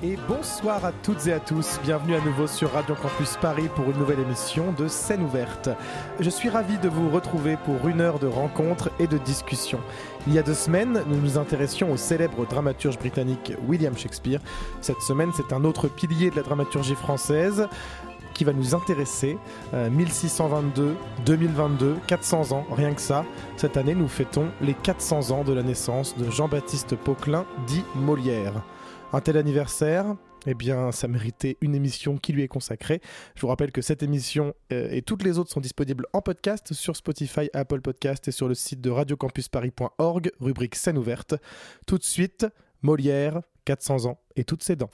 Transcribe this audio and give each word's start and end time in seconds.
Et 0.00 0.16
bonsoir 0.28 0.84
à 0.84 0.92
toutes 0.92 1.26
et 1.26 1.32
à 1.32 1.40
tous, 1.40 1.80
bienvenue 1.82 2.14
à 2.14 2.20
nouveau 2.20 2.46
sur 2.46 2.70
Radio 2.70 2.94
Campus 2.94 3.36
Paris 3.42 3.68
pour 3.74 3.86
une 3.86 3.98
nouvelle 3.98 4.20
émission 4.20 4.70
de 4.70 4.86
Scène 4.86 5.24
ouverte. 5.24 5.70
Je 6.20 6.30
suis 6.30 6.48
ravi 6.48 6.78
de 6.78 6.88
vous 6.88 7.10
retrouver 7.10 7.56
pour 7.64 7.88
une 7.88 8.00
heure 8.00 8.20
de 8.20 8.28
rencontres 8.28 8.90
et 9.00 9.08
de 9.08 9.18
discussions. 9.18 9.80
Il 10.28 10.34
y 10.34 10.38
a 10.38 10.44
deux 10.44 10.54
semaines, 10.54 11.02
nous 11.08 11.20
nous 11.20 11.36
intéressions 11.36 11.90
au 11.90 11.96
célèbre 11.96 12.46
dramaturge 12.46 12.96
britannique 12.96 13.54
William 13.66 13.96
Shakespeare. 13.98 14.38
Cette 14.82 15.00
semaine, 15.00 15.32
c'est 15.36 15.52
un 15.52 15.64
autre 15.64 15.88
pilier 15.88 16.30
de 16.30 16.36
la 16.36 16.42
dramaturgie 16.42 16.94
française 16.94 17.66
qui 18.34 18.44
va 18.44 18.52
nous 18.52 18.76
intéresser. 18.76 19.36
1622, 19.72 20.94
2022, 21.26 21.96
400 22.06 22.52
ans, 22.52 22.64
rien 22.70 22.94
que 22.94 23.00
ça. 23.00 23.24
Cette 23.56 23.76
année, 23.76 23.96
nous 23.96 24.06
fêtons 24.06 24.46
les 24.60 24.74
400 24.74 25.32
ans 25.32 25.42
de 25.42 25.52
la 25.52 25.64
naissance 25.64 26.16
de 26.16 26.30
Jean-Baptiste 26.30 26.94
Pauquelin, 26.94 27.46
dit 27.66 27.82
Molière. 27.96 28.62
Un 29.10 29.22
tel 29.22 29.38
anniversaire, 29.38 30.16
eh 30.46 30.52
bien, 30.52 30.92
ça 30.92 31.08
méritait 31.08 31.56
une 31.62 31.74
émission 31.74 32.18
qui 32.18 32.34
lui 32.34 32.42
est 32.42 32.48
consacrée. 32.48 33.00
Je 33.36 33.40
vous 33.40 33.46
rappelle 33.48 33.72
que 33.72 33.80
cette 33.80 34.02
émission 34.02 34.52
euh, 34.70 34.90
et 34.90 35.00
toutes 35.00 35.22
les 35.22 35.38
autres 35.38 35.50
sont 35.50 35.62
disponibles 35.62 36.04
en 36.12 36.20
podcast 36.20 36.74
sur 36.74 36.94
Spotify, 36.94 37.48
Apple 37.54 37.80
Podcast 37.80 38.28
et 38.28 38.32
sur 38.32 38.48
le 38.48 38.54
site 38.54 38.82
de 38.82 38.90
radiocampusparis.org, 38.90 40.30
rubrique 40.40 40.74
scène 40.74 40.98
ouverte. 40.98 41.34
Tout 41.86 41.96
de 41.96 42.04
suite, 42.04 42.46
Molière, 42.82 43.40
400 43.64 44.04
ans 44.04 44.20
et 44.36 44.44
toutes 44.44 44.62
ses 44.62 44.76
dents. 44.76 44.90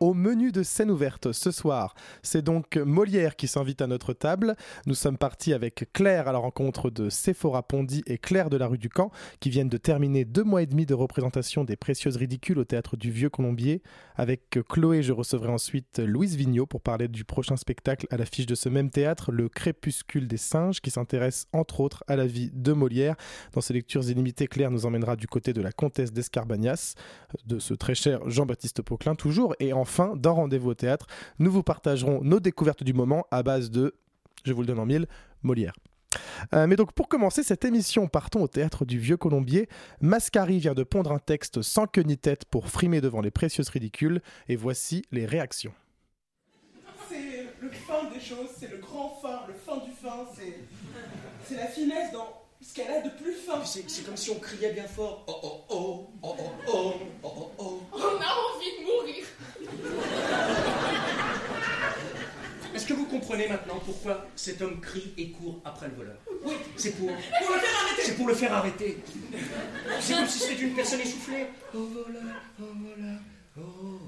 Au 0.00 0.14
menu 0.14 0.52
de 0.52 0.62
scène 0.62 0.92
ouverte 0.92 1.32
ce 1.32 1.50
soir, 1.50 1.96
c'est 2.22 2.42
donc 2.42 2.76
Molière 2.76 3.34
qui 3.34 3.48
s'invite 3.48 3.82
à 3.82 3.88
notre 3.88 4.12
table. 4.12 4.54
Nous 4.86 4.94
sommes 4.94 5.18
partis 5.18 5.52
avec 5.52 5.90
Claire 5.92 6.28
à 6.28 6.32
la 6.32 6.38
rencontre 6.38 6.88
de 6.88 7.10
Sephora 7.10 7.64
Pondy 7.64 8.04
et 8.06 8.16
Claire 8.16 8.48
de 8.48 8.56
la 8.56 8.68
rue 8.68 8.78
du 8.78 8.88
Camp 8.88 9.10
qui 9.40 9.50
viennent 9.50 9.68
de 9.68 9.76
terminer 9.76 10.24
deux 10.24 10.44
mois 10.44 10.62
et 10.62 10.66
demi 10.66 10.86
de 10.86 10.94
représentation 10.94 11.64
des 11.64 11.74
Précieuses 11.74 12.16
Ridicules 12.16 12.60
au 12.60 12.64
théâtre 12.64 12.96
du 12.96 13.10
Vieux 13.10 13.28
Colombier. 13.28 13.82
Avec 14.14 14.60
Chloé, 14.68 15.02
je 15.02 15.12
recevrai 15.12 15.48
ensuite 15.48 15.98
Louise 15.98 16.36
Vigneault 16.36 16.66
pour 16.66 16.80
parler 16.80 17.08
du 17.08 17.24
prochain 17.24 17.56
spectacle 17.56 18.06
à 18.10 18.16
l'affiche 18.16 18.46
de 18.46 18.54
ce 18.54 18.68
même 18.68 18.90
théâtre, 18.90 19.32
Le 19.32 19.48
Crépuscule 19.48 20.28
des 20.28 20.36
Singes, 20.36 20.80
qui 20.80 20.90
s'intéresse 20.90 21.48
entre 21.52 21.80
autres 21.80 22.04
à 22.06 22.14
la 22.14 22.26
vie 22.26 22.52
de 22.54 22.72
Molière. 22.72 23.16
Dans 23.52 23.60
ses 23.60 23.74
lectures 23.74 24.08
illimitées, 24.08 24.46
Claire 24.46 24.70
nous 24.70 24.86
emmènera 24.86 25.16
du 25.16 25.26
côté 25.26 25.52
de 25.52 25.60
la 25.60 25.72
comtesse 25.72 26.12
d'Escarbagnas, 26.12 26.94
de 27.46 27.58
ce 27.58 27.74
très 27.74 27.96
cher 27.96 28.20
Jean-Baptiste 28.30 28.82
Pauquelin 28.82 29.16
toujours, 29.16 29.56
et 29.58 29.72
en 29.72 29.87
enfin, 29.88 30.14
dans 30.16 30.34
Rendez-vous 30.34 30.70
au 30.70 30.74
théâtre, 30.74 31.06
nous 31.38 31.50
vous 31.50 31.62
partagerons 31.62 32.20
nos 32.22 32.40
découvertes 32.40 32.84
du 32.84 32.92
moment 32.92 33.26
à 33.30 33.42
base 33.42 33.70
de, 33.70 33.94
je 34.44 34.52
vous 34.52 34.60
le 34.60 34.66
donne 34.66 34.78
en 34.78 34.86
mille, 34.86 35.06
Molière. 35.42 35.72
Euh, 36.54 36.66
mais 36.66 36.76
donc 36.76 36.92
pour 36.92 37.08
commencer 37.08 37.42
cette 37.42 37.64
émission, 37.64 38.06
partons 38.06 38.42
au 38.42 38.48
théâtre 38.48 38.84
du 38.84 38.98
Vieux 38.98 39.16
Colombier. 39.16 39.68
Mascari 40.00 40.58
vient 40.58 40.74
de 40.74 40.82
pondre 40.82 41.12
un 41.12 41.18
texte 41.18 41.62
sans 41.62 41.86
queue 41.86 42.02
ni 42.02 42.18
tête 42.18 42.44
pour 42.44 42.68
frimer 42.68 43.00
devant 43.00 43.20
les 43.20 43.30
précieuses 43.30 43.68
ridicules, 43.70 44.20
et 44.48 44.56
voici 44.56 45.02
les 45.10 45.26
réactions. 45.26 45.72
C'est 47.08 47.46
le 47.60 47.70
fin 47.70 48.10
des 48.12 48.20
choses, 48.20 48.50
c'est 48.58 48.70
le 48.70 48.78
grand 48.78 49.18
fin, 49.22 49.40
le 49.48 49.54
fin 49.54 49.84
du 49.84 49.92
fin, 49.92 50.26
c'est 51.44 51.56
la 51.56 51.66
finesse 51.66 52.12
dans 52.12 52.37
ce 52.68 52.74
qu'elle 52.74 52.90
a 52.90 53.00
de 53.00 53.08
plus 53.08 53.32
fin. 53.32 53.62
C'est 53.64 54.04
comme 54.04 54.16
si 54.16 54.30
on 54.30 54.38
criait 54.38 54.72
bien 54.72 54.86
fort. 54.86 55.24
Oh 55.26 55.40
oh 55.42 55.64
oh, 55.70 56.10
oh 56.22 56.36
oh 56.38 56.52
oh, 56.68 56.94
oh 57.22 57.28
oh 57.34 57.52
oh. 57.58 57.82
On 57.94 57.98
a 57.98 58.30
envie 58.46 58.72
de 58.78 58.84
mourir. 58.84 59.24
Est-ce 62.74 62.86
que 62.86 62.92
vous 62.92 63.06
comprenez 63.06 63.48
maintenant 63.48 63.80
pourquoi 63.84 64.26
cet 64.36 64.60
homme 64.60 64.80
crie 64.80 65.14
et 65.16 65.30
court 65.30 65.60
après 65.64 65.88
le 65.88 65.94
voleur? 65.94 66.16
Oui, 66.44 66.54
c'est 66.76 66.92
pour. 66.92 67.08
Pour 67.08 67.54
le 67.54 67.60
faire 67.60 67.74
arrêter 67.80 68.02
C'est 68.04 68.16
pour 68.16 68.28
le 68.28 68.34
faire 68.34 68.52
arrêter. 68.52 68.98
C'est 70.00 70.14
comme 70.14 70.28
si 70.28 70.38
c'était 70.38 70.62
une 70.62 70.74
personne 70.74 71.00
essoufflée. 71.00 71.46
Oh 71.74 71.78
voleur, 71.78 72.22
oh 72.60 72.64
voleur, 72.64 73.18
oh. 73.58 74.00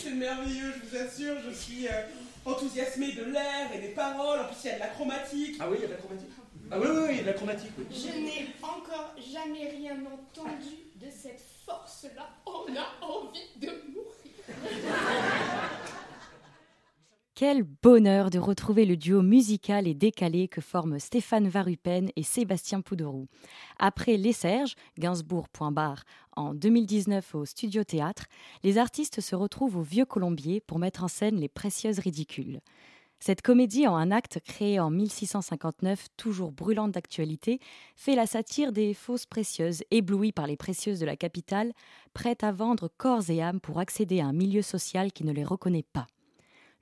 C'est 0.00 0.10
merveilleux, 0.10 0.72
je 0.72 0.88
vous 0.88 1.04
assure, 1.04 1.34
je 1.46 1.54
suis 1.54 1.86
euh, 1.86 2.02
enthousiasmée 2.44 3.12
de 3.12 3.24
l'air 3.24 3.70
et 3.74 3.78
des 3.78 3.88
paroles. 3.88 4.40
En 4.40 4.44
plus, 4.44 4.56
il 4.64 4.68
y 4.68 4.70
a 4.70 4.74
de 4.74 4.80
la 4.80 4.86
chromatique. 4.88 5.56
Ah 5.60 5.68
oui, 5.68 5.76
il 5.78 5.82
y 5.82 5.84
a 5.84 5.88
de 5.88 5.92
la 5.92 5.98
chromatique 5.98 6.30
Ah 6.70 6.76
oui, 6.78 7.22
la 7.24 7.32
chromatique, 7.32 7.70
oui. 7.78 7.86
Je 7.90 8.08
n'ai 8.08 8.48
encore 8.62 9.14
jamais 9.32 9.70
rien 9.70 9.94
entendu 9.94 10.76
de 10.96 11.06
cette 11.10 11.42
force-là. 11.64 12.28
On 12.44 12.66
a 12.76 13.06
envie 13.06 13.48
de 13.58 13.68
mourir. 13.90 14.08
Quel 17.34 17.62
bonheur 17.62 18.30
de 18.30 18.38
retrouver 18.38 18.84
le 18.84 18.96
duo 18.96 19.22
musical 19.22 19.86
et 19.86 19.94
décalé 19.94 20.48
que 20.48 20.60
forment 20.60 20.98
Stéphane 20.98 21.48
Varupen 21.48 22.10
et 22.16 22.22
Sébastien 22.22 22.80
Pouderoux. 22.80 23.28
Après 23.78 24.16
Les 24.16 24.32
Serges, 24.32 24.74
Gainsbourg.bar, 24.98 26.02
en 26.32 26.52
2019 26.52 27.34
au 27.36 27.44
Studio 27.44 27.84
Théâtre, 27.84 28.26
les 28.64 28.76
artistes 28.76 29.20
se 29.20 29.36
retrouvent 29.36 29.76
au 29.76 29.82
Vieux 29.82 30.04
Colombier 30.04 30.60
pour 30.60 30.80
mettre 30.80 31.04
en 31.04 31.08
scène 31.08 31.36
Les 31.36 31.48
Précieuses 31.48 32.00
Ridicules. 32.00 32.60
Cette 33.20 33.42
comédie 33.42 33.86
en 33.86 33.96
un 33.96 34.10
acte 34.10 34.40
créée 34.44 34.78
en 34.78 34.90
1659, 34.90 36.06
toujours 36.16 36.52
brûlante 36.52 36.92
d'actualité, 36.92 37.58
fait 37.96 38.14
la 38.14 38.26
satire 38.26 38.72
des 38.72 38.94
fausses 38.94 39.26
précieuses, 39.26 39.82
éblouies 39.90 40.32
par 40.32 40.46
les 40.46 40.56
précieuses 40.56 41.00
de 41.00 41.06
la 41.06 41.16
capitale, 41.16 41.72
prêtes 42.14 42.44
à 42.44 42.52
vendre 42.52 42.88
corps 42.96 43.28
et 43.28 43.42
âme 43.42 43.60
pour 43.60 43.80
accéder 43.80 44.20
à 44.20 44.26
un 44.26 44.32
milieu 44.32 44.62
social 44.62 45.12
qui 45.12 45.24
ne 45.24 45.32
les 45.32 45.44
reconnaît 45.44 45.86
pas. 45.92 46.06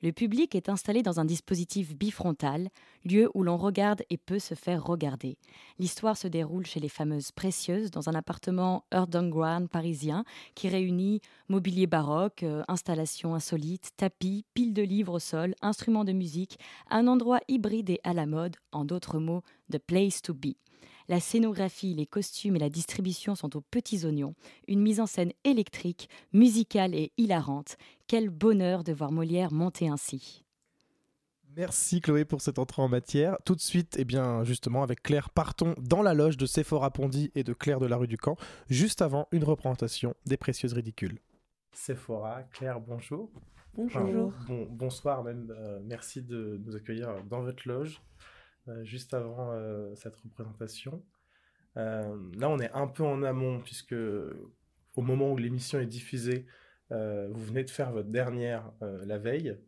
Le 0.02 0.12
public 0.12 0.54
est 0.54 0.68
installé 0.68 1.02
dans 1.02 1.20
un 1.20 1.24
dispositif 1.24 1.96
bifrontal, 1.96 2.68
lieu 3.04 3.30
où 3.34 3.42
l'on 3.42 3.56
regarde 3.56 4.02
et 4.10 4.18
peut 4.18 4.38
se 4.38 4.54
faire 4.54 4.84
regarder. 4.84 5.38
L'histoire 5.78 6.16
se 6.16 6.28
déroule 6.28 6.66
chez 6.66 6.80
les 6.80 6.90
fameuses 6.90 7.32
précieuses 7.32 7.90
dans 7.90 8.08
un 8.08 8.14
appartement 8.14 8.84
underground 8.90 9.68
parisien 9.68 10.24
qui 10.54 10.68
réunit 10.68 11.20
mobilier 11.48 11.86
baroque, 11.86 12.42
euh, 12.42 12.62
installations 12.68 13.34
insolites, 13.34 13.90
tapis, 13.96 14.44
piles 14.52 14.74
de 14.74 14.82
livres 14.82 15.14
au 15.14 15.18
sol, 15.18 15.54
instruments 15.62 16.04
de 16.04 16.12
musique, 16.12 16.58
un 16.90 17.06
endroit 17.06 17.40
hybride 17.48 17.90
et 17.90 18.00
à 18.04 18.12
la 18.12 18.26
mode, 18.26 18.56
en 18.72 18.84
d'autres 18.84 19.18
mots, 19.18 19.42
the 19.70 19.78
place 19.78 20.20
to 20.20 20.34
be. 20.34 20.56
La 21.08 21.20
scénographie, 21.20 21.94
les 21.94 22.06
costumes 22.06 22.56
et 22.56 22.60
la 22.60 22.68
distribution 22.68 23.36
sont 23.36 23.56
aux 23.56 23.60
petits 23.60 24.04
oignons. 24.04 24.34
Une 24.66 24.80
mise 24.80 25.00
en 25.00 25.06
scène 25.06 25.32
électrique, 25.44 26.08
musicale 26.32 26.94
et 26.94 27.12
hilarante. 27.16 27.76
Quel 28.08 28.28
bonheur 28.28 28.82
de 28.82 28.92
voir 28.92 29.12
Molière 29.12 29.52
monter 29.52 29.88
ainsi. 29.88 30.42
Merci 31.56 32.00
Chloé 32.00 32.24
pour 32.24 32.40
cette 32.40 32.58
entrée 32.58 32.82
en 32.82 32.88
matière. 32.88 33.38
Tout 33.44 33.54
de 33.54 33.60
suite, 33.60 33.96
et 33.96 34.02
eh 34.02 34.04
bien 34.04 34.44
justement 34.44 34.82
avec 34.82 35.02
Claire, 35.02 35.30
partons 35.30 35.74
dans 35.78 36.02
la 36.02 36.12
loge 36.12 36.36
de 36.36 36.44
Sephora 36.44 36.90
Pondy 36.90 37.30
et 37.34 37.44
de 37.44 37.54
Claire 37.54 37.80
de 37.80 37.86
la 37.86 37.96
rue 37.96 38.08
du 38.08 38.18
Camp, 38.18 38.36
juste 38.68 39.00
avant 39.00 39.26
une 39.32 39.44
représentation 39.44 40.14
des 40.26 40.36
Précieuses 40.36 40.74
Ridicules. 40.74 41.18
Sephora, 41.72 42.42
Claire, 42.52 42.80
bonjour. 42.80 43.30
Bonjour. 43.74 44.32
bon, 44.48 44.66
bonsoir 44.70 45.22
même, 45.22 45.50
euh, 45.56 45.78
merci 45.84 46.20
de 46.20 46.60
nous 46.64 46.76
accueillir 46.76 47.22
dans 47.24 47.42
votre 47.42 47.66
loge. 47.66 48.02
Euh, 48.68 48.84
juste 48.84 49.14
avant 49.14 49.52
euh, 49.52 49.94
cette 49.94 50.16
représentation. 50.16 51.04
Euh, 51.76 52.16
là, 52.36 52.48
on 52.48 52.58
est 52.58 52.70
un 52.72 52.88
peu 52.88 53.04
en 53.04 53.22
amont, 53.22 53.60
puisque 53.60 53.94
au 53.94 55.02
moment 55.02 55.32
où 55.32 55.36
l'émission 55.36 55.78
est 55.78 55.86
diffusée, 55.86 56.46
vous 56.90 57.44
venez 57.44 57.64
de 57.64 57.70
faire 57.70 57.90
votre 57.92 58.08
dernière 58.08 58.70
la 58.80 59.18
veille. 59.18 59.58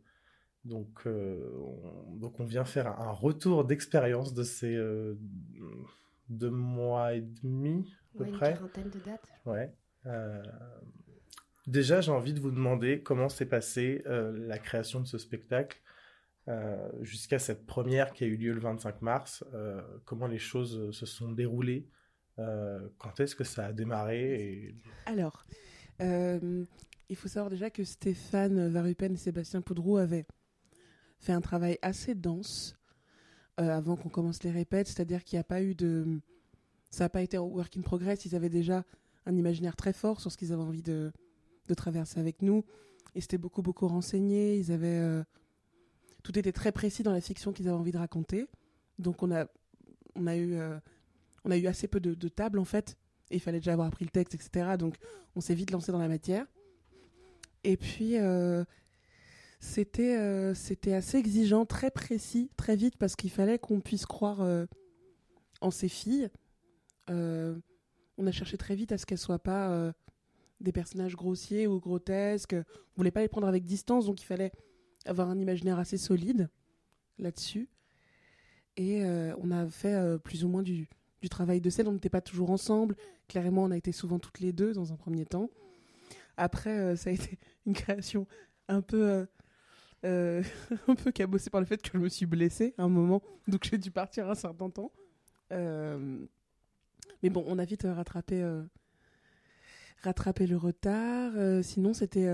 Donc, 0.65 1.05
on, 1.05 2.15
donc 2.15 2.39
on 2.39 2.45
vient 2.45 2.65
faire 2.65 2.87
un 2.87 3.11
retour 3.11 3.65
d'expérience 3.65 4.33
de 4.33 4.43
ces 4.43 4.75
deux 6.29 6.49
mois 6.49 7.13
et 7.13 7.21
demi, 7.21 7.93
à 8.15 8.17
peu 8.17 8.31
près. 8.31 8.51
Une 8.51 8.57
quarantaine 8.57 8.89
de 8.89 8.99
dates. 8.99 9.29
Ouais. 9.45 9.71
déjà, 11.67 12.01
j'ai 12.01 12.11
envie 12.11 12.33
de 12.33 12.39
vous 12.39 12.51
demander 12.51 13.03
comment 13.03 13.29
s'est 13.29 13.45
passée 13.45 14.03
la 14.07 14.57
création 14.57 15.01
de 15.01 15.05
ce 15.05 15.19
spectacle. 15.19 15.79
Euh, 16.49 16.89
jusqu'à 17.01 17.37
cette 17.37 17.67
première 17.67 18.11
qui 18.11 18.23
a 18.23 18.27
eu 18.27 18.35
lieu 18.35 18.53
le 18.53 18.59
25 18.59 19.03
mars, 19.03 19.43
euh, 19.53 19.81
comment 20.05 20.25
les 20.25 20.39
choses 20.39 20.89
se 20.91 21.05
sont 21.05 21.31
déroulées, 21.31 21.87
euh, 22.39 22.89
quand 22.97 23.19
est-ce 23.19 23.35
que 23.35 23.43
ça 23.43 23.67
a 23.67 23.73
démarré 23.73 24.75
Alors, 25.05 25.45
il 25.99 27.15
faut 27.15 27.27
savoir 27.27 27.51
déjà 27.51 27.69
que 27.69 27.83
Stéphane 27.83 28.67
Varupen 28.69 29.13
et 29.13 29.17
Sébastien 29.17 29.61
Poudreau 29.61 29.97
avaient 29.97 30.25
fait 31.19 31.33
un 31.33 31.41
travail 31.41 31.77
assez 31.81 32.15
dense 32.15 32.75
avant 33.57 33.97
qu'on 33.97 34.09
commence 34.09 34.41
les 34.43 34.51
répètes, 34.51 34.87
c'est-à-dire 34.87 35.23
qu'il 35.23 35.35
n'y 35.35 35.41
a 35.41 35.43
pas 35.43 35.61
eu 35.61 35.75
de... 35.75 36.19
Ça 36.89 37.03
n'a 37.03 37.09
pas 37.09 37.21
été 37.21 37.37
work 37.37 37.75
in 37.77 37.81
progress, 37.81 38.25
ils 38.25 38.35
avaient 38.35 38.49
déjà 38.49 38.85
un 39.25 39.35
imaginaire 39.35 39.75
très 39.75 39.93
fort 39.93 40.21
sur 40.21 40.31
ce 40.31 40.37
qu'ils 40.37 40.53
avaient 40.53 40.63
envie 40.63 40.81
de, 40.81 41.11
de 41.67 41.73
traverser 41.73 42.19
avec 42.19 42.41
nous. 42.41 42.63
Et 43.13 43.21
c'était 43.21 43.37
beaucoup, 43.37 43.61
beaucoup 43.61 43.87
renseigné. 43.87 44.57
Ils 44.57 44.71
avaient. 44.71 45.23
Tout 46.29 46.37
était 46.37 46.51
très 46.51 46.71
précis 46.71 47.01
dans 47.01 47.11
la 47.11 47.21
fiction 47.21 47.51
qu'ils 47.51 47.67
avaient 47.69 47.77
envie 47.77 47.91
de 47.91 47.97
raconter. 47.97 48.47
Donc 48.99 49.23
on 49.23 49.31
a, 49.31 49.45
a, 49.45 50.35
eu, 50.37 51.65
assez 51.65 51.87
peu 51.87 51.99
de, 51.99 52.27
tables 52.27 52.59
en 52.59 52.65
fait 52.65 52.97
il 53.31 53.39
fallait 53.39 53.57
déjà 53.57 53.73
avoir 53.73 53.87
appris 53.87 54.05
le 54.05 54.11
texte, 54.11 54.35
etc. 54.35 54.77
Donc 54.77 54.97
on 55.35 55.41
s'est 55.41 55.55
vite 55.55 55.71
lancé 55.71 55.91
dans 55.91 55.97
la 55.97 56.07
matière. 56.07 56.45
Et 57.63 57.77
puis 57.77 58.17
euh, 58.17 58.63
c'était 59.59 60.17
euh, 60.17 60.53
c'était 60.53 60.93
assez 60.93 61.17
exigeant, 61.17 61.65
très 61.65 61.89
précis, 61.89 62.51
très 62.57 62.75
vite, 62.75 62.97
parce 62.97 63.15
qu'il 63.15 63.31
fallait 63.31 63.57
qu'on 63.57 63.81
puisse 63.81 64.05
croire 64.05 64.41
euh, 64.41 64.67
en 65.61 65.71
ces 65.71 65.89
filles. 65.89 66.29
on 67.07 68.27
a 68.27 68.31
cherché 68.31 68.57
très 68.57 68.75
vite 68.75 68.91
à 68.91 68.99
ce 68.99 69.07
qu'elles 69.07 69.17
soient 69.17 69.39
pas 69.39 69.93
des 70.59 70.71
personnages 70.71 71.15
grossiers 71.15 71.65
ou 71.65 71.79
grotesques. 71.79 72.53
On 72.53 72.97
voulait 72.97 73.09
pas 73.09 73.21
les 73.21 73.29
prendre 73.29 73.47
avec 73.47 73.65
distance, 73.65 74.05
donc 74.05 74.21
il 74.21 74.25
fallait 74.25 74.51
avoir 75.09 75.29
un 75.29 75.39
imaginaire 75.39 75.79
assez 75.79 75.97
solide 75.97 76.49
là-dessus. 77.17 77.67
Et 78.77 79.03
on 79.37 79.51
a 79.51 79.67
fait 79.67 80.17
plus 80.23 80.45
ou 80.45 80.47
moins 80.47 80.63
du, 80.63 80.87
du 81.21 81.29
travail 81.29 81.61
de 81.61 81.69
scène. 81.69 81.87
On 81.87 81.93
n'était 81.93 82.09
pas 82.09 82.21
toujours 82.21 82.49
ensemble. 82.51 82.95
Clairement, 83.27 83.63
on 83.63 83.71
a 83.71 83.77
été 83.77 83.91
souvent 83.91 84.19
toutes 84.19 84.39
les 84.39 84.53
deux 84.53 84.73
dans 84.73 84.93
un 84.93 84.95
premier 84.95 85.25
temps. 85.25 85.49
Après, 86.37 86.77
euh, 86.77 86.95
ça 86.95 87.09
a 87.09 87.13
été 87.13 87.37
une 87.65 87.73
création 87.73 88.25
un 88.67 88.81
peu, 88.81 89.09
euh, 89.09 89.25
euh, 90.05 90.43
un 90.87 90.95
peu 90.95 91.11
cabossée 91.11 91.49
par 91.49 91.61
le 91.61 91.67
fait 91.67 91.81
que 91.81 91.89
je 91.93 91.97
me 91.97 92.09
suis 92.09 92.25
blessée 92.25 92.73
à 92.77 92.83
un 92.83 92.89
moment, 92.89 93.21
donc 93.47 93.67
j'ai 93.69 93.77
dû 93.77 93.91
partir 93.91 94.29
un 94.29 94.35
certain 94.35 94.69
temps. 94.69 94.91
mais 95.51 97.29
bon, 97.29 97.43
on 97.47 97.59
a 97.59 97.65
vite 97.65 97.83
rattrapé, 97.83 98.41
rattrapé 100.01 100.47
le 100.47 100.55
retard. 100.55 101.33
sinon, 101.63 101.93
c'était 101.93 102.29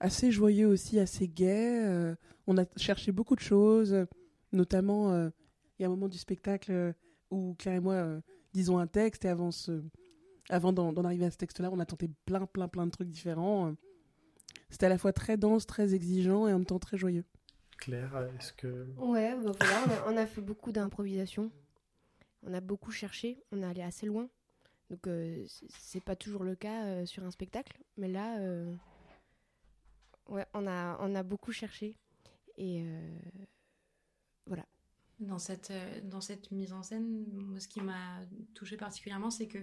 assez 0.00 0.30
joyeux 0.30 0.66
aussi, 0.66 0.98
assez 0.98 1.28
gai. 1.28 2.14
on 2.46 2.58
a 2.58 2.64
cherché 2.76 3.12
beaucoup 3.12 3.36
de 3.36 3.40
choses, 3.40 4.06
notamment 4.52 5.30
il 5.78 5.82
y 5.82 5.84
a 5.84 5.88
un 5.88 5.90
moment 5.90 6.08
du 6.08 6.18
spectacle 6.18 6.94
où 7.30 7.54
Claire 7.58 7.76
et 7.76 7.80
moi 7.80 7.94
euh, 7.94 8.20
disons 8.52 8.78
un 8.78 8.86
texte 8.86 9.24
et 9.24 9.28
avant, 9.28 9.50
avant 10.48 10.72
d'en 10.72 11.04
arriver 11.04 11.26
à 11.26 11.30
ce 11.30 11.36
texte-là, 11.36 11.70
on 11.72 11.78
a 11.80 11.86
tenté 11.86 12.08
plein, 12.24 12.46
plein, 12.46 12.68
plein 12.68 12.86
de 12.86 12.90
trucs 12.90 13.08
différents. 13.08 13.74
C'était 14.70 14.86
à 14.86 14.88
la 14.88 14.98
fois 14.98 15.12
très 15.12 15.36
dense, 15.36 15.66
très 15.66 15.94
exigeant 15.94 16.48
et 16.48 16.52
en 16.52 16.58
même 16.58 16.66
temps 16.66 16.78
très 16.78 16.96
joyeux. 16.96 17.24
Claire, 17.78 18.30
est-ce 18.38 18.52
que... 18.54 18.86
Ouais, 18.96 19.34
bah 19.34 19.52
voilà, 19.60 20.04
on 20.08 20.16
a, 20.16 20.26
fait 20.26 20.40
beaucoup 20.40 20.72
d'improvisation. 20.72 21.50
On 22.42 22.54
a 22.54 22.60
beaucoup 22.60 22.90
cherché, 22.90 23.42
on 23.52 23.62
est 23.62 23.66
allé 23.66 23.82
assez 23.82 24.06
loin. 24.06 24.28
Donc 24.88 25.06
euh, 25.08 25.44
c'est 25.68 26.02
pas 26.02 26.16
toujours 26.16 26.44
le 26.44 26.54
cas 26.54 26.84
euh, 26.84 27.06
sur 27.06 27.24
un 27.24 27.30
spectacle, 27.30 27.76
mais 27.98 28.08
là, 28.08 28.38
ouais, 30.28 30.46
on 30.54 30.66
a, 30.66 30.98
on 31.00 31.14
a 31.14 31.22
beaucoup 31.22 31.52
cherché. 31.52 31.96
Et 32.56 32.84
voilà. 34.46 34.64
Dans 35.20 35.38
cette, 35.38 35.70
euh, 35.70 36.00
dans 36.04 36.20
cette 36.20 36.50
mise 36.50 36.72
en 36.72 36.82
scène, 36.82 37.24
ce 37.58 37.68
qui 37.68 37.80
m'a 37.80 38.20
touché 38.54 38.76
particulièrement, 38.76 39.30
c'est 39.30 39.48
que 39.48 39.58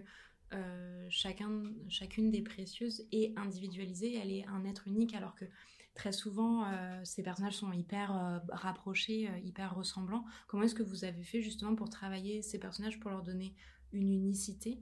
euh, 0.54 1.08
chacun, 1.10 1.64
chacune 1.90 2.32
des 2.32 2.42
précieuses 2.42 3.08
est 3.12 3.38
individualisée, 3.38 4.16
elle 4.16 4.32
est 4.32 4.46
un 4.48 4.66
être 4.66 4.88
unique, 4.88 5.14
alors 5.14 5.36
que 5.36 5.46
très 5.94 6.12
souvent, 6.12 6.66
euh, 6.66 7.00
ces 7.04 7.22
personnages 7.22 7.58
sont 7.58 7.72
hyper 7.72 8.42
rapprochés, 8.50 9.30
hyper 9.44 9.76
ressemblants. 9.76 10.26
Comment 10.48 10.64
est-ce 10.64 10.76
que 10.76 10.84
vous 10.84 11.06
avez 11.06 11.24
fait 11.24 11.42
justement 11.42 11.76
pour 11.76 11.90
travailler 11.90 12.42
ces 12.42 12.58
personnages, 12.58 13.00
pour 13.00 13.12
leur 13.12 13.22
donner 13.22 13.54
une 13.92 14.12
unicité, 14.12 14.80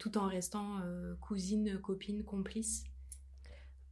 tout 0.00 0.18
en 0.18 0.26
restant 0.26 0.80
cousine, 1.20 1.78
copine, 1.78 2.24
complice? 2.24 2.82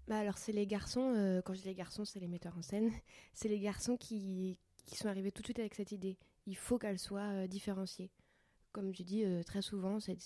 Bah 0.08 0.18
alors 0.18 0.38
c'est 0.38 0.52
les 0.52 0.66
garçons, 0.66 1.40
quand 1.44 1.54
je 1.54 1.62
dis 1.62 1.68
les 1.68 1.74
garçons, 1.74 2.04
c'est 2.04 2.20
les 2.20 2.28
metteurs 2.28 2.56
en 2.56 2.62
scène, 2.62 2.92
c'est 3.34 3.48
les 3.48 3.58
garçons 3.58 3.96
qui, 3.96 4.56
qui 4.86 4.96
sont 4.96 5.08
arrivés 5.08 5.32
tout 5.32 5.42
de 5.42 5.46
suite 5.48 5.58
avec 5.58 5.74
cette 5.74 5.92
idée. 5.92 6.16
Il 6.46 6.56
faut 6.56 6.78
qu'elle 6.78 6.98
soit 6.98 7.32
euh, 7.32 7.46
différenciée. 7.46 8.10
Comme 8.72 8.94
je 8.94 9.02
dis 9.02 9.24
euh, 9.24 9.42
très 9.42 9.62
souvent, 9.62 9.98
c'est 10.00 10.16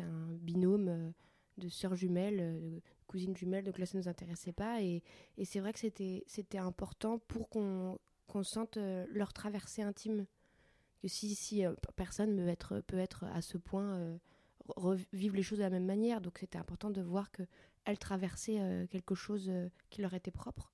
un 0.00 0.32
binôme 0.40 0.88
euh, 0.88 1.10
de 1.58 1.68
sœurs 1.68 1.96
jumelles, 1.96 2.60
de 2.60 2.82
cousines 3.06 3.36
jumelles, 3.36 3.64
donc 3.64 3.78
là 3.78 3.86
ça 3.86 3.98
ne 3.98 4.02
nous 4.02 4.08
intéressait 4.08 4.52
pas. 4.52 4.80
Et, 4.80 5.02
et 5.36 5.44
c'est 5.44 5.60
vrai 5.60 5.72
que 5.72 5.80
c'était 5.80 6.58
important 6.58 7.18
pour 7.18 7.48
qu'on 7.48 7.98
sente 8.42 8.78
leur 8.78 9.32
traversée 9.32 9.82
intime. 9.82 10.26
Que 11.00 11.08
si, 11.08 11.34
si 11.34 11.64
personne 11.96 12.36
peut 12.36 12.48
être, 12.48 12.80
peut 12.80 12.98
être 12.98 13.24
à 13.24 13.42
ce 13.42 13.58
point 13.58 14.18
revivre 14.76 15.36
les 15.36 15.42
choses 15.42 15.58
de 15.58 15.64
la 15.64 15.70
même 15.70 15.86
manière, 15.86 16.20
donc 16.20 16.38
c'était 16.38 16.58
important 16.58 16.90
de 16.90 17.00
voir 17.00 17.30
qu'elles 17.30 17.98
traversaient 17.98 18.86
quelque 18.90 19.14
chose 19.14 19.50
qui 19.90 20.02
leur 20.02 20.14
était 20.14 20.30
propre. 20.30 20.72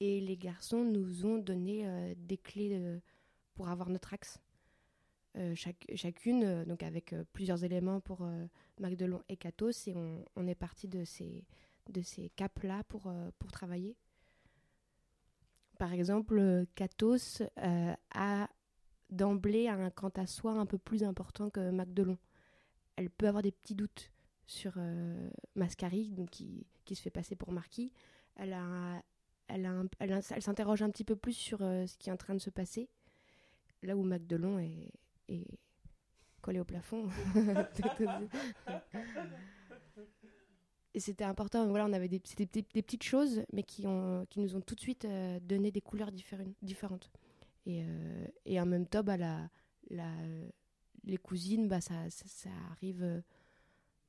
Et 0.00 0.20
les 0.20 0.36
garçons 0.36 0.84
nous 0.84 1.24
ont 1.24 1.38
donné 1.38 1.86
euh, 1.86 2.14
des 2.16 2.36
clés 2.36 2.72
euh, 2.74 2.98
pour 3.54 3.68
avoir 3.68 3.90
notre 3.90 4.12
axe. 4.12 4.38
Euh, 5.36 5.54
chaque, 5.54 5.86
chacune, 5.94 6.64
donc 6.64 6.82
avec 6.82 7.14
plusieurs 7.32 7.64
éléments 7.64 8.00
pour 8.00 8.28
Magdelon 8.78 9.22
et 9.28 9.36
Catos, 9.36 9.88
et 9.88 9.94
on, 9.94 10.46
est 10.46 10.54
parti 10.54 10.88
de 10.88 11.04
ces, 11.04 11.44
de 11.90 12.02
ces 12.02 12.30
caps-là 12.36 12.84
pour, 12.84 13.12
pour 13.38 13.50
travailler. 13.50 13.96
Par 15.78 15.92
exemple, 15.92 16.66
Catos 16.76 17.42
a 17.56 18.48
d'emblée 19.10 19.66
un 19.66 19.90
quant 19.90 20.10
à 20.10 20.26
soi 20.26 20.52
un 20.52 20.66
peu 20.66 20.78
plus 20.78 21.02
important 21.02 21.50
que 21.50 21.70
Magdelon. 21.70 22.18
Elle 22.96 23.10
peut 23.10 23.28
avoir 23.28 23.42
des 23.42 23.52
petits 23.52 23.74
doutes 23.74 24.12
sur 24.46 24.74
Mascari, 25.54 26.10
donc 26.10 26.30
qui, 26.30 26.66
qui, 26.84 26.94
se 26.94 27.02
fait 27.02 27.10
passer 27.10 27.34
pour 27.34 27.50
Marquis. 27.50 27.92
Elle 28.36 28.52
a, 28.52 29.02
elle, 29.48 29.88
elle, 29.98 30.22
s'interroge 30.42 30.82
un 30.82 30.90
petit 30.90 31.04
peu 31.04 31.16
plus 31.16 31.32
sur 31.32 31.62
euh, 31.62 31.86
ce 31.86 31.96
qui 31.96 32.08
est 32.08 32.12
en 32.12 32.16
train 32.16 32.34
de 32.34 32.40
se 32.40 32.50
passer. 32.50 32.88
Là 33.82 33.96
où 33.96 34.02
Magdelon 34.02 34.58
est, 34.58 34.92
est 35.28 35.46
collé 36.40 36.60
au 36.60 36.64
plafond. 36.64 37.08
Et 40.94 41.00
c'était 41.00 41.24
important. 41.24 41.66
Voilà, 41.66 41.86
on 41.86 41.92
avait 41.92 42.08
des, 42.08 42.22
des, 42.36 42.46
des, 42.46 42.62
petites 42.62 43.02
choses, 43.02 43.42
mais 43.52 43.64
qui, 43.64 43.84
ont, 43.86 44.24
qui 44.30 44.38
nous 44.40 44.54
ont 44.54 44.60
tout 44.60 44.76
de 44.76 44.80
suite 44.80 45.04
euh, 45.04 45.40
donné 45.40 45.72
des 45.72 45.80
couleurs 45.80 46.12
différentes. 46.62 47.10
Et, 47.66 47.82
euh, 47.82 48.26
et 48.44 48.60
en 48.60 48.66
même 48.66 48.86
temps, 48.86 49.02
bah, 49.02 49.16
la, 49.16 49.50
la, 49.90 50.08
les 51.04 51.16
cousines, 51.16 51.68
bah, 51.68 51.80
ça, 51.80 51.94
ça, 52.10 52.50
arrive 52.70 53.22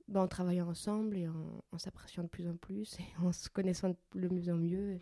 bah, 0.08 0.22
en 0.22 0.28
travaillant 0.28 0.68
ensemble 0.68 1.18
et 1.18 1.28
en, 1.28 1.64
en 1.72 1.78
s'appréciant 1.78 2.24
de 2.24 2.30
plus 2.30 2.48
en 2.48 2.56
plus 2.56 2.98
et 3.00 3.06
en 3.26 3.32
se 3.32 3.50
connaissant 3.50 3.96
de 4.14 4.28
mieux 4.30 4.54
en 4.54 4.58
mieux. 4.58 5.00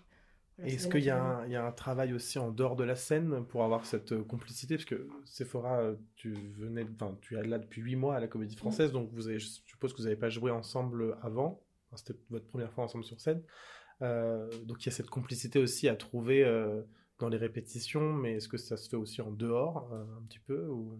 Est-ce 0.60 0.88
qu'il 0.88 1.04
y, 1.04 1.10
a 1.10 1.66
un 1.66 1.72
travail 1.72 2.14
aussi 2.14 2.38
en 2.38 2.52
dehors 2.52 2.76
de 2.76 2.84
la 2.84 2.96
scène 2.96 3.44
pour 3.46 3.64
avoir 3.64 3.86
cette 3.86 4.12
euh, 4.12 4.24
complicité? 4.24 4.76
Parce 4.76 4.86
que 4.86 5.08
Sephora, 5.26 5.80
euh, 5.80 5.96
tu 6.16 6.34
venais, 6.58 6.86
enfin, 6.94 7.18
tu 7.22 7.36
es 7.36 7.44
là 7.44 7.58
depuis 7.58 7.82
huit 7.82 7.96
mois 7.96 8.16
à 8.16 8.20
la 8.20 8.28
Comédie 8.28 8.56
Française, 8.56 8.92
donc 8.92 9.10
vous 9.14 9.28
avez, 9.28 9.40
je 9.40 9.48
suppose 9.48 9.94
que 9.94 9.98
vous 9.98 10.04
n'avez 10.04 10.16
pas 10.16 10.30
joué 10.30 10.52
ensemble 10.52 11.18
avant. 11.22 11.64
C'était 11.96 12.16
votre 12.30 12.46
première 12.48 12.72
fois 12.72 12.84
ensemble 12.84 13.04
sur 13.04 13.20
scène. 13.20 13.42
Euh, 14.02 14.48
donc 14.66 14.84
il 14.84 14.88
y 14.88 14.90
a 14.90 14.92
cette 14.92 15.10
complicité 15.10 15.60
aussi 15.60 15.88
à 15.88 15.96
trouver 15.96 16.44
dans 17.20 17.30
les 17.30 17.38
répétitions, 17.38 18.14
mais 18.14 18.34
est-ce 18.34 18.48
que 18.48 18.58
ça 18.58 18.78
se 18.78 18.90
fait 18.90 18.96
aussi 18.96 19.22
en 19.22 19.32
dehors 19.32 19.92
un 19.94 20.24
petit 20.28 20.40
peu 20.40 20.68
ou... 20.68 21.00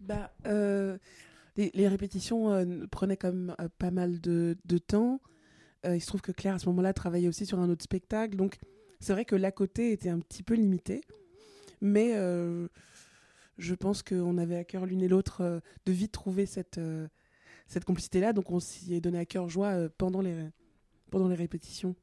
Bah, 0.00 0.32
les, 0.44 1.70
les, 1.74 1.88
répétitions 1.88 2.66
prenaient 2.90 3.16
quand 3.16 3.32
même 3.32 3.56
pas 3.78 3.90
mal 3.90 4.20
de, 4.20 4.56
de 4.64 4.78
temps. 4.78 5.20
Euh, 5.86 5.96
il 5.96 6.00
se 6.00 6.06
trouve 6.06 6.20
que 6.20 6.32
Claire, 6.32 6.54
à 6.54 6.58
ce 6.58 6.66
moment-là, 6.66 6.92
travaillait 6.92 7.28
aussi 7.28 7.46
sur 7.46 7.60
un 7.60 7.68
autre 7.68 7.84
spectacle. 7.84 8.36
Donc, 8.36 8.58
c'est 9.00 9.12
vrai 9.12 9.24
que 9.24 9.36
l'à 9.36 9.52
côté 9.52 9.92
était 9.92 10.08
un 10.08 10.18
petit 10.18 10.42
peu 10.42 10.54
limité. 10.54 11.02
Mais 11.80 12.12
euh, 12.14 12.68
je 13.58 13.74
pense 13.74 14.02
qu'on 14.02 14.38
avait 14.38 14.56
à 14.56 14.64
cœur 14.64 14.86
l'une 14.86 15.02
et 15.02 15.08
l'autre 15.08 15.42
euh, 15.42 15.60
de 15.84 15.92
vite 15.92 16.12
trouver 16.12 16.46
cette, 16.46 16.80
cette 17.66 17.84
complicité-là. 17.84 18.32
Donc, 18.32 18.50
on 18.50 18.60
s'y 18.60 18.94
est 18.94 19.00
donné 19.00 19.18
à 19.18 19.26
cœur 19.26 19.48
joie 19.48 19.88
pendant, 19.98 20.20
les, 20.20 20.48
pendant 21.10 21.28
les 21.28 21.36
répétitions. 21.36 21.94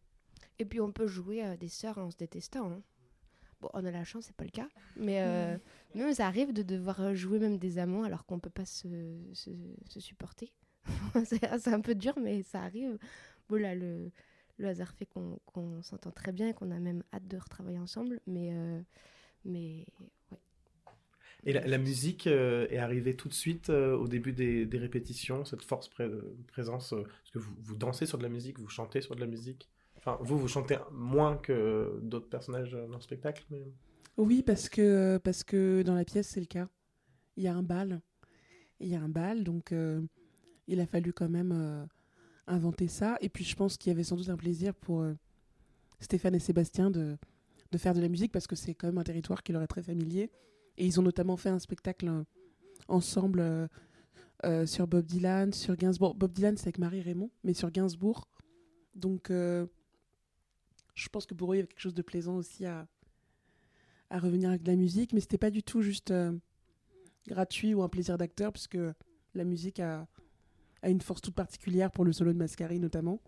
Et 0.60 0.66
puis, 0.66 0.80
on 0.80 0.92
peut 0.92 1.08
jouer 1.08 1.44
des 1.58 1.70
sœurs 1.70 1.98
en 1.98 2.12
se 2.12 2.18
détestant. 2.18 2.72
Hein. 2.72 2.82
Bon, 3.60 3.70
on 3.74 3.84
a 3.86 3.92
la 3.92 4.04
chance, 4.04 4.26
c'est 4.26 4.36
pas 4.36 4.44
le 4.44 4.52
cas. 4.52 4.68
Mais 4.96 5.60
nous, 5.96 6.14
ça 6.14 6.28
arrive 6.28 6.54
de 6.54 6.64
devoir 6.64 7.16
jouer 7.16 7.40
même 7.40 7.58
des 7.58 7.78
amants 7.78 8.04
alors 8.04 8.26
qu'on 8.26 8.40
peut 8.40 8.50
pas 8.50 8.66
se, 8.66 8.88
se, 9.34 10.00
supporter. 10.00 10.54
c'est 11.26 11.68
un 11.68 11.82
peu 11.82 11.96
dur, 11.96 12.14
mais 12.20 12.44
ça 12.44 12.62
arrive 12.62 12.98
voilà, 13.50 13.76
le, 13.76 14.12
le 14.58 14.68
hasard 14.68 14.94
fait 14.94 15.06
qu'on 15.06 15.82
s'entend 15.82 16.12
très 16.12 16.32
bien 16.32 16.50
et 16.50 16.54
qu'on 16.54 16.72
a 16.72 16.80
même 16.80 17.04
hâte 17.14 17.28
de 17.28 17.38
retravailler 17.38 17.80
ensemble. 17.80 18.20
Mais, 18.28 18.52
euh, 18.54 18.82
mais 19.46 19.86
ouais. 20.32 20.40
Et 21.46 21.52
la, 21.52 21.78
musique 21.78 22.28
euh, 22.28 22.68
est 22.70 22.78
arrivée 22.78 23.18
tout 23.18 23.28
de 23.28 23.34
suite 23.34 23.70
euh, 23.70 23.98
au 23.98 24.08
début 24.08 24.32
des, 24.32 24.66
répétitions, 24.78 25.44
cette 25.44 25.62
force 25.62 25.90
présence 26.48 26.94
Est-ce 26.94 27.32
que 27.34 27.40
vous, 27.40 27.54
vous, 27.60 27.76
dansez 27.76 28.06
sur 28.06 28.18
de 28.18 28.24
la 28.24 28.30
musique, 28.30 28.60
vous 28.60 28.70
chantez 28.70 29.02
sur 29.02 29.14
de 29.14 29.20
la 29.20 29.28
musique? 29.28 29.70
Enfin, 29.98 30.18
vous, 30.22 30.38
vous 30.38 30.48
chantez 30.48 30.78
moins 30.92 31.36
que 31.36 32.00
d'autres 32.02 32.30
personnages 32.30 32.72
dans 32.72 32.96
le 32.96 33.02
spectacle. 33.02 33.44
Oui, 34.17 34.43
parce 34.43 34.70
que, 34.70 35.17
parce 35.17 35.43
que 35.43 35.82
dans 35.82 35.96
la 35.96 36.05
pièce, 36.05 36.27
c'est 36.27 36.39
le 36.39 36.46
cas. 36.46 36.67
Il 37.36 37.43
y 37.43 37.48
a 37.48 37.55
un 37.55 37.63
bal. 37.63 38.01
Il 38.79 38.88
y 38.88 38.96
a 38.96 39.01
un 39.01 39.10
bal, 39.10 39.43
donc 39.43 39.72
euh, 39.72 40.01
il 40.67 40.79
a 40.79 40.86
fallu 40.86 41.13
quand 41.13 41.29
même 41.29 41.51
euh, 41.51 41.86
inventer 42.48 42.88
ça. 42.88 43.17
Et 43.22 43.29
puis 43.29 43.43
je 43.43 43.55
pense 43.55 43.77
qu'il 43.77 43.89
y 43.89 43.93
avait 43.93 44.03
sans 44.03 44.15
doute 44.15 44.29
un 44.29 44.38
plaisir 44.38 44.75
pour 44.75 45.01
euh, 45.01 45.13
Stéphane 46.00 46.36
et 46.36 46.39
Sébastien 46.39 46.91
de, 46.91 47.17
de 47.72 47.77
faire 47.77 47.93
de 47.93 48.01
la 48.01 48.10
musique, 48.10 48.32
parce 48.32 48.46
que 48.46 48.55
c'est 48.55 48.75
quand 48.75 48.88
même 48.88 48.98
un 48.98 49.03
territoire 49.03 49.41
qui 49.41 49.51
leur 49.51 49.63
est 49.63 49.67
très 49.67 49.82
familier. 49.82 50.29
Et 50.77 50.86
ils 50.86 51.00
ont 51.00 51.03
notamment 51.03 51.38
fait 51.38 51.50
un 51.50 51.60
spectacle 51.60 52.12
ensemble 52.88 53.70
sur 54.65 54.88
Bob 54.88 55.05
Dylan, 55.05 55.53
sur 55.53 55.75
Gainsbourg. 55.77 56.15
Bob 56.15 56.34
Dylan, 56.34 56.58
c'est 56.58 56.65
avec 56.65 56.79
Marie 56.79 57.01
Raymond, 57.01 57.29
mais 57.43 57.53
sur 57.53 57.72
Gainsbourg. 57.72 58.27
Donc 58.96 59.27
je 59.29 59.67
pense 61.12 61.27
que 61.27 61.36
pour 61.36 61.53
eux, 61.53 61.55
il 61.55 61.60
y 61.60 61.62
avait 61.62 61.67
quelque 61.67 61.79
chose 61.79 61.93
de 61.93 62.01
plaisant 62.01 62.38
aussi 62.38 62.65
à, 62.65 62.88
à 64.13 64.20
revenir 64.20 64.50
avec 64.50 64.62
de 64.62 64.72
la 64.72 64.77
musique, 64.77 65.12
mais 65.12 65.20
c'était 65.22 65.39
pas 65.39 65.50
du 65.50 65.63
tout 65.63 65.82
juste 65.82 66.12
euh, 66.12 66.32
gratuit 67.27 67.74
ou 67.74 67.82
un 67.82 67.89
plaisir 67.89 68.15
d'acteur, 68.20 68.53
puisque 68.53 68.77
la 69.34 69.43
musique 69.43 69.79
a, 69.79 70.08
a 70.84 70.89
une 70.89 71.01
force 71.01 71.20
toute 71.20 71.34
particulière 71.34 71.89
pour 71.89 72.05
le 72.05 72.13
solo 72.13 72.32
de 72.32 72.38
Mascari 72.38 72.79
notamment. 72.79 73.20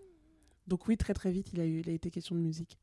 Donc 0.68 0.88
oui, 0.88 0.96
très 0.96 1.16
très 1.16 1.32
vite, 1.32 1.52
il 1.54 1.60
a, 1.60 1.66
il 1.66 1.90
a 1.90 1.92
été 1.92 2.12
question 2.12 2.36
de 2.36 2.42
musique. 2.42 2.78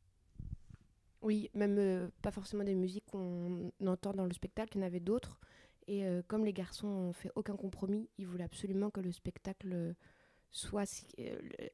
Oui, 1.20 1.48
même 1.54 1.76
euh, 1.78 2.08
pas 2.22 2.32
forcément 2.32 2.64
des 2.64 2.74
musiques 2.74 3.06
qu'on 3.06 3.70
entend 3.86 4.12
dans 4.12 4.26
le 4.26 4.32
spectacle, 4.32 4.76
il 4.76 4.80
y 4.80 4.82
en 4.82 4.86
avait 4.88 4.98
d'autres. 4.98 5.38
Et 5.86 6.04
euh, 6.04 6.22
comme 6.26 6.44
les 6.44 6.52
garçons 6.52 6.88
ont 6.88 7.12
fait 7.12 7.30
aucun 7.36 7.54
compromis, 7.54 8.08
ils 8.18 8.26
voulaient 8.26 8.42
absolument 8.42 8.90
que 8.90 9.00
le 9.00 9.12
spectacle 9.12 9.94
soit, 10.50 11.04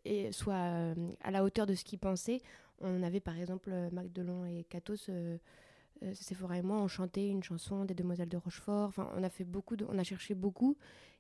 et 0.05 0.31
soit 0.33 0.95
à 1.23 1.31
la 1.31 1.43
hauteur 1.43 1.65
de 1.65 1.75
ce 1.75 1.85
qu'ils 1.85 1.99
pensaient. 1.99 2.43
On 2.81 3.03
avait 3.03 3.21
par 3.21 3.39
exemple 3.39 3.71
Marc 3.93 4.13
Delon 4.13 4.45
et 4.45 4.65
Catos, 4.65 5.09
euh, 5.09 5.39
euh, 6.03 6.15
et 6.55 6.63
moi, 6.63 6.81
on 6.81 6.89
chantait 6.89 7.29
une 7.29 7.43
chanson 7.43 7.85
des 7.85 7.95
Demoiselles 7.95 8.29
de 8.29 8.37
Rochefort. 8.37 8.89
Enfin, 8.89 9.11
on 9.17 9.23
a 9.23 9.31
fait 9.31 9.45
beaucoup, 9.45 9.77
on 9.89 9.99
a 9.99 10.05
cherché 10.05 10.35
beaucoup. 10.35 10.77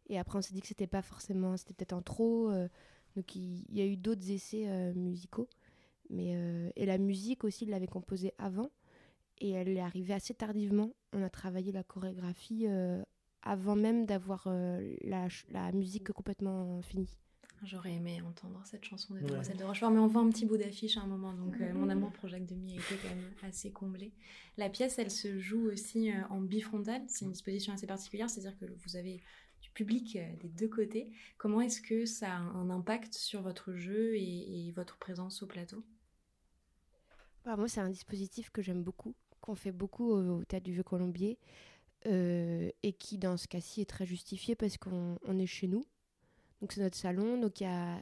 Et 0.08 0.18
après, 0.18 0.38
on 0.38 0.42
s'est 0.42 0.54
dit 0.54 0.60
que 0.60 0.68
c'était 0.68 0.86
pas 0.86 1.02
forcément, 1.02 1.56
c'était 1.56 1.74
peut-être 1.74 1.92
en 1.92 2.02
trop. 2.02 2.50
euh, 2.50 2.68
donc 3.16 3.34
il 3.34 3.64
y 3.74 3.80
a 3.80 3.86
eu 3.86 3.96
d'autres 3.96 4.30
essais 4.30 4.68
euh, 4.68 4.94
musicaux. 4.94 5.48
Mais, 6.10 6.32
euh, 6.34 6.70
et 6.76 6.86
la 6.86 6.98
musique 6.98 7.44
aussi, 7.44 7.64
il 7.64 7.70
l'avait 7.70 7.86
composée 7.86 8.32
avant. 8.38 8.70
Et 9.38 9.50
elle 9.50 9.68
est 9.68 9.80
arrivée 9.80 10.14
assez 10.14 10.34
tardivement. 10.34 10.90
On 11.12 11.22
a 11.22 11.30
travaillé 11.30 11.72
la 11.72 11.84
chorégraphie 11.84 12.66
avant 13.42 13.76
même 13.76 14.04
d'avoir 14.04 14.48
la 14.48 15.72
musique 15.72 16.10
complètement 16.12 16.82
finie. 16.82 17.16
J'aurais 17.64 17.92
aimé 17.94 18.22
entendre 18.22 18.60
cette 18.64 18.84
chanson 18.84 19.14
des 19.14 19.20
Ouais. 19.20 19.30
Demoiselles 19.30 19.56
de 19.56 19.64
Rochefort, 19.64 19.90
mais 19.90 19.98
on 19.98 20.06
voit 20.06 20.22
un 20.22 20.30
petit 20.30 20.46
bout 20.46 20.56
d'affiche 20.56 20.96
à 20.96 21.00
un 21.00 21.06
moment, 21.06 21.32
donc 21.32 21.60
euh, 21.60 21.72
mon 21.74 21.88
amour 21.88 22.12
pour 22.12 22.28
Jacques 22.28 22.46
Demy 22.46 22.72
a 22.72 22.76
été 22.76 22.94
quand 23.02 23.08
même 23.08 23.30
assez 23.42 23.72
comblé. 23.72 24.12
La 24.56 24.70
pièce, 24.70 24.98
elle 24.98 25.10
se 25.10 25.38
joue 25.40 25.68
aussi 25.70 26.10
euh, 26.10 26.22
en 26.30 26.40
bifrontal, 26.40 27.02
c'est 27.08 27.24
une 27.24 27.32
disposition 27.32 27.72
assez 27.72 27.86
particulière, 27.86 28.30
c'est-à-dire 28.30 28.56
que 28.58 28.66
vous 28.66 28.96
avez 28.96 29.20
du 29.60 29.70
public 29.70 30.16
euh, 30.16 30.36
des 30.40 30.48
deux 30.48 30.68
côtés. 30.68 31.10
Comment 31.36 31.60
est-ce 31.60 31.80
que 31.80 32.06
ça 32.06 32.32
a 32.32 32.38
un 32.38 32.70
impact 32.70 33.14
sur 33.14 33.42
votre 33.42 33.74
jeu 33.74 34.14
et, 34.14 34.68
et 34.68 34.72
votre 34.72 34.96
présence 34.98 35.42
au 35.42 35.46
plateau? 35.46 35.82
Bah, 37.44 37.56
moi, 37.56 37.66
c'est 37.68 37.80
un 37.80 37.90
dispositif 37.90 38.50
que 38.50 38.62
j'aime 38.62 38.84
beaucoup, 38.84 39.14
qu'on 39.40 39.56
fait 39.56 39.72
beaucoup 39.72 40.10
au, 40.10 40.38
au 40.38 40.44
Théâtre 40.44 40.64
du 40.64 40.72
Vieux-Colombier, 40.74 41.38
euh, 42.06 42.70
et 42.84 42.92
qui, 42.92 43.18
dans 43.18 43.36
ce 43.36 43.48
cas-ci, 43.48 43.80
est 43.80 43.90
très 43.90 44.06
justifié 44.06 44.54
parce 44.54 44.76
qu'on 44.78 45.18
on 45.22 45.38
est 45.38 45.46
chez 45.46 45.66
nous. 45.66 45.84
Donc, 46.60 46.72
c'est 46.72 46.80
notre 46.80 46.96
salon, 46.96 47.38
donc 47.38 47.60
y 47.60 47.64
a, 47.64 48.00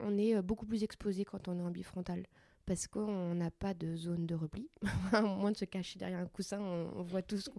on 0.00 0.16
est 0.18 0.34
euh, 0.34 0.42
beaucoup 0.42 0.66
plus 0.66 0.84
exposé 0.84 1.24
quand 1.24 1.48
on 1.48 1.58
est 1.58 1.62
en 1.62 1.70
bifrontal. 1.70 2.26
Parce 2.66 2.86
qu'on 2.86 3.34
n'a 3.34 3.50
pas 3.50 3.72
de 3.72 3.96
zone 3.96 4.26
de 4.26 4.34
repli. 4.34 4.68
à 5.12 5.22
moins 5.22 5.52
de 5.52 5.56
se 5.56 5.64
cacher 5.64 5.98
derrière 5.98 6.18
un 6.18 6.26
coussin, 6.26 6.60
on, 6.60 7.02
voit 7.02 7.22
tout 7.22 7.38
ce 7.38 7.50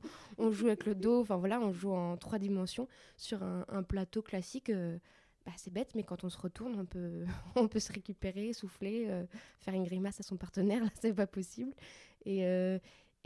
joue 0.51 0.67
avec 0.67 0.86
le 0.86 0.93
dos. 0.93 1.21
Enfin 1.21 1.38
voilà, 1.38 1.59
on 1.59 1.71
joue 1.71 1.91
en 1.91 2.15
trois 2.15 2.38
dimensions 2.38 2.88
sur 3.17 3.41
un, 3.41 3.83
plateau 3.83 4.21
classique. 4.21 4.69
euh, 4.69 5.00
bah, 5.48 5.53
c'est 5.57 5.74
bête, 5.74 5.95
mais 5.95 6.03
quand 6.03 6.24
on 6.24 6.29
se 6.29 6.38
retourne, 6.38 6.79
on 6.79 6.86
peut, 6.86 7.25
on 7.55 7.67
peut 7.67 7.79
se 7.79 7.91
récupérer, 7.91 8.53
souffler, 8.53 9.07
euh, 9.09 9.25
faire 9.62 9.74
une 9.74 9.83
grimace 9.83 10.19
à 10.19 10.24
son 10.24 10.38
partenaire. 10.38 10.83
Là, 10.83 10.91
c'est 11.01 11.13
pas 11.13 11.27
possible. 11.27 11.74
Et, 12.25 12.41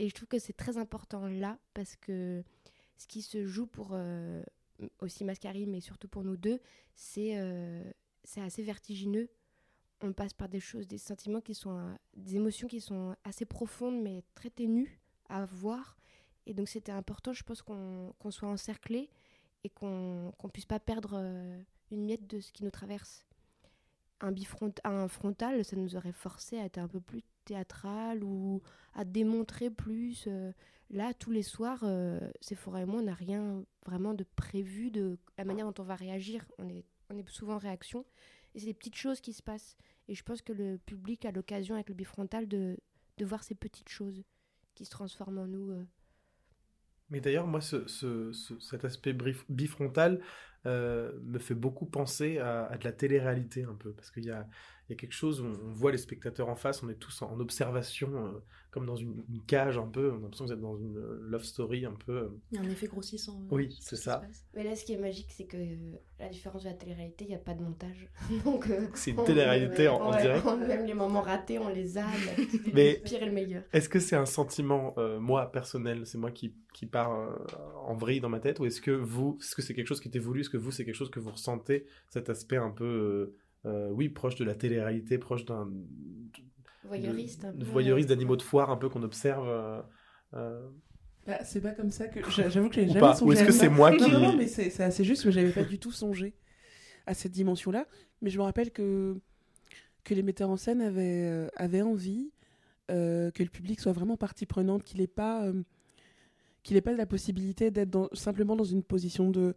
je 0.00 0.10
trouve 0.12 0.28
que 0.28 0.38
c'est 0.38 0.54
très 0.54 0.76
important 0.76 1.26
là, 1.26 1.58
parce 1.72 1.96
que 1.96 2.42
ce 2.96 3.06
qui 3.06 3.22
se 3.22 3.46
joue 3.46 3.66
pour 3.66 3.96
aussi 5.00 5.24
Mascari, 5.24 5.66
mais 5.66 5.80
surtout 5.80 6.08
pour 6.08 6.24
nous 6.24 6.36
deux, 6.36 6.60
c'est 6.94 7.36
euh, 7.38 7.82
c'est 8.24 8.40
assez 8.40 8.62
vertigineux. 8.62 9.28
On 10.00 10.12
passe 10.12 10.34
par 10.34 10.48
des 10.48 10.60
choses, 10.60 10.86
des 10.86 10.98
sentiments 10.98 11.40
qui 11.40 11.54
sont, 11.54 11.96
des 12.16 12.36
émotions 12.36 12.68
qui 12.68 12.80
sont 12.80 13.14
assez 13.24 13.44
profondes, 13.44 14.02
mais 14.02 14.22
très 14.34 14.50
ténues 14.50 15.00
à 15.28 15.44
voir. 15.46 15.96
Et 16.46 16.54
donc 16.54 16.68
c'était 16.68 16.92
important, 16.92 17.32
je 17.32 17.42
pense, 17.42 17.62
qu'on 17.62 18.12
qu'on 18.18 18.30
soit 18.30 18.48
encerclé 18.48 19.10
et 19.62 19.70
qu'on 19.70 20.32
qu'on 20.38 20.48
puisse 20.48 20.66
pas 20.66 20.80
perdre 20.80 21.12
euh, 21.14 21.62
une 21.90 22.04
miette 22.04 22.26
de 22.26 22.40
ce 22.40 22.52
qui 22.52 22.64
nous 22.64 22.70
traverse. 22.70 23.24
Un, 24.20 24.32
bifront 24.32 24.72
un 24.84 25.08
frontal, 25.08 25.64
ça 25.64 25.76
nous 25.76 25.96
aurait 25.96 26.12
forcé 26.12 26.58
à 26.58 26.64
être 26.64 26.78
un 26.78 26.88
peu 26.88 27.00
plus 27.00 27.22
théâtral 27.44 28.24
ou 28.24 28.62
à 28.94 29.04
démontrer 29.04 29.70
plus. 29.70 30.24
euh. 30.28 30.52
Là, 30.90 31.14
tous 31.14 31.30
les 31.30 31.42
soirs, 31.42 31.80
euh, 31.84 32.20
Sephora 32.40 32.82
et 32.82 32.84
moi, 32.86 33.00
on 33.00 33.04
n'a 33.04 33.14
rien 33.14 33.64
vraiment 33.86 34.14
de 34.14 34.24
prévu 34.36 34.90
de 34.90 35.18
la 35.38 35.44
manière 35.44 35.66
dont 35.70 35.82
on 35.82 35.86
va 35.86 35.96
réagir. 35.96 36.44
On 36.58 36.68
est, 36.68 36.84
on 37.10 37.16
est 37.18 37.28
souvent 37.28 37.54
en 37.54 37.58
réaction. 37.58 38.04
Et 38.54 38.60
c'est 38.60 38.66
des 38.66 38.74
petites 38.74 38.96
choses 38.96 39.20
qui 39.20 39.32
se 39.32 39.42
passent. 39.42 39.76
Et 40.08 40.14
je 40.14 40.22
pense 40.22 40.42
que 40.42 40.52
le 40.52 40.78
public 40.78 41.24
a 41.24 41.32
l'occasion 41.32 41.74
avec 41.74 41.88
le 41.88 41.94
bifrontal 41.94 42.46
de, 42.48 42.76
de 43.18 43.24
voir 43.24 43.42
ces 43.42 43.54
petites 43.54 43.88
choses 43.88 44.22
qui 44.74 44.84
se 44.84 44.90
transforment 44.90 45.38
en 45.38 45.46
nous. 45.46 45.70
euh. 45.70 45.84
Mais 47.10 47.20
d'ailleurs, 47.20 47.46
moi, 47.46 47.60
ce, 47.60 47.86
ce- 47.86 48.32
ce- 48.32 48.58
cet 48.60 48.84
aspect 48.84 49.14
bifrontal 49.48 50.22
euh, 50.66 51.12
me 51.22 51.38
fait 51.38 51.54
beaucoup 51.54 51.86
penser 51.86 52.38
à, 52.38 52.66
à 52.66 52.78
de 52.78 52.84
la 52.84 52.92
télé-réalité 52.92 53.64
un 53.64 53.74
peu, 53.74 53.92
parce 53.92 54.10
qu'il 54.10 54.24
y 54.24 54.30
a, 54.30 54.48
il 54.88 54.92
y 54.92 54.96
a 54.96 54.96
quelque 54.96 55.12
chose 55.14 55.40
où 55.40 55.46
on 55.46 55.72
voit 55.72 55.92
les 55.92 55.98
spectateurs 55.98 56.48
en 56.48 56.56
face, 56.56 56.82
on 56.82 56.88
est 56.90 56.94
tous 56.94 57.22
en, 57.22 57.40
observation, 57.40 58.10
euh, 58.26 58.30
comme 58.70 58.84
dans 58.84 58.96
une, 58.96 59.24
une 59.30 59.40
cage 59.42 59.78
un 59.78 59.86
peu, 59.86 60.10
on 60.12 60.16
a 60.16 60.20
l'impression 60.20 60.44
que 60.44 60.50
vous 60.50 60.54
êtes 60.56 60.60
dans 60.60 60.76
une 60.76 60.98
euh, 60.98 61.18
love 61.22 61.44
story 61.44 61.86
un 61.86 61.94
peu. 61.94 62.12
euh. 62.12 62.28
Il 62.52 62.56
y 62.56 62.60
a 62.60 62.66
un 62.66 62.70
effet 62.70 62.86
grossissant. 62.86 63.40
euh, 63.44 63.46
Oui, 63.56 63.74
c'est 63.80 63.96
ce 63.96 64.02
ça. 64.02 64.22
Mais 64.54 64.62
là, 64.62 64.76
ce 64.76 64.84
qui 64.84 64.92
est 64.92 64.98
magique, 64.98 65.30
c'est 65.32 65.46
que 65.46 65.56
la 66.18 66.28
différence 66.28 66.64
de 66.64 66.68
la 66.68 66.74
télé-réalité, 66.74 67.24
il 67.24 67.28
n'y 67.28 67.34
a 67.34 67.38
pas 67.38 67.54
de 67.54 67.62
montage. 67.62 68.08
Donc, 68.44 68.66
C'est 68.94 69.12
une 69.12 69.24
télé-réalité 69.24 69.88
en- 69.88 69.96
en 70.02 70.12
ouais, 70.12 70.20
direct. 70.20 70.44
on- 70.46 70.56
Même 70.58 70.84
les 70.84 70.94
moments 70.94 71.22
ratés, 71.22 71.58
on 71.58 71.68
les 71.70 71.96
a. 71.96 72.06
mais 72.74 72.94
Le 72.98 73.02
pire 73.04 73.22
et 73.22 73.26
le 73.26 73.32
meilleur. 73.32 73.62
Est-ce 73.72 73.88
que 73.88 73.98
c'est 74.00 74.16
un 74.16 74.26
sentiment, 74.26 74.94
moi, 75.18 75.50
personnel, 75.50 76.04
c'est 76.06 76.18
moi 76.18 76.30
qui, 76.30 76.54
qui 76.74 76.84
part 76.86 77.10
en 77.86 77.94
vrille 77.94 78.20
dans 78.20 78.28
ma 78.28 78.40
tête, 78.40 78.60
ou 78.60 78.66
est-ce 78.66 78.80
que 78.82 78.90
vous, 78.90 79.38
est-ce 79.40 79.54
que 79.54 79.62
c'est 79.62 79.72
quelque 79.74 79.86
chose 79.88 80.00
qui 80.00 80.08
était 80.08 80.18
voulu, 80.18 80.40
est-ce 80.40 80.50
que 80.50 80.56
vous, 80.58 80.70
c'est 80.72 80.84
quelque 80.84 80.94
chose 80.94 81.10
que 81.10 81.20
vous 81.20 81.30
ressentez, 81.30 81.86
cet 82.10 82.28
aspect 82.28 82.56
un 82.56 82.70
peu, 82.70 83.34
euh, 83.66 83.90
oui, 83.90 84.08
proche 84.08 84.34
de 84.36 84.44
la 84.44 84.54
télé-réalité, 84.54 85.18
proche 85.18 85.44
d'un 85.44 85.70
Voyeuriste. 86.84 87.44
un 87.44 87.52
de- 87.52 87.64
peu. 87.64 87.70
voyeuriste 87.70 88.08
d'animaux 88.10 88.36
de 88.36 88.42
foire 88.42 88.70
un 88.70 88.76
peu 88.76 88.88
qu'on 88.88 89.02
observe 89.02 89.48
euh, 89.48 89.80
euh, 90.34 90.68
Bah, 91.26 91.42
c'est 91.44 91.60
pas 91.62 91.70
comme 91.72 91.90
ça 91.90 92.08
que. 92.08 92.20
j'a- 92.30 92.48
J'avoue 92.50 92.68
que 92.68 92.74
j'ai 92.74 92.88
jamais 92.88 93.00
pas 93.00 93.14
songé. 93.14 93.28
Ou 93.28 93.32
est-ce 93.32 93.44
que 93.44 93.52
c'est 93.52 93.68
moi 93.70 93.92
qui- 93.96 94.10
Non, 94.10 94.20
non, 94.20 94.36
mais 94.36 94.46
c'est 94.46 94.68
c'est 94.70 94.84
assez 94.84 95.04
juste, 95.04 95.24
mais 95.24 95.32
j'avais 95.32 95.52
pas 95.52 95.64
du 95.64 95.78
tout 95.78 95.92
songé 95.92 96.34
à 97.06 97.14
cette 97.14 97.32
dimension-là. 97.32 97.86
Mais 98.20 98.28
je 98.30 98.38
me 98.38 98.42
rappelle 98.44 98.70
que, 98.70 99.16
que 100.04 100.12
les 100.14 100.22
metteurs 100.22 100.50
en 100.50 100.56
scène 100.58 100.82
avaient, 100.82 101.24
euh, 101.24 101.48
avaient 101.56 101.82
envie 101.82 102.30
euh, 102.90 103.30
que 103.30 103.42
le 103.42 103.48
public 103.48 103.80
soit 103.80 103.92
vraiment 103.92 104.18
partie 104.18 104.44
prenante, 104.44 104.82
qu'il 104.82 105.00
n'ait 105.00 105.06
pas, 105.06 105.46
euh, 105.46 105.62
qu'il 106.62 106.76
ait 106.76 106.82
pas 106.82 106.92
la 106.92 107.06
possibilité 107.06 107.70
d'être 107.70 107.88
dans- 107.88 108.10
simplement 108.12 108.56
dans 108.56 108.64
une 108.64 108.82
position 108.82 109.30
de, 109.30 109.54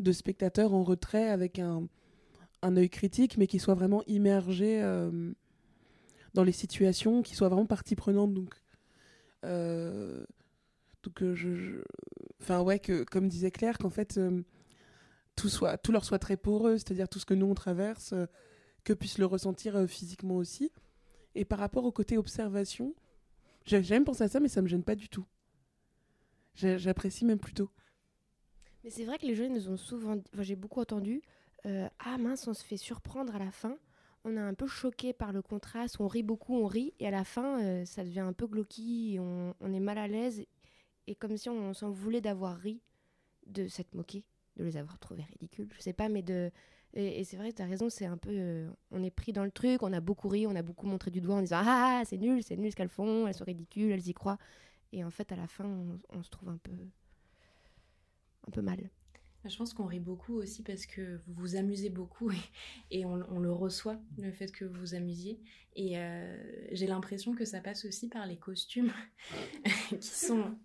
de 0.00 0.10
spectateur 0.10 0.74
en 0.74 0.82
retrait 0.82 1.28
avec 1.28 1.60
un, 1.60 1.86
un 2.62 2.76
œil 2.76 2.90
critique, 2.90 3.36
mais 3.38 3.46
qu'il 3.46 3.60
soit 3.60 3.74
vraiment 3.74 4.02
immergé 4.06 4.82
euh, 4.82 5.32
dans 6.34 6.44
les 6.44 6.52
situations, 6.52 7.22
qu'il 7.22 7.36
soit 7.36 7.48
vraiment 7.48 7.66
partie 7.66 7.96
prenante. 7.96 8.34
Donc. 8.34 8.54
euh, 9.44 10.24
euh, 11.22 11.82
enfin 12.40 12.62
ouais 12.62 12.78
que 12.80 13.04
comme 13.04 13.28
disait 13.28 13.50
Claire 13.50 13.78
qu'en 13.78 13.90
fait 13.90 14.18
euh, 14.18 14.42
tout 15.36 15.48
soit 15.48 15.78
tout 15.78 15.92
leur 15.92 16.04
soit 16.04 16.18
très 16.18 16.36
poreux 16.36 16.78
c'est-à-dire 16.78 17.08
tout 17.08 17.18
ce 17.18 17.26
que 17.26 17.34
nous 17.34 17.46
on 17.46 17.54
traverse 17.54 18.14
que 18.84 18.92
puissent 18.92 19.18
le 19.18 19.26
ressentir 19.26 19.86
physiquement 19.88 20.36
aussi 20.36 20.72
et 21.34 21.44
par 21.44 21.58
rapport 21.60 21.84
au 21.84 21.92
côté 21.92 22.18
observation 22.18 22.94
j'ai 23.66 23.80
même 23.82 24.04
pensé 24.04 24.24
à 24.24 24.28
ça 24.28 24.40
mais 24.40 24.48
ça 24.48 24.62
me 24.62 24.68
gêne 24.68 24.82
pas 24.84 24.96
du 24.96 25.08
tout 25.08 25.26
j'apprécie 26.54 27.24
même 27.24 27.38
plutôt 27.38 27.70
Mais 28.84 28.90
c'est 28.90 29.04
vrai 29.04 29.18
que 29.18 29.26
les 29.26 29.34
jeunes 29.34 29.52
nous 29.54 29.68
ont 29.68 29.76
souvent. 29.76 30.16
Enfin, 30.32 30.42
j'ai 30.42 30.56
beaucoup 30.56 30.80
entendu. 30.80 31.22
Euh, 31.66 31.88
ah 31.98 32.18
mince, 32.18 32.46
on 32.46 32.54
se 32.54 32.64
fait 32.64 32.76
surprendre 32.76 33.34
à 33.34 33.38
la 33.38 33.50
fin. 33.50 33.76
On 34.24 34.36
est 34.36 34.40
un 34.40 34.54
peu 34.54 34.66
choqué 34.66 35.12
par 35.12 35.32
le 35.32 35.42
contraste. 35.42 36.00
On 36.00 36.06
rit 36.06 36.22
beaucoup, 36.22 36.56
on 36.56 36.66
rit. 36.66 36.94
Et 37.00 37.06
à 37.06 37.10
la 37.10 37.24
fin, 37.24 37.60
euh, 37.62 37.84
ça 37.84 38.04
devient 38.04 38.20
un 38.20 38.32
peu 38.32 38.46
glauqui. 38.46 39.18
On, 39.20 39.72
est 39.72 39.80
mal 39.80 39.98
à 39.98 40.08
l'aise. 40.08 40.44
Et 41.06 41.14
comme 41.14 41.36
si 41.36 41.48
on 41.48 41.74
s'en 41.74 41.90
voulait 41.90 42.20
d'avoir 42.20 42.56
ri, 42.56 42.80
de 43.46 43.68
s'être 43.68 43.94
moqué, 43.94 44.24
de 44.56 44.64
les 44.64 44.76
avoir 44.76 44.98
trouvés 44.98 45.22
ridicules. 45.22 45.68
Je 45.76 45.80
sais 45.80 45.92
pas, 45.92 46.08
mais 46.08 46.22
de. 46.22 46.50
Et, 46.94 47.24
c'est 47.24 47.36
vrai, 47.36 47.52
tu 47.52 47.62
as 47.62 47.66
raison, 47.66 47.90
c'est 47.90 48.06
un 48.06 48.16
peu. 48.16 48.30
euh, 48.32 48.70
on 48.90 49.02
est 49.02 49.10
pris 49.10 49.32
dans 49.32 49.44
le 49.44 49.50
truc, 49.50 49.82
on 49.82 49.92
a 49.92 50.00
beaucoup 50.00 50.28
ri, 50.28 50.46
on 50.46 50.56
a 50.56 50.62
beaucoup 50.62 50.86
montré 50.86 51.10
du 51.10 51.20
doigt 51.20 51.36
en 51.36 51.40
disant 51.42 51.60
Ah, 51.62 52.02
c'est 52.06 52.16
nul, 52.16 52.42
c'est 52.42 52.56
nul 52.56 52.70
ce 52.70 52.76
qu'elles 52.76 52.88
font, 52.88 53.26
elles 53.26 53.34
sont 53.34 53.44
ridicules, 53.44 53.92
elles 53.92 54.08
y 54.08 54.14
croient. 54.14 54.38
Et 54.92 55.04
en 55.04 55.10
fait, 55.10 55.30
à 55.30 55.36
la 55.36 55.46
fin, 55.46 55.66
on, 55.66 55.98
on 56.10 56.22
se 56.22 56.30
trouve 56.30 56.48
un 56.48 56.58
peu. 56.58 56.72
un 58.46 58.50
peu 58.50 58.62
mal. 58.62 58.90
Je 59.48 59.56
pense 59.56 59.72
qu'on 59.72 59.86
rit 59.86 60.00
beaucoup 60.00 60.34
aussi 60.34 60.62
parce 60.62 60.86
que 60.86 61.20
vous 61.26 61.34
vous 61.34 61.56
amusez 61.56 61.90
beaucoup 61.90 62.30
et, 62.90 63.04
on 63.04 63.38
le 63.38 63.52
reçoit, 63.52 63.98
le 64.18 64.32
fait 64.32 64.52
que 64.52 64.64
vous 64.64 64.80
vous 64.80 64.94
amusiez. 64.94 65.40
Et 65.74 65.98
euh, 65.98 66.36
j'ai 66.72 66.86
l'impression 66.86 67.34
que 67.34 67.44
ça 67.44 67.60
passe 67.60 67.84
aussi 67.84 68.08
par 68.08 68.26
les 68.26 68.36
costumes 68.36 68.92
qui 70.00 70.08
sont 70.08 70.56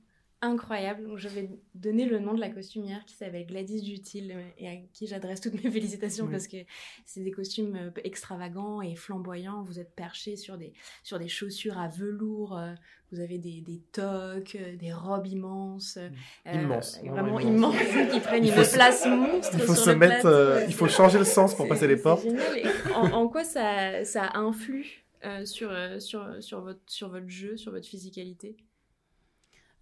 incroyables. 0.42 1.04
Donc, 1.08 1.18
je 1.18 1.28
vais 1.28 1.50
donner 1.76 2.06
le 2.06 2.20
nom 2.20 2.34
de 2.34 2.40
la 2.40 2.50
costumière 2.50 3.04
qui 3.06 3.16
s'appelle 3.16 3.46
Gladys 3.46 3.82
Dutil 3.82 4.32
euh, 4.32 4.42
et 4.58 4.68
à 4.68 4.72
qui 4.94 5.08
j'adresse 5.08 5.42
toutes 5.42 5.64
mes 5.64 5.70
félicitations 5.72 6.26
Oui. 6.26 6.32
parce 6.32 6.48
que 6.48 6.58
c'est 7.06 7.22
des 7.22 7.32
costumes 7.32 7.76
euh, 7.76 7.92
extravagants 8.04 8.82
et 8.82 8.96
flamboyants. 8.96 9.64
Vous 9.64 9.80
êtes 9.80 9.94
perchés 9.96 10.36
sur 10.36 10.58
des, 10.58 10.74
sur 11.04 11.20
des 11.20 11.28
chaussures 11.28 11.78
à 11.78 11.88
velours, 11.88 12.58
euh, 12.58 12.74
vous 13.12 13.20
avez 13.20 13.38
des, 13.38 13.62
des 13.62 13.82
toques, 13.92 14.58
des 14.80 14.94
robes 14.94 15.28
immenses. 15.28 15.98
euh, 15.98 16.10
Immenses, 16.54 17.00
vraiment 17.04 17.40
immenses. 17.40 17.76
immenses, 17.76 18.10
qui 18.14 18.20
prennent 18.22 18.46
une 18.46 18.64
se- 18.64 18.74
place 18.74 19.06
monstre. 19.06 19.52
Il 19.54 19.60
faut 19.62 19.76
sur 19.76 19.84
se 19.86 19.90
le 19.92 19.96
mettre, 19.98 20.26
euh, 20.26 20.64
il 20.68 20.74
faut 20.74 20.88
changer 20.88 21.18
le 21.20 21.26
sens 21.26 21.54
pour 21.56 21.68
passer 21.68 21.88
les 21.88 21.98
portes. 21.98 22.26
En, 22.96 23.12
en 23.14 23.28
quoi 23.30 23.44
ça, 23.44 24.04
ça 24.06 24.32
influe 24.34 25.06
euh, 25.26 25.46
sur, 25.46 25.72
sur, 26.00 26.26
sur, 26.42 26.62
votre, 26.62 26.80
sur 26.88 27.10
votre 27.10 27.30
jeu, 27.30 27.56
sur 27.58 27.72
votre 27.72 27.86
physicalité? 27.88 28.58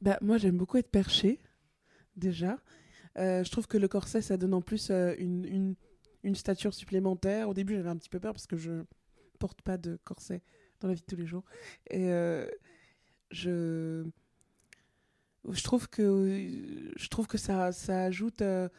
Bah, 0.01 0.17
moi, 0.21 0.37
j'aime 0.37 0.57
beaucoup 0.57 0.77
être 0.77 0.89
perché, 0.89 1.39
déjà. 2.15 2.57
Euh, 3.17 3.43
je 3.43 3.51
trouve 3.51 3.67
que 3.67 3.77
le 3.77 3.87
corset, 3.87 4.21
ça 4.21 4.37
donne 4.37 4.53
en 4.53 4.61
plus 4.61 4.89
euh, 4.91 5.13
une, 5.17 5.75
une, 6.23 6.35
stature 6.35 6.73
supplémentaire. 6.73 7.49
Au 7.49 7.53
début, 7.53 7.75
j'avais 7.75 7.89
un 7.89 7.97
petit 7.97 8.09
peu 8.09 8.19
peur 8.19 8.33
parce 8.33 8.47
que 8.47 8.55
je 8.55 8.83
porte 9.39 9.61
pas 9.61 9.77
de 9.77 9.97
corset 10.03 10.41
dans 10.79 10.87
la 10.87 10.93
vie 10.93 11.01
de 11.01 11.05
tous 11.05 11.17
les 11.17 11.25
jours. 11.25 11.43
Et 11.89 12.11
euh, 12.11 12.47
je, 13.31 14.05
je 15.49 15.63
trouve 15.63 15.89
que, 15.89 16.93
je 16.95 17.07
trouve 17.09 17.27
que 17.27 17.37
ça, 17.37 17.71
ça 17.73 18.03
ajoute 18.03 18.39
de 18.41 18.69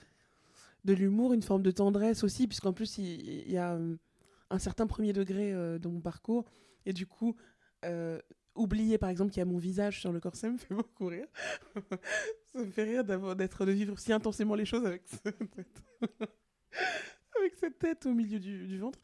l'humour, 0.95 1.35
une 1.35 1.43
forme 1.43 1.63
de 1.63 1.71
tendresse 1.71 2.25
aussi, 2.25 2.47
puisqu'en 2.47 2.73
plus, 2.73 2.97
il, 2.99 3.21
il 3.47 3.51
y 3.51 3.59
a 3.59 3.79
un 4.51 4.59
certain 4.59 4.87
premier 4.87 5.13
degré 5.13 5.53
dans 5.79 5.91
mon 5.91 6.01
parcours. 6.01 6.47
Et 6.87 6.95
du 6.95 7.07
coup, 7.07 7.37
oublier 8.61 8.99
par 8.99 9.09
exemple 9.09 9.31
qu'il 9.33 9.41
y 9.41 9.43
a 9.43 9.47
mon 9.47 9.59
visage 9.59 10.01
sur 10.01 10.13
le 10.13 10.21
corset 10.21 10.51
me 10.51 10.59
fait 10.59 10.75
beaucoup 10.75 11.07
rire. 11.07 11.27
ça 12.53 12.59
me 12.61 12.71
fait 12.71 12.85
rire 12.85 13.05
d'être 13.37 13.65
de 13.65 13.73
vivre 13.73 13.99
si 13.99 14.13
intensément 14.13 14.55
les 14.55 14.65
choses 14.65 14.85
avec 14.87 15.03
cette 17.59 17.79
tête, 17.79 18.07
au 18.07 18.13
milieu 18.15 18.39
du, 18.39 18.79
ventre. 18.79 18.99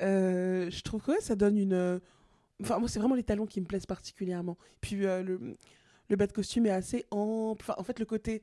Euh, 0.00 0.70
je 0.70 0.82
trouve 0.82 1.02
que 1.02 1.22
ça 1.22 1.36
donne 1.36 1.58
une. 1.58 1.72
euh, 1.74 1.98
Enfin, 2.62 2.78
moi, 2.78 2.88
c'est 2.88 3.00
vraiment 3.00 3.16
les 3.16 3.24
talons 3.24 3.46
qui 3.46 3.60
me 3.60 3.66
plaisent 3.66 3.86
particulièrement. 3.86 4.56
Puis 4.80 5.04
euh, 5.04 5.22
le, 5.22 5.56
le 6.08 6.16
bas 6.16 6.26
de 6.26 6.32
costume 6.32 6.66
est 6.66 6.70
assez 6.70 7.04
ample. 7.10 7.62
Enfin, 7.62 7.74
en 7.76 7.82
fait, 7.82 7.98
le 7.98 8.04
côté 8.06 8.42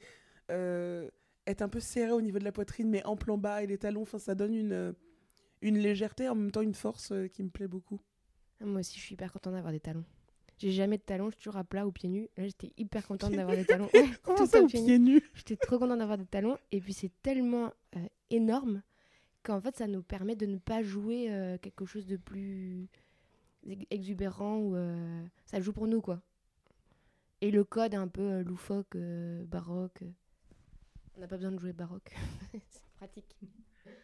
euh, 0.51 1.09
est 1.45 1.61
un 1.61 1.69
peu 1.69 1.79
serré 1.79 2.11
au 2.11 2.21
niveau 2.21 2.38
de 2.39 2.43
la 2.43 2.51
poitrine, 2.51 2.89
mais 2.89 3.03
en 3.05 3.15
bas 3.15 3.63
et 3.63 3.67
les 3.67 3.77
talons, 3.77 4.01
enfin, 4.01 4.19
ça 4.19 4.35
donne 4.35 4.53
une, 4.53 4.93
une 5.61 5.77
légèreté, 5.77 6.27
en 6.27 6.35
même 6.35 6.51
temps 6.51 6.61
une 6.61 6.73
force 6.73 7.13
qui 7.33 7.43
me 7.43 7.49
plaît 7.49 7.67
beaucoup. 7.67 8.01
Moi 8.59 8.81
aussi, 8.81 8.99
je 8.99 9.05
suis 9.05 9.13
hyper 9.13 9.31
contente 9.31 9.53
d'avoir 9.53 9.71
des 9.71 9.79
talons. 9.79 10.03
J'ai 10.60 10.72
jamais 10.72 10.98
de 10.98 11.01
talons, 11.04 11.30
je 11.30 11.36
suis 11.36 11.44
toujours 11.44 11.58
à 11.58 11.63
plat 11.63 11.88
ou 11.88 11.92
pieds 11.92 12.10
nus. 12.10 12.30
Là, 12.38 12.46
j'étais 12.46 12.72
hyper 12.78 13.08
contente 13.08 13.32
d'avoir 13.32 13.56
des 13.56 13.66
talons. 13.66 13.89
Ouais, 13.94 14.10
Comment 14.24 14.38
tout 14.39 14.46
ça, 14.46 14.63
pieds 14.66 15.00
nus 15.00 15.22
J'étais 15.34 15.56
trop 15.56 15.80
contente 15.80 16.00
d'avoir 16.00 16.18
des 16.18 16.25
talons. 16.25 16.58
Et 16.72 16.82
puis, 16.82 16.94
c'est 16.94 17.12
tellement 17.24 17.72
euh, 17.96 18.00
énorme 18.30 18.82
qu'en 19.44 19.62
fait, 19.62 19.75
ça 19.78 19.88
nous 19.88 20.04
permet 20.04 20.36
de 20.36 20.46
ne 20.46 20.58
pas 20.58 20.84
jouer 20.84 21.32
euh, 21.32 21.58
quelque 21.58 21.86
chose 21.86 22.06
de 22.06 22.18
plus 22.18 22.89
ex- 23.66 23.86
exubérant 23.89 24.58
ou 24.58 24.75
euh, 24.75 25.24
ça 25.46 25.62
joue 25.62 25.72
pour 25.72 25.88
nous, 25.88 26.01
quoi. 26.01 26.22
Et 27.42 27.51
le 27.51 27.63
code 27.63 27.96
un 27.96 28.10
peu 28.10 28.22
euh, 28.22 28.44
loufoque, 28.44 28.96
euh, 28.98 29.46
baroque. 29.46 30.04
On 31.15 31.22
n'a 31.22 31.28
pas 31.28 31.38
besoin 31.38 31.54
de 31.54 31.60
jouer 31.60 31.72
baroque. 31.72 32.13
c'est 32.69 32.84
pratique. 32.98 33.38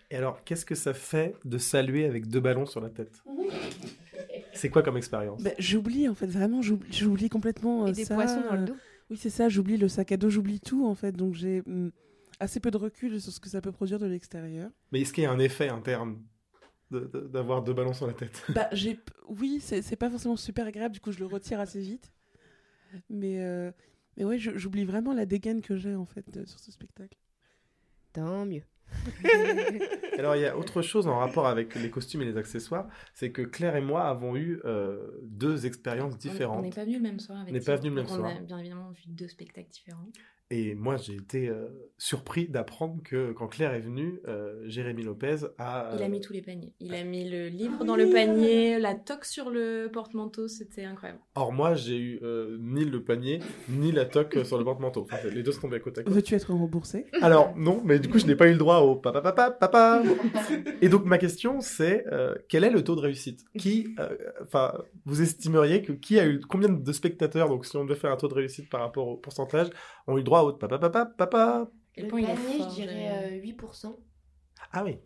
Et 0.09 0.15
alors, 0.15 0.41
qu'est-ce 0.45 0.65
que 0.65 0.75
ça 0.75 0.93
fait 0.93 1.35
de 1.43 1.57
saluer 1.57 2.05
avec 2.05 2.27
deux 2.27 2.39
ballons 2.39 2.65
sur 2.65 2.79
la 2.79 2.89
tête? 2.89 3.21
C'est 4.55 4.69
quoi 4.69 4.83
comme 4.83 4.97
expérience? 4.97 5.43
Ben, 5.43 5.53
j'oublie 5.59 6.07
en 6.07 6.15
fait 6.15 6.27
vraiment, 6.27 6.61
j'oublie, 6.61 6.91
j'oublie 6.93 7.29
complètement 7.29 7.87
euh, 7.87 7.91
Et 7.91 7.93
des 7.93 8.05
ça. 8.05 8.15
poissons 8.15 8.41
dans 8.41 8.55
le 8.55 8.63
dos? 8.63 8.79
Oui, 9.09 9.17
c'est 9.17 9.29
ça, 9.29 9.49
j'oublie 9.49 9.77
le 9.77 9.87
sac 9.89 10.11
à 10.11 10.17
dos, 10.17 10.29
j'oublie 10.29 10.59
tout 10.59 10.85
en 10.85 10.95
fait, 10.95 11.11
donc 11.11 11.33
j'ai 11.35 11.61
hum, 11.67 11.91
assez 12.39 12.59
peu 12.59 12.71
de 12.71 12.77
recul 12.77 13.21
sur 13.21 13.31
ce 13.31 13.39
que 13.39 13.49
ça 13.49 13.61
peut 13.61 13.71
produire 13.71 13.99
de 13.99 14.05
l'extérieur. 14.07 14.71
Mais 14.91 15.01
est-ce 15.01 15.13
qu'il 15.13 15.23
y 15.23 15.27
a 15.27 15.31
un 15.31 15.39
effet 15.39 15.69
interne 15.69 16.21
de- 16.91 17.01
de- 17.13 17.21
d'avoir 17.27 17.63
deux 17.63 17.73
ballons 17.73 17.93
sur 17.93 18.07
la 18.07 18.13
tête? 18.13 18.43
Bah, 18.49 18.67
j'ai, 18.71 18.99
oui, 19.27 19.59
c'est, 19.61 19.81
c'est 19.81 19.95
pas 19.95 20.09
forcément 20.09 20.35
super 20.37 20.67
agréable, 20.67 20.93
du 20.93 20.99
coup 20.99 21.11
je 21.11 21.19
le 21.19 21.25
retire 21.25 21.59
assez 21.59 21.79
vite. 21.79 22.11
Mais, 23.09 23.41
euh, 23.43 23.71
mais 24.17 24.23
ouais, 24.25 24.37
j'oublie 24.37 24.85
vraiment 24.85 25.13
la 25.13 25.25
dégaine 25.25 25.61
que 25.61 25.75
j'ai 25.77 25.95
en 25.95 26.05
fait 26.05 26.45
sur 26.45 26.59
ce 26.59 26.71
spectacle. 26.71 27.17
Tant 28.13 28.45
mieux. 28.45 28.63
Alors, 30.17 30.35
il 30.35 30.41
y 30.41 30.45
a 30.45 30.57
autre 30.57 30.81
chose 30.81 31.07
en 31.07 31.17
rapport 31.19 31.47
avec 31.47 31.75
les 31.75 31.89
costumes 31.89 32.21
et 32.21 32.25
les 32.25 32.37
accessoires, 32.37 32.87
c'est 33.13 33.31
que 33.31 33.41
Claire 33.41 33.75
et 33.75 33.81
moi 33.81 34.03
avons 34.07 34.35
eu 34.35 34.61
euh, 34.65 35.19
deux 35.23 35.65
expériences 35.65 36.13
On- 36.13 36.17
différentes. 36.17 36.59
On 36.59 36.61
n'est 36.63 36.69
pas 36.69 36.85
venu 36.85 36.95
le 36.97 37.01
même 37.03 37.19
soir 37.19 37.39
avec 37.39 37.51
On 37.51 37.53
n'est 37.53 37.59
pas 37.59 37.77
Thibaut. 37.77 37.81
venu 37.81 37.89
le 37.89 37.95
même 37.95 38.05
Donc, 38.05 38.15
soir. 38.17 38.31
On 38.33 38.37
a 38.37 38.41
bien 38.41 38.59
évidemment 38.59 38.91
vu 38.91 39.03
deux 39.07 39.27
spectacles 39.27 39.69
différents. 39.69 40.07
Et 40.51 40.75
moi, 40.75 40.97
j'ai 40.97 41.15
été 41.15 41.49
euh, 41.49 41.67
surpris 41.97 42.47
d'apprendre 42.47 43.01
que 43.03 43.31
quand 43.31 43.47
Claire 43.47 43.73
est 43.73 43.79
venue, 43.79 44.19
euh, 44.27 44.61
Jérémy 44.67 45.01
Lopez 45.01 45.37
a. 45.57 45.91
Il 45.95 46.03
a 46.03 46.07
mis 46.07 46.21
tous 46.21 46.33
les 46.33 46.43
paniers. 46.43 46.71
Il 46.79 46.93
a 46.93 47.03
mis 47.03 47.27
le 47.27 47.47
livre 47.47 47.83
dans 47.83 47.95
le 47.95 48.11
panier, 48.11 48.77
la 48.77 48.93
toque 48.93 49.25
sur 49.25 49.49
le 49.49 49.89
porte-manteau, 49.91 50.47
c'était 50.47 50.83
incroyable. 50.83 51.19
Or, 51.33 51.51
moi, 51.51 51.73
j'ai 51.73 51.97
eu 51.97 52.19
euh, 52.21 52.57
ni 52.59 52.85
le 52.85 53.03
panier, 53.03 53.39
ni 53.69 53.91
la 53.91 54.05
toque 54.05 54.37
sur 54.45 54.59
le 54.59 54.63
porte-manteau. 54.63 55.01
Enfin, 55.01 55.17
les 55.33 55.41
deux 55.41 55.51
sont 55.51 55.61
tombés 55.61 55.77
à 55.77 55.79
côte. 55.79 55.99
Veux-tu 56.05 56.35
être 56.35 56.53
remboursé? 56.53 57.07
Alors, 57.23 57.55
non, 57.57 57.81
mais 57.83 57.97
du 57.97 58.07
coup, 58.07 58.19
je 58.19 58.27
n'ai 58.27 58.35
pas 58.35 58.47
eu 58.47 58.51
le 58.51 58.59
droit 58.59 58.77
au 58.79 58.95
papa, 58.95 59.21
papa, 59.21 59.49
papa. 59.49 60.03
Et 60.81 60.89
donc, 60.89 61.05
ma 61.05 61.17
question, 61.17 61.59
c'est 61.59 62.05
euh, 62.11 62.35
quel 62.49 62.63
est 62.63 62.69
le 62.69 62.83
taux 62.83 62.95
de 62.95 63.01
réussite? 63.01 63.45
Qui, 63.57 63.95
euh, 63.99 64.15
enfin, 64.43 64.73
vous 65.05 65.23
estimeriez 65.23 65.81
que 65.81 65.93
qui 65.93 66.19
a 66.19 66.27
eu 66.27 66.39
combien 66.39 66.69
de 66.69 66.91
spectateurs, 66.91 67.49
donc 67.49 67.65
si 67.65 67.75
on 67.77 67.83
devait 67.83 67.99
faire 67.99 68.11
un 68.11 68.17
taux 68.17 68.27
de 68.27 68.35
réussite 68.35 68.69
par 68.69 68.81
rapport 68.81 69.07
au 69.07 69.17
pourcentage, 69.17 69.69
ont 70.07 70.13
eu 70.13 70.17
le 70.17 70.23
droit 70.23 70.34
au 70.43 70.53
papa, 70.53 70.77
papa, 70.79 71.05
papa 71.05 71.69
Quel 71.93 72.05
Le 72.05 72.09
point 72.09 72.21
il 72.21 72.29
est 72.29 72.33
panier, 72.35 72.57
fort, 72.59 72.69
je 72.69 72.75
dirais 72.75 73.39
euh, 73.41 73.41
8%. 73.41 73.95
Ah 74.71 74.83
oui. 74.83 74.99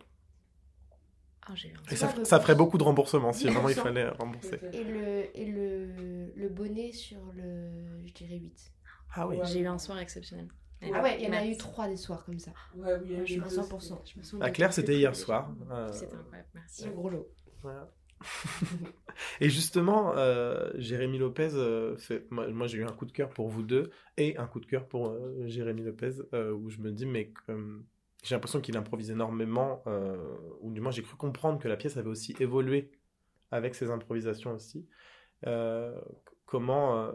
Ah, 1.46 1.52
j'ai 1.54 1.68
eu 1.68 1.72
un 1.72 1.82
Et 1.90 1.96
C'est 1.96 2.24
ça, 2.24 2.40
ferait 2.40 2.54
beaucoup 2.54 2.78
de 2.78 2.82
remboursement 2.84 3.32
si 3.32 3.46
vraiment 3.48 3.68
il 3.68 3.76
10%. 3.76 3.82
fallait 3.82 4.08
rembourser. 4.08 4.60
Et 4.72 4.84
le, 4.84 5.36
et 5.38 5.46
le, 5.46 6.32
le 6.36 6.48
bonnet 6.48 6.92
sur 6.92 7.20
le. 7.34 8.04
Je 8.06 8.12
dirais 8.12 8.36
8. 8.36 8.72
Ah 9.14 9.26
oui. 9.26 9.38
J'ai 9.44 9.60
eu 9.60 9.66
un 9.66 9.78
soir 9.78 9.98
exceptionnel. 9.98 10.48
Ah 10.94 11.02
ouais, 11.02 11.16
il 11.20 11.26
y 11.26 11.28
en 11.28 11.32
a 11.32 11.44
eu 11.44 11.56
3 11.56 11.88
des 11.88 11.96
soirs 11.96 12.24
comme 12.24 12.38
ça. 12.38 12.52
Ouais, 12.74 12.94
oui, 13.02 13.16
je 13.20 13.32
suis 13.32 13.40
à 13.40 13.44
100%. 13.46 14.00
Je 14.14 14.18
me 14.18 14.22
souviens 14.24 14.46
Ah, 14.46 14.50
Claire, 14.50 14.72
c'était 14.72 14.96
hier 14.96 15.14
soir. 15.14 15.50
Euh, 15.70 15.90
C'était 15.92 16.14
incroyable, 16.14 16.48
merci. 16.54 16.86
Un 16.86 16.90
gros 16.90 17.10
lot. 17.10 17.28
Voilà. 17.62 17.90
et 19.40 19.48
justement, 19.48 20.16
euh, 20.16 20.70
Jérémy 20.76 21.18
Lopez, 21.18 21.50
euh, 21.54 21.96
moi, 22.30 22.66
j'ai 22.66 22.78
eu 22.78 22.84
un 22.84 22.92
coup 22.92 23.06
de 23.06 23.12
cœur 23.12 23.30
pour 23.30 23.48
vous 23.48 23.62
deux 23.62 23.90
et 24.16 24.36
un 24.36 24.46
coup 24.46 24.60
de 24.60 24.66
cœur 24.66 24.86
pour 24.86 25.08
euh, 25.08 25.46
Jérémy 25.46 25.82
Lopez, 25.82 26.20
où 26.32 26.70
je 26.70 26.78
me 26.78 26.90
dis, 26.90 27.06
mais 27.06 27.32
j'ai 28.22 28.34
l'impression 28.34 28.60
qu'il 28.60 28.76
improvise 28.76 29.10
énormément, 29.10 29.82
ou 30.60 30.72
du 30.72 30.80
moins 30.80 30.92
j'ai 30.92 31.02
cru 31.02 31.16
comprendre 31.16 31.58
que 31.58 31.68
la 31.68 31.76
pièce 31.76 31.96
avait 31.96 32.10
aussi 32.10 32.34
évolué 32.40 32.90
avec 33.50 33.74
ses 33.74 33.90
improvisations 33.90 34.54
aussi. 34.54 34.86
Comment. 36.46 37.12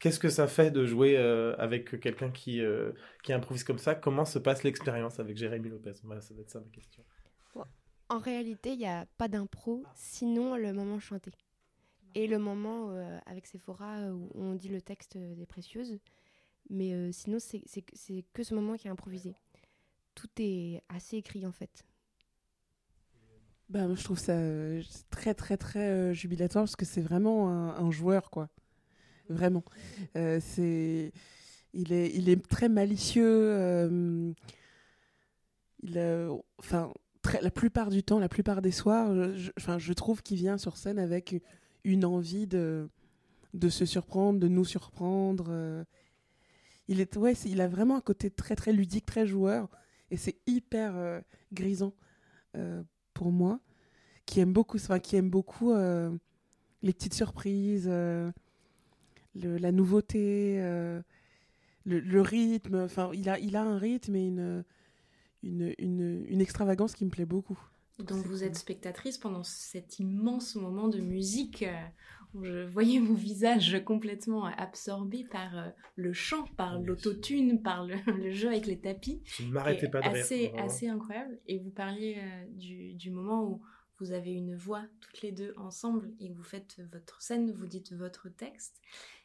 Qu'est-ce 0.00 0.20
que 0.20 0.28
ça 0.28 0.46
fait 0.46 0.70
de 0.70 0.86
jouer 0.86 1.16
avec 1.16 2.00
quelqu'un 2.00 2.30
qui, 2.30 2.62
qui 3.22 3.32
improvise 3.32 3.64
comme 3.64 3.78
ça? 3.78 3.94
Comment 3.94 4.24
se 4.24 4.38
passe 4.38 4.64
l'expérience 4.64 5.20
avec 5.20 5.36
Jérémy 5.36 5.68
Lopez? 5.68 5.94
Voilà, 6.02 6.20
ça 6.20 6.34
va 6.34 6.40
être 6.40 6.50
ça 6.50 6.60
ma 6.60 6.70
question. 6.70 7.04
En 8.10 8.18
réalité, 8.18 8.72
il 8.72 8.78
n'y 8.78 8.86
a 8.86 9.06
pas 9.18 9.28
d'impro, 9.28 9.84
sinon 9.94 10.56
le 10.56 10.72
moment 10.72 10.98
chanté. 10.98 11.30
Et 12.14 12.26
le 12.26 12.38
moment 12.38 12.90
euh, 12.90 13.18
avec 13.26 13.46
Sephora 13.46 13.98
euh, 13.98 14.12
où 14.12 14.30
on 14.34 14.54
dit 14.54 14.68
le 14.68 14.80
texte 14.82 15.16
des 15.18 15.46
précieuses. 15.46 15.98
Mais 16.70 16.92
euh, 16.94 17.12
sinon, 17.12 17.38
c'est 17.40 17.60
que- 17.82 17.96
ce 18.44 18.54
moment 18.54 18.76
qui 18.76 18.88
est 18.88 18.90
improvisé. 18.90 19.34
Tout 20.14 20.30
est 20.38 20.82
assez 20.90 21.18
écrit 21.18 21.46
en 21.46 21.52
fait. 21.52 21.84
Bah, 23.68 23.86
je 23.94 24.02
trouve 24.02 24.18
ça 24.18 24.34
très, 25.10 25.34
très, 25.34 25.56
très 25.58 26.14
jubilatoire 26.14 26.64
parce 26.64 26.76
que 26.76 26.86
c'est 26.86 27.02
vraiment 27.02 27.50
un, 27.50 27.76
un 27.84 27.90
joueur, 27.90 28.30
quoi. 28.30 28.48
Vraiment. 29.30 29.64
C'est... 30.14 31.12
Il, 31.74 31.92
est, 31.92 32.12
il 32.14 32.28
est 32.30 32.46
très 32.48 32.68
malicieux. 32.68 34.34
il 35.82 35.98
a- 35.98 36.28
Enfin, 36.58 36.92
la 37.42 37.50
plupart 37.50 37.90
du 37.90 38.02
temps, 38.02 38.18
la 38.18 38.28
plupart 38.28 38.62
des 38.62 38.70
soirs, 38.70 39.14
je, 39.34 39.50
je- 39.56 39.92
trouve 39.92 40.22
qu'il 40.22 40.36
vient 40.36 40.58
sur 40.58 40.76
scène 40.76 40.98
avec 40.98 41.42
une 41.84 42.04
envie 42.04 42.46
de, 42.46 42.88
de 43.54 43.68
se 43.68 43.84
surprendre, 43.86 44.38
de 44.40 44.48
nous 44.48 44.64
surprendre. 44.64 45.46
euh. 45.48 45.84
Il, 46.88 47.00
est, 47.00 47.16
ouais, 47.16 47.34
il 47.44 47.60
a 47.60 47.68
vraiment 47.68 47.96
un 47.96 48.00
côté 48.00 48.30
très, 48.30 48.56
très 48.56 48.72
ludique, 48.72 49.06
très 49.06 49.26
joueur. 49.26 49.68
Et 50.10 50.16
c'est 50.16 50.36
hyper 50.46 50.96
euh, 50.96 51.20
grisant 51.52 51.92
euh, 52.56 52.82
pour 53.12 53.30
moi, 53.30 53.60
qui 54.26 54.40
aime 54.40 54.52
beaucoup, 54.52 54.78
qui 55.02 55.16
aime 55.16 55.30
beaucoup 55.30 55.72
les 55.74 56.92
petites 56.92 57.14
surprises, 57.14 57.88
la 57.88 59.72
nouveauté, 59.72 60.58
le, 61.84 62.20
rythme. 62.20 62.86
Il 63.14 63.28
a, 63.28 63.38
il 63.38 63.56
a 63.56 63.62
un 63.62 63.78
rythme 63.78 64.16
et 64.16 64.26
une, 64.26 64.64
une, 65.42 65.74
une, 65.78 66.24
une 66.26 66.40
extravagance 66.40 66.94
qui 66.94 67.04
me 67.04 67.10
plaît 67.10 67.26
beaucoup. 67.26 67.58
Donc 67.98 68.24
vous 68.26 68.44
êtes 68.44 68.56
spectatrice 68.56 69.18
pendant 69.18 69.42
cet 69.42 69.98
immense 69.98 70.54
moment 70.54 70.86
de 70.86 71.00
musique 71.00 71.64
euh, 71.64 71.74
où 72.34 72.44
je 72.44 72.66
voyais 72.66 73.00
mon 73.00 73.14
visage 73.14 73.82
complètement 73.84 74.44
absorbé 74.44 75.24
par 75.24 75.58
euh, 75.58 75.68
le 75.96 76.12
chant, 76.12 76.44
par 76.56 76.78
l'autotune, 76.78 77.62
par 77.62 77.84
le, 77.84 77.96
le 78.16 78.30
jeu 78.30 78.48
avec 78.48 78.66
les 78.66 78.78
tapis. 78.78 79.22
Je 79.24 79.44
ne 79.44 79.52
m'arrêtais 79.52 79.88
pas 79.88 80.00
de 80.00 80.06
assez, 80.06 80.52
assez 80.56 80.88
incroyable. 80.88 81.38
Et 81.46 81.58
vous 81.58 81.70
parliez 81.70 82.18
euh, 82.18 82.44
du, 82.50 82.94
du 82.94 83.10
moment 83.10 83.44
où 83.44 83.62
vous 83.98 84.12
avez 84.12 84.32
une 84.32 84.54
voix 84.54 84.84
toutes 85.00 85.22
les 85.22 85.32
deux 85.32 85.54
ensemble 85.56 86.12
et 86.20 86.30
vous 86.30 86.44
faites 86.44 86.80
votre 86.92 87.20
scène, 87.20 87.50
vous 87.50 87.66
dites 87.66 87.92
votre 87.92 88.28
texte. 88.28 88.80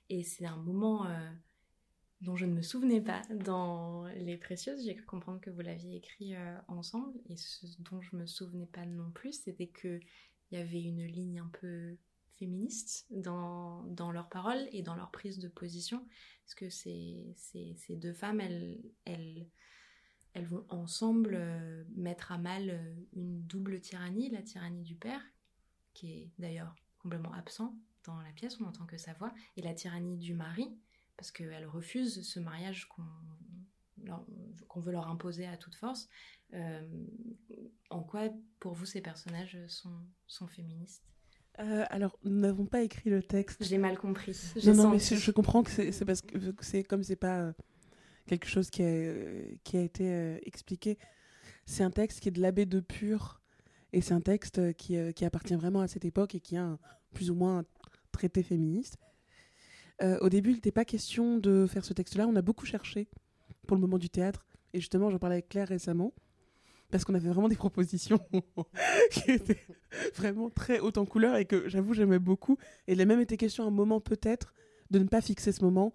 Et 0.09 0.23
c'est 0.23 0.45
un 0.45 0.57
moment 0.57 1.05
euh, 1.05 1.29
dont 2.23 2.37
je 2.37 2.45
ne 2.45 2.53
me 2.53 2.61
souvenais 2.61 3.01
pas 3.01 3.21
dans 3.29 4.05
Les 4.15 4.37
Précieuses. 4.37 4.83
J'ai 4.85 4.95
cru 4.95 5.05
comprendre 5.05 5.41
que 5.41 5.49
vous 5.49 5.59
l'aviez 5.59 5.97
écrit 5.97 6.35
euh, 6.35 6.57
ensemble. 6.69 7.19
Et 7.29 7.35
ce 7.35 7.65
dont 7.79 8.01
je 8.01 8.15
me 8.15 8.25
souvenais 8.25 8.65
pas 8.65 8.85
non 8.85 9.11
plus, 9.11 9.33
c'était 9.43 9.67
qu'il 9.67 9.99
y 10.51 10.55
avait 10.55 10.81
une 10.81 11.05
ligne 11.05 11.39
un 11.39 11.49
peu 11.59 11.97
féministe 12.39 13.05
dans, 13.11 13.83
dans 13.87 14.11
leurs 14.11 14.29
paroles 14.29 14.67
et 14.71 14.81
dans 14.81 14.95
leur 14.95 15.11
prise 15.11 15.37
de 15.39 15.49
position. 15.49 16.07
Parce 16.45 16.55
que 16.55 16.69
ces, 16.69 17.33
ces, 17.35 17.75
ces 17.75 17.97
deux 17.97 18.13
femmes, 18.13 18.39
elles, 18.39 18.79
elles, 19.03 19.45
elles 20.33 20.47
vont 20.47 20.65
ensemble 20.69 21.35
euh, 21.35 21.83
mettre 21.95 22.31
à 22.31 22.37
mal 22.37 22.69
euh, 22.69 22.95
une 23.13 23.41
double 23.43 23.81
tyrannie, 23.81 24.29
la 24.29 24.41
tyrannie 24.41 24.83
du 24.83 24.95
père, 24.95 25.21
qui 25.93 26.11
est 26.11 26.31
d'ailleurs 26.39 26.73
complètement 26.99 27.33
absent 27.33 27.75
dans 28.05 28.19
la 28.21 28.31
pièce, 28.31 28.59
on 28.59 28.63
n'entend 28.63 28.85
que 28.85 28.97
sa 28.97 29.13
voix, 29.13 29.33
et 29.57 29.61
la 29.61 29.73
tyrannie 29.73 30.17
du 30.17 30.33
mari, 30.33 30.69
parce 31.17 31.31
qu'elle 31.31 31.65
refuse 31.65 32.21
ce 32.21 32.39
mariage 32.39 32.87
qu'on 32.87 34.79
veut 34.79 34.91
leur 34.91 35.07
imposer 35.07 35.47
à 35.47 35.57
toute 35.57 35.75
force. 35.75 36.09
Euh, 36.53 36.81
en 37.89 38.03
quoi, 38.03 38.29
pour 38.59 38.73
vous, 38.73 38.85
ces 38.85 39.01
personnages 39.01 39.57
sont, 39.67 39.95
sont 40.27 40.47
féministes? 40.47 41.03
Euh, 41.59 41.85
alors, 41.89 42.17
nous 42.23 42.39
n'avons 42.39 42.65
pas 42.65 42.81
écrit 42.81 43.09
le 43.09 43.21
texte. 43.21 43.63
J'ai 43.63 43.77
mal 43.77 43.97
compris. 43.97 44.35
Non, 44.65 44.73
non, 44.73 44.89
mais 44.91 44.99
je, 44.99 45.31
comprends 45.31 45.63
que 45.63 45.69
c'est 45.69 46.05
parce 46.05 46.21
que 46.21 46.37
c'est 46.61 46.83
comme 46.83 47.03
c'est 47.03 47.15
pas 47.15 47.41
euh, 47.41 47.53
quelque 48.25 48.47
chose 48.47 48.69
qui 48.69 48.83
a, 48.83 49.13
qui 49.63 49.77
a 49.77 49.81
été 49.81 50.11
euh, 50.11 50.39
expliqué. 50.43 50.97
C'est 51.65 51.83
un 51.83 51.91
texte 51.91 52.21
qui 52.21 52.29
est 52.29 52.31
de 52.31 52.41
l'abbé 52.41 52.65
de 52.65 52.79
Pur 52.79 53.41
et 53.93 54.01
c'est 54.01 54.13
un 54.13 54.21
texte 54.21 54.73
qui, 54.73 54.97
euh, 54.97 55.11
qui 55.11 55.25
appartient 55.25 55.53
vraiment 55.53 55.81
à 55.81 55.87
cette 55.87 56.05
époque 56.05 56.33
et 56.33 56.39
qui 56.39 56.57
a 56.57 56.63
un- 56.63 56.79
plus 57.13 57.29
ou 57.29 57.35
moins 57.35 57.59
un 57.59 57.65
traité 58.11 58.41
féministe. 58.41 58.97
Euh, 60.01 60.17
au 60.21 60.29
début, 60.29 60.51
il 60.51 60.55
n'était 60.55 60.71
pas 60.71 60.85
question 60.85 61.37
de 61.37 61.67
faire 61.67 61.85
ce 61.85 61.93
texte-là. 61.93 62.27
On 62.27 62.35
a 62.35 62.41
beaucoup 62.41 62.65
cherché 62.65 63.07
pour 63.67 63.75
le 63.75 63.81
moment 63.81 63.97
du 63.97 64.09
théâtre 64.09 64.45
et 64.73 64.79
justement, 64.79 65.09
j'en 65.09 65.19
parlais 65.19 65.35
avec 65.35 65.49
Claire 65.49 65.67
récemment 65.67 66.13
parce 66.91 67.05
qu'on 67.05 67.15
avait 67.15 67.29
vraiment 67.29 67.49
des 67.49 67.55
propositions 67.55 68.19
qui 69.11 69.31
étaient 69.31 69.65
vraiment 70.15 70.49
très 70.49 70.79
hautes 70.79 70.97
en 70.99 71.05
couleur 71.05 71.37
et 71.37 71.45
que 71.45 71.67
j'avoue 71.67 71.93
j'aimais 71.93 72.19
beaucoup. 72.19 72.57
Et 72.87 72.93
il 72.93 73.01
a 73.01 73.05
même 73.05 73.19
été 73.19 73.37
question 73.37 73.63
à 73.63 73.67
un 73.67 73.71
moment 73.71 73.99
peut-être 73.99 74.53
de 74.91 74.99
ne 74.99 75.05
pas 75.05 75.21
fixer 75.21 75.51
ce 75.51 75.63
moment 75.63 75.91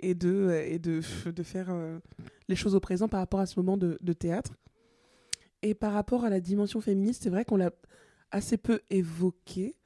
et 0.00 0.14
de, 0.14 0.64
et 0.66 0.78
de, 0.78 1.00
de 1.30 1.42
faire 1.42 1.70
euh, 1.70 1.98
les 2.48 2.56
choses 2.56 2.74
au 2.74 2.80
présent 2.80 3.08
par 3.08 3.20
rapport 3.20 3.40
à 3.40 3.46
ce 3.46 3.58
moment 3.58 3.76
de, 3.76 3.98
de 4.00 4.12
théâtre. 4.12 4.56
Et 5.62 5.74
par 5.74 5.92
rapport 5.92 6.24
à 6.24 6.30
la 6.30 6.40
dimension 6.40 6.80
féministe, 6.80 7.22
c'est 7.22 7.30
vrai 7.30 7.44
qu'on 7.44 7.56
l'a 7.56 7.70
assez 8.32 8.56
peu 8.56 8.80
évoqué. 8.90 9.76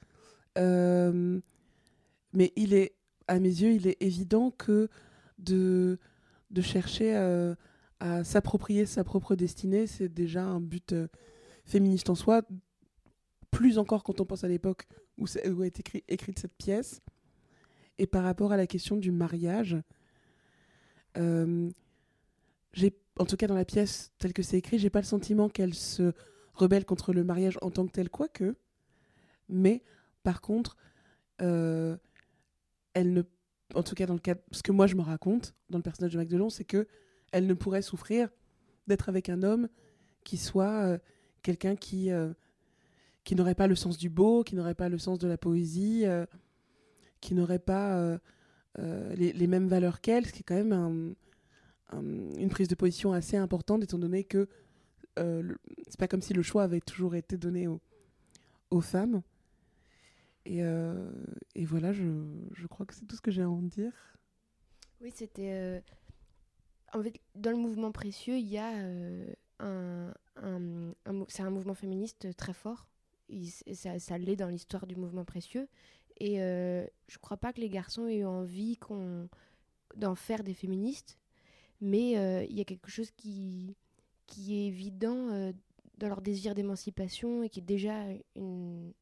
Euh, 0.56 1.38
mais 2.32 2.52
il 2.56 2.72
est, 2.72 2.95
à 3.28 3.38
mes 3.38 3.48
yeux, 3.48 3.72
il 3.72 3.86
est 3.86 3.96
évident 4.00 4.50
que 4.50 4.88
de, 5.38 5.98
chercher 6.60 7.16
euh, 7.16 7.54
à 8.00 8.24
s'approprier 8.24 8.86
sa 8.86 9.04
propre 9.04 9.34
destinée, 9.34 9.86
c'est 9.86 10.08
déjà 10.08 10.44
un 10.44 10.60
but 10.60 10.92
euh, 10.92 11.08
féministe 11.64 12.10
en 12.10 12.14
soi. 12.14 12.42
Plus 13.50 13.78
encore 13.78 14.02
quand 14.04 14.20
on 14.20 14.24
pense 14.24 14.44
à 14.44 14.48
l'époque 14.48 14.86
où, 15.18 15.24
où 15.24 15.62
a 15.62 15.66
été 15.66 15.80
écrit- 15.80 16.04
écrite 16.08 16.38
cette 16.38 16.54
pièce. 16.56 17.00
Et 17.98 18.06
par 18.06 18.24
rapport 18.24 18.52
à 18.52 18.56
la 18.56 18.66
question 18.66 18.96
du 18.96 19.10
mariage, 19.10 19.76
euh, 21.16 21.70
en 23.18 23.24
tout 23.24 23.36
cas 23.36 23.46
dans 23.46 23.54
la 23.54 23.64
pièce 23.64 24.12
telle 24.18 24.34
que 24.34 24.42
c'est 24.42 24.58
écrit, 24.58 24.78
j'ai 24.78 24.90
pas 24.90 25.00
le 25.00 25.06
sentiment 25.06 25.48
qu'elle 25.48 25.74
se 25.74 26.12
rebelle 26.52 26.84
contre 26.84 27.12
le 27.12 27.24
mariage 27.24 27.58
en 27.62 27.70
tant 27.70 27.86
que 27.86 27.92
tel, 27.92 28.10
quoique. 28.10 28.56
Mais 29.48 29.82
par 30.22 30.40
contre, 30.40 30.76
elle 32.96 33.12
ne, 33.12 33.22
en 33.74 33.82
tout 33.82 33.94
cas 33.94 34.06
dans 34.06 34.14
le 34.14 34.20
cas, 34.20 34.36
ce 34.50 34.62
que 34.62 34.72
moi 34.72 34.86
je 34.86 34.94
me 34.96 35.02
raconte 35.02 35.54
dans 35.70 35.78
le 35.78 35.82
personnage 35.82 36.12
de 36.12 36.18
Magdelon, 36.18 36.48
c'est 36.50 36.64
que 36.64 36.86
elle 37.32 37.46
ne 37.46 37.54
pourrait 37.54 37.82
souffrir 37.82 38.28
d'être 38.86 39.08
avec 39.08 39.28
un 39.28 39.42
homme 39.42 39.68
qui 40.24 40.36
soit 40.38 40.84
euh, 40.86 40.98
quelqu'un 41.42 41.76
qui 41.76 42.10
euh, 42.10 42.32
qui 43.24 43.34
n'aurait 43.34 43.54
pas 43.56 43.66
le 43.66 43.74
sens 43.74 43.98
du 43.98 44.08
beau, 44.08 44.44
qui 44.44 44.54
n'aurait 44.54 44.74
pas 44.74 44.88
le 44.88 44.98
sens 44.98 45.18
de 45.18 45.28
la 45.28 45.36
poésie, 45.36 46.02
euh, 46.06 46.26
qui 47.20 47.34
n'aurait 47.34 47.58
pas 47.58 48.18
les, 48.78 49.32
les 49.32 49.46
mêmes 49.46 49.68
valeurs 49.68 50.00
qu'elle, 50.00 50.26
ce 50.26 50.32
qui 50.32 50.40
est 50.40 50.44
quand 50.44 50.54
même 50.64 50.72
un- 50.72 51.96
un- 51.96 52.34
une 52.38 52.48
prise 52.50 52.68
de 52.68 52.74
position 52.76 53.12
assez 53.12 53.36
importante, 53.36 53.82
étant 53.82 53.98
donné 53.98 54.22
que 54.24 54.48
c'est 55.16 55.98
pas 55.98 56.08
comme 56.08 56.22
si 56.22 56.34
le 56.34 56.42
choix 56.42 56.62
avait 56.62 56.80
toujours 56.80 57.14
été 57.14 57.36
donné 57.36 57.66
aux, 57.68 57.80
aux 58.70 58.82
femmes. 58.82 59.22
Et, 60.46 60.62
euh, 60.62 61.10
et 61.54 61.64
voilà, 61.64 61.92
je, 61.92 62.04
je 62.52 62.66
crois 62.68 62.86
que 62.86 62.94
c'est 62.94 63.04
tout 63.04 63.16
ce 63.16 63.20
que 63.20 63.30
j'ai 63.32 63.42
à 63.42 63.50
en 63.50 63.62
dire. 63.62 63.92
Oui, 65.00 65.10
c'était. 65.14 65.52
euh, 65.52 65.80
En 66.94 67.02
fait, 67.02 67.20
dans 67.34 67.50
le 67.50 67.56
mouvement 67.56 67.92
précieux, 67.92 68.36
il 68.38 68.46
y 68.46 68.58
a 68.58 68.72
euh, 68.78 69.32
un. 69.58 70.12
un- 70.36 70.94
c'est 71.28 71.42
un 71.42 71.50
mouvement 71.50 71.74
féministe 71.74 72.34
très 72.36 72.52
fort. 72.52 72.88
Il- 73.28 73.50
ça 73.50 73.98
ça 73.98 74.18
l'est 74.18 74.36
dans 74.36 74.48
l'histoire 74.48 74.86
du 74.86 74.96
mouvement 74.96 75.24
précieux. 75.24 75.68
Et 76.18 76.36
je 76.38 77.18
crois 77.20 77.36
pas 77.36 77.52
que 77.52 77.60
les 77.60 77.68
garçons 77.68 78.06
aient 78.06 78.18
eu 78.18 78.24
envie 78.24 78.78
d'en 79.96 80.14
faire 80.14 80.42
des 80.44 80.54
féministes. 80.54 81.18
Mais 81.82 82.12
il 82.48 82.56
y 82.56 82.60
a 82.60 82.64
quelque 82.64 82.88
chose 82.90 83.10
qui, 83.10 83.76
qui 84.26 84.54
est 84.56 84.66
évident 84.68 85.52
dans 85.98 86.08
leur 86.08 86.22
désir 86.22 86.54
d'émancipation 86.54 87.42
et 87.42 87.50
qui 87.50 87.60
est 87.60 87.62
déjà 87.62 88.02
une, 88.34 88.92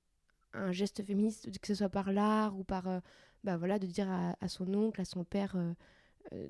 un 0.55 0.73
geste 0.73 1.03
féministe, 1.05 1.51
que 1.61 1.67
ce 1.69 1.75
soit 1.75 1.89
par 1.91 2.13
l'art 2.13 2.57
ou 2.59 2.65
par. 2.65 2.89
euh, 2.89 3.01
bah 3.45 3.57
voilà, 3.59 3.79
de 3.79 3.87
dire 3.87 4.11
à, 4.11 4.49
son 4.49 4.73
oncle, 4.75 5.01
à 5.01 5.05
son 5.05 5.25
père. 5.25 5.55
euh, 5.57 5.75
euh, 6.33 6.49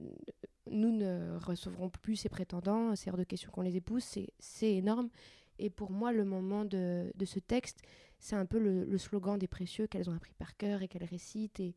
nous 0.71 0.93
ne 0.93 1.37
recevrons 1.39 1.91
plus 1.91 2.17
ces 2.17 2.29
prétendants, 2.29 2.95
c'est 2.97 3.11
hors 3.11 3.17
de 3.19 3.25
question 3.25 3.51
qu'on 3.51 3.63
les 3.63 3.77
épouse, 3.77 4.05
c'est- 4.05 4.33
énorme. 4.75 5.11
Et 5.59 5.71
pour 5.71 5.91
moi, 5.91 6.13
le 6.13 6.25
moment 6.25 6.65
de, 6.65 7.13
de 7.15 7.25
ce 7.25 7.39
texte, 7.41 7.81
c'est 8.19 8.37
un 8.37 8.47
peu 8.47 8.59
le, 8.59 8.97
slogan 8.99 9.39
des 9.39 9.49
précieux 9.49 9.87
qu'elles 9.87 10.09
ont 10.11 10.15
appris 10.15 10.35
par 10.35 10.57
cœur 10.57 10.83
et 10.83 10.89
qu'elles 10.89 11.05
récitent. 11.05 11.61
Et, 11.61 11.75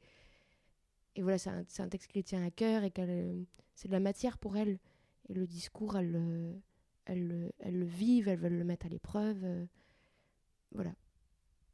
et 1.16 1.22
voilà, 1.22 1.38
c'est 1.38 1.50
un, 1.50 1.66
un 1.80 1.90
texte 1.90 2.10
qui 2.12 2.18
les 2.20 2.24
tient 2.24 2.44
à 2.46 2.52
cœur 2.52 2.84
et 2.84 2.92
c'est 3.76 3.88
de 3.88 3.94
la 3.94 4.00
matière 4.00 4.38
pour 4.38 4.56
elles. 4.58 4.80
Et 5.30 5.34
le 5.34 5.46
discours, 5.48 5.98
elles, 5.98 6.12
le- 6.12 6.62
elles, 7.06 7.28
le- 7.28 7.52
elles 7.60 7.78
le 7.80 7.86
vivent, 7.86 8.28
elles 8.30 8.40
veulent 8.40 8.58
le 8.58 8.63
mettre 8.63 8.86
à 8.86 8.90
l'épreuve. 8.90 9.44
voilà. 10.72 10.94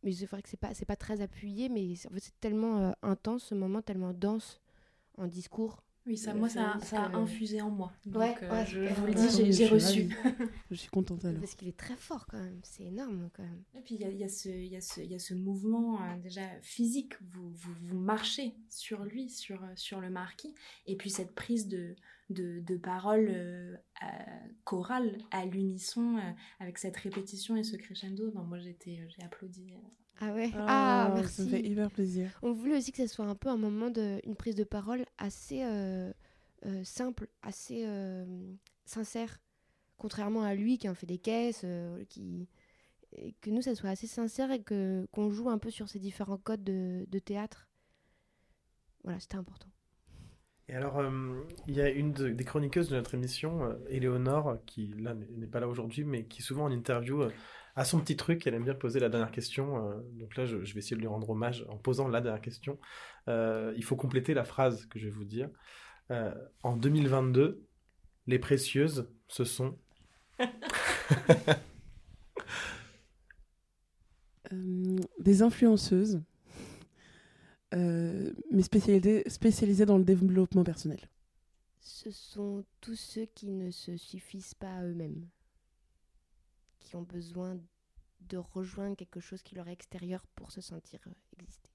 Mais 0.04 0.12
c'est 0.12 0.26
vrai 0.26 0.42
que 0.42 0.50
c'est 0.50 0.60
pas, 0.60 0.74
c'est 0.74 0.86
pas 0.86 0.96
très 0.98 1.22
appuyé, 1.22 1.70
mais 1.70 1.96
c'est- 1.96 2.08
en 2.10 2.12
fait, 2.12 2.20
c'est 2.20 2.40
tellement 2.42 2.78
euh, 2.80 2.92
intense 3.04 3.44
ce 3.46 3.56
moment, 3.56 3.82
tellement 3.82 4.14
dense 4.14 4.60
en 5.18 5.28
discours. 5.28 5.82
Oui, 6.06 6.18
ça, 6.18 6.34
Le 6.34 6.40
moi, 6.40 6.50
ça, 6.50 6.78
ça 6.82 7.04
a 7.04 7.12
euh, 7.16 7.22
infusé 7.22 7.62
en 7.62 7.70
moi. 7.70 7.94
Donc, 8.06 8.18
Ouais, 8.22 8.36
euh, 8.44 8.52
ouais, 8.52 8.66
je, 8.66 8.80
vous 8.94 9.06
le 9.06 9.14
dis, 9.14 9.54
j'ai- 9.54 9.68
reçu. 9.68 10.10
Je 10.70 10.76
suis 10.76 10.90
contente 10.90 11.24
alors. 11.24 11.40
Parce 11.40 11.56
qu'il 11.56 11.70
est 11.70 11.78
très 11.78 11.96
fort 11.96 12.26
quand 12.28 12.40
même, 12.40 12.60
c'est 12.64 12.84
énorme 12.84 13.30
quand 13.34 13.44
même. 13.44 13.64
Et 13.74 13.80
puis 13.80 13.96
il 13.96 14.02
y 14.02 14.04
a, 14.04 14.10
il 14.10 14.18
y 14.18 14.24
a 14.26 14.28
ce- 14.28 14.50
il 14.50 14.68
y 14.68 14.76
a 14.76 14.82
ce- 14.82 15.00
il 15.00 15.10
y 15.10 15.16
a 15.16 15.20
ce 15.20 15.34
mouvement 15.34 16.02
euh, 16.04 16.18
déjà 16.18 16.42
physique, 16.62 17.14
vous, 17.22 17.52
vous, 17.52 17.74
vous 17.84 17.98
marchez 18.00 18.54
sur 18.70 19.06
lui, 19.06 19.30
sur, 19.30 19.64
euh, 19.64 19.68
sur 19.78 20.02
le 20.02 20.10
marquis, 20.10 20.54
et 20.88 20.98
puis 20.98 21.10
cette 21.10 21.34
prise 21.34 21.70
de, 21.70 21.96
de, 22.30 22.62
de 22.62 22.78
parole 22.78 23.28
euh, 23.30 23.76
à- 24.02 24.26
chorale 24.64 25.18
à 25.32 25.46
l'unisson, 25.46 26.18
euh, 26.18 26.32
avec 26.60 26.78
cette 26.78 26.98
répétition 26.98 27.56
et 27.56 27.64
ce 27.64 27.76
crescendo. 27.76 28.32
Moi 28.32 28.60
j'étais, 28.60 29.00
euh, 29.02 29.08
j'ai 29.10 29.24
applaudi. 29.24 29.74
Ah 30.20 30.34
ouais? 30.34 30.52
Ah, 30.54 31.10
Ah, 31.16 31.22
Ça 31.28 31.44
me 31.44 31.48
fait 31.50 31.60
merci. 31.60 31.72
hyper 31.72 31.92
plaisir. 31.92 32.40
On 32.44 32.54
voulait 32.54 32.78
aussi 32.78 32.92
que 32.92 33.06
ce 33.06 33.08
soit 33.14 33.26
un 33.26 33.36
peu 33.36 33.50
un 33.50 33.58
moment 33.58 33.90
de 33.90 34.20
une 34.26 34.36
prise 34.36 34.56
de 34.56 34.64
parole 34.64 35.06
assez 35.18 35.64
euh, 35.64 36.14
euh, 36.66 36.84
simple, 36.84 37.28
assez 37.42 37.84
euh, 37.86 38.26
sincère, 38.86 39.40
contrairement 39.98 40.44
à 40.44 40.54
lui 40.56 40.78
qui 40.78 40.88
en 40.88 40.94
fait 40.96 41.08
des 41.08 41.18
caisses, 41.18 41.62
euh, 41.64 42.04
qui 42.06 42.48
et 43.16 43.34
que 43.42 43.50
nous 43.52 43.62
ça 43.62 43.76
soit 43.76 43.90
assez 43.92 44.08
sincère 44.08 44.52
et 44.52 44.62
que 44.64 45.08
qu'on 45.12 45.30
joue 45.30 45.50
un 45.50 45.60
peu 45.60 45.70
sur 45.72 45.88
ces 45.90 46.00
différents 46.00 46.38
codes 46.38 46.64
de, 46.64 47.06
de 47.10 47.20
théâtre. 47.20 47.68
Voilà, 49.04 49.20
c'était 49.20 49.36
important. 49.36 49.68
Et 50.70 50.76
alors, 50.76 50.98
euh, 51.00 51.42
il 51.68 51.76
y 51.76 51.82
a 51.82 51.90
une 51.90 52.14
de- 52.14 52.30
des 52.30 52.44
chroniqueuses 52.46 52.90
de 52.90 52.96
notre 52.96 53.14
émission, 53.16 53.66
euh, 53.66 53.74
Éléonore, 53.90 54.58
qui 54.66 54.88
là 54.98 55.14
n'est 55.14 55.48
pas 55.48 55.60
là 55.60 55.68
aujourd'hui, 55.68 56.06
mais 56.06 56.26
qui 56.26 56.42
souvent 56.42 56.66
en 56.66 56.72
interview 56.72 57.22
euh, 57.24 57.32
a 57.76 57.84
son 57.86 58.00
petit 58.00 58.16
truc. 58.16 58.48
Elle 58.48 58.54
aime 58.56 58.64
bien 58.64 58.74
poser 58.74 59.00
la 59.00 59.10
dernière 59.10 59.32
question. 59.32 59.90
euh, 59.92 60.02
donc 60.14 60.36
là, 60.38 60.46
je, 60.46 60.64
je 60.64 60.74
vais 60.74 60.80
essayer 60.80 60.96
de 60.96 61.02
lui 61.02 61.08
rendre 61.08 61.30
hommage 61.30 61.66
en 61.70 61.78
posant 61.78 62.08
la 62.08 62.22
dernière 62.22 62.42
question. 62.42 62.80
Euh, 63.28 63.74
il 63.76 63.84
faut 63.84 63.96
compléter 63.98 64.34
la 64.34 64.46
phrase 64.46 64.86
que 64.88 65.00
je 65.00 65.06
vais 65.06 65.12
vous 65.12 65.26
dire. 65.26 65.50
Euh, 66.12 66.34
en 66.64 66.78
2022, 66.78 67.66
les 68.28 68.40
précieuses, 68.40 69.10
ce 69.28 69.44
sont. 69.46 69.78
Euh, 74.52 74.98
des 75.20 75.42
influenceuses, 75.42 76.22
mais 77.74 78.62
spécialisées, 78.64 79.24
spécialisées 79.30 79.86
dans 79.86 79.98
le 79.98 80.04
développement 80.04 80.64
personnel. 80.64 81.00
Ce 81.82 82.12
sont 82.12 82.64
tous 82.82 82.96
ceux 82.96 83.26
qui 83.26 83.50
ne 83.50 83.70
se 83.72 83.98
suffisent 83.98 84.54
pas 84.54 84.74
à 84.78 84.84
eux-mêmes, 84.84 85.28
qui 86.80 86.96
ont 86.96 87.02
besoin 87.02 87.58
de 88.30 88.38
rejoindre 88.38 88.96
quelque 88.96 89.20
chose 89.20 89.42
qui 89.44 89.56
leur 89.56 89.68
est 89.68 89.74
extérieur 89.74 90.26
pour 90.36 90.52
se 90.52 90.62
sentir 90.62 91.00
euh, 91.08 91.12
exister. 91.40 91.70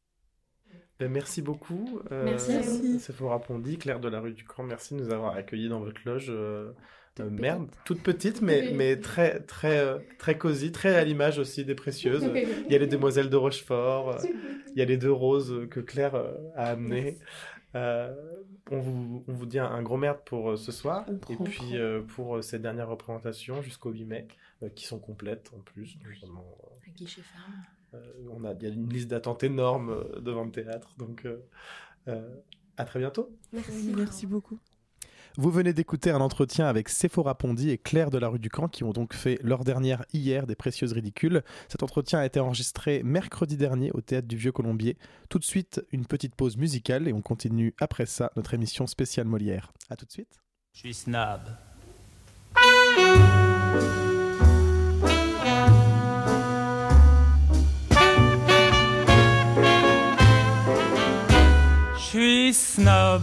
Ben, 0.98 1.10
merci 1.10 1.40
beaucoup. 1.42 2.00
Euh, 2.10 2.24
Merci 2.24 2.52
à 2.52 2.60
vous. 2.60 2.98
Sephora 2.98 3.40
Pondy, 3.40 3.78
Claire 3.78 4.00
de 4.00 4.08
la 4.08 4.20
rue 4.20 4.32
du 4.34 4.44
Camp, 4.44 4.62
merci 4.64 4.94
de 4.94 5.00
nous 5.00 5.10
avoir 5.12 5.34
accueillis 5.34 5.68
dans 5.68 5.80
votre 5.80 6.00
loge. 6.04 6.26
euh, 6.30 6.72
euh, 7.20 7.30
merde, 7.30 7.68
toute 7.84 8.02
petite, 8.02 8.42
mais, 8.42 8.72
mais 8.74 8.96
très, 9.00 9.40
très, 9.40 9.78
euh, 9.78 9.98
très 10.18 10.36
cosy, 10.38 10.72
très 10.72 10.94
à 10.94 11.04
l'image 11.04 11.38
aussi 11.38 11.64
des 11.64 11.74
précieuses. 11.74 12.30
Il 12.66 12.72
y 12.72 12.74
a 12.74 12.78
les 12.78 12.86
demoiselles 12.86 13.30
de 13.30 13.36
Rochefort, 13.36 14.10
euh, 14.10 14.18
il 14.72 14.78
y 14.78 14.82
a 14.82 14.84
les 14.84 14.96
deux 14.96 15.12
roses 15.12 15.66
que 15.70 15.80
Claire 15.80 16.14
a 16.56 16.64
amenées. 16.64 17.18
Euh, 17.74 18.14
on, 18.70 18.78
vous, 18.80 19.24
on 19.28 19.32
vous 19.32 19.46
dit 19.46 19.58
un, 19.58 19.66
un 19.66 19.82
gros 19.82 19.96
merde 19.98 20.18
pour 20.24 20.50
euh, 20.52 20.56
ce 20.56 20.72
soir, 20.72 21.04
et 21.28 21.36
puis 21.36 21.76
euh, 21.76 22.00
pour 22.02 22.42
ces 22.42 22.58
dernières 22.58 22.88
représentations 22.88 23.60
jusqu'au 23.62 23.90
8 23.90 24.04
mai, 24.04 24.26
euh, 24.62 24.68
qui 24.70 24.86
sont 24.86 24.98
complètes 24.98 25.50
en 25.56 25.60
plus. 25.60 25.98
Un 26.04 26.90
guichet 26.96 27.20
ferme. 27.22 27.54
euh, 27.94 27.98
on 28.30 28.44
a, 28.44 28.52
il 28.54 28.62
y 28.62 28.66
a 28.66 28.74
une 28.74 28.88
liste 28.88 29.08
d'attente 29.08 29.42
énorme 29.44 30.04
devant 30.20 30.44
le 30.44 30.50
théâtre, 30.50 30.94
donc 30.98 31.26
euh, 31.26 31.38
euh, 32.08 32.26
à 32.78 32.84
très 32.84 32.98
bientôt. 33.00 33.30
Merci. 33.52 33.92
Merci 33.94 34.26
beaucoup. 34.26 34.58
Vous 35.36 35.50
venez 35.50 35.72
d'écouter 35.72 36.10
un 36.10 36.20
entretien 36.20 36.66
avec 36.66 36.88
Sephora 36.88 37.36
Pondy 37.36 37.70
et 37.70 37.78
Claire 37.78 38.10
de 38.10 38.18
la 38.18 38.28
rue 38.28 38.38
du 38.38 38.50
Camp 38.50 38.68
qui 38.68 38.84
ont 38.84 38.92
donc 38.92 39.14
fait 39.14 39.38
leur 39.42 39.64
dernière 39.64 40.04
hier 40.12 40.46
des 40.46 40.56
Précieuses 40.56 40.92
Ridicules. 40.92 41.42
Cet 41.68 41.82
entretien 41.82 42.18
a 42.18 42.26
été 42.26 42.40
enregistré 42.40 43.02
mercredi 43.04 43.56
dernier 43.56 43.90
au 43.92 44.00
théâtre 44.00 44.26
du 44.26 44.36
Vieux 44.36 44.52
Colombier. 44.52 44.96
Tout 45.28 45.38
de 45.38 45.44
suite, 45.44 45.84
une 45.92 46.06
petite 46.06 46.34
pause 46.34 46.56
musicale 46.56 47.08
et 47.08 47.12
on 47.12 47.22
continue 47.22 47.74
après 47.80 48.06
ça 48.06 48.32
notre 48.36 48.54
émission 48.54 48.86
spéciale 48.86 49.26
Molière. 49.26 49.72
À 49.90 49.96
tout 49.96 50.06
de 50.06 50.12
suite. 50.12 50.40
Je 50.72 50.78
suis 50.80 50.94
snob. 50.94 51.40
Je 61.96 62.02
suis 62.02 62.54
snob. 62.54 63.22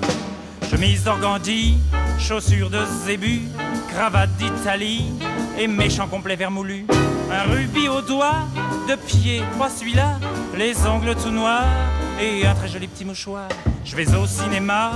Chemise 0.71 1.03
d'organdi, 1.03 1.77
chaussures 2.17 2.69
de 2.69 2.79
zébu, 3.05 3.41
cravate 3.89 4.29
d'Italie 4.37 5.03
et 5.59 5.67
méchant 5.67 6.07
complet 6.07 6.37
vermoulu. 6.37 6.85
Un 7.29 7.51
rubis 7.51 7.89
au 7.89 7.99
doigt, 7.99 8.47
de 8.87 8.95
pied, 8.95 9.43
moi 9.57 9.67
celui-là, 9.69 10.17
les 10.57 10.87
ongles 10.87 11.13
tout 11.21 11.29
noirs 11.29 11.67
et 12.21 12.47
un 12.47 12.55
très 12.55 12.69
joli 12.69 12.87
petit 12.87 13.03
mouchoir. 13.03 13.49
Je 13.83 13.97
vais 13.97 14.15
au 14.15 14.25
cinéma, 14.25 14.93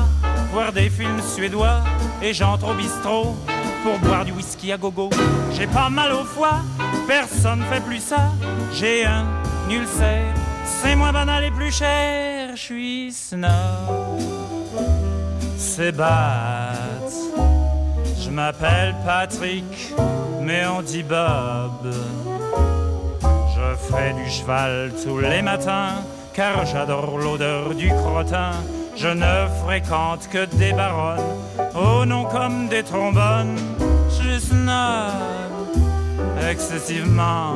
voir 0.54 0.72
des 0.72 0.90
films 0.90 1.22
suédois 1.22 1.84
et 2.22 2.34
j'entre 2.34 2.70
au 2.70 2.74
bistrot 2.74 3.36
pour 3.84 4.00
boire 4.00 4.24
du 4.24 4.32
whisky 4.32 4.72
à 4.72 4.78
gogo. 4.78 5.10
J'ai 5.52 5.68
pas 5.68 5.90
mal 5.90 6.14
au 6.14 6.24
foie, 6.24 6.62
personne 7.06 7.62
fait 7.70 7.82
plus 7.82 8.00
ça. 8.00 8.32
J'ai 8.72 9.04
un 9.04 9.26
ulcère, 9.70 10.34
c'est 10.64 10.96
moins 10.96 11.12
banal 11.12 11.44
et 11.44 11.52
plus 11.52 11.76
cher. 11.76 12.56
Je 12.56 12.62
suis 12.62 13.12
snob 13.12 14.35
Je 15.78 15.90
m'appelle 18.30 18.96
Patrick, 19.06 19.94
mais 20.42 20.66
on 20.68 20.82
dit 20.82 21.04
Bob. 21.04 21.94
Je 23.22 23.76
fais 23.94 24.14
du 24.14 24.30
cheval 24.30 24.94
tous 25.04 25.20
les 25.20 25.42
matins, 25.42 25.96
car 26.34 26.66
j'adore 26.66 27.18
l'odeur 27.18 27.76
du 27.76 27.90
crottin. 27.90 28.52
Je 28.96 29.10
ne 29.10 29.48
fréquente 29.66 30.30
que 30.32 30.46
des 30.56 30.72
baronnes, 30.72 31.20
au 31.76 32.06
nom 32.06 32.24
comme 32.24 32.70
des 32.70 32.84
trombones. 32.84 33.58
Je 34.08 34.14
suis 34.14 34.40
snob, 34.48 35.76
excessivement 36.50 37.56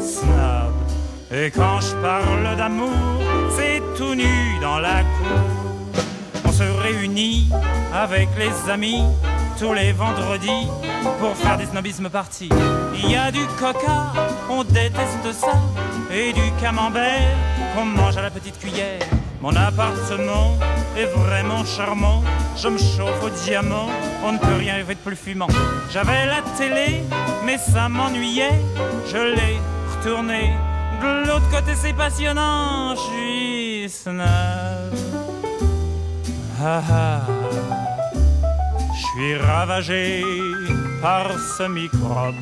snob. 0.00 0.74
Et 1.30 1.52
quand 1.52 1.80
je 1.80 1.94
parle 2.02 2.56
d'amour, 2.56 2.90
c'est 3.50 3.80
tout 3.96 4.16
nu 4.16 4.58
dans 4.60 4.80
la 4.80 5.02
cour. 5.02 5.61
Réunit 6.92 7.48
avec 7.94 8.28
les 8.38 8.70
amis 8.70 9.02
tous 9.58 9.72
les 9.72 9.92
vendredis 9.92 10.68
pour 11.18 11.34
faire 11.36 11.56
des 11.56 11.64
snobismes 11.64 12.10
parties. 12.10 12.50
Il 12.94 13.10
y 13.10 13.16
a 13.16 13.30
du 13.30 13.44
coca, 13.58 14.12
on 14.50 14.62
déteste 14.62 15.32
ça, 15.32 15.52
et 16.12 16.32
du 16.32 16.52
camembert 16.60 17.36
qu'on 17.74 17.86
mange 17.86 18.16
à 18.18 18.22
la 18.22 18.30
petite 18.30 18.58
cuillère. 18.58 19.00
Mon 19.40 19.56
appartement 19.56 20.54
est 20.96 21.06
vraiment 21.06 21.64
charmant, 21.64 22.22
je 22.56 22.68
me 22.68 22.78
chauffe 22.78 23.22
au 23.22 23.30
diamant, 23.30 23.88
on 24.24 24.32
ne 24.32 24.38
peut 24.38 24.56
rien 24.58 24.74
rêver 24.74 24.94
de 24.94 25.00
plus 25.00 25.16
fumant. 25.16 25.48
J'avais 25.90 26.26
la 26.26 26.42
télé, 26.58 27.02
mais 27.46 27.56
ça 27.56 27.88
m'ennuyait, 27.88 28.60
je 29.10 29.16
l'ai 29.16 29.58
retournée. 29.96 30.52
De 31.00 31.26
l'autre 31.26 31.48
côté 31.50 31.72
c'est 31.74 31.94
passionnant, 31.94 32.94
je 32.94 33.00
suis 33.00 33.90
snob. 33.90 35.31
Ah 36.64 36.80
ah, 36.92 37.20
je 38.94 39.00
suis 39.00 39.36
ravagé 39.36 40.22
par 41.02 41.26
ce 41.58 41.64
microbe. 41.64 42.36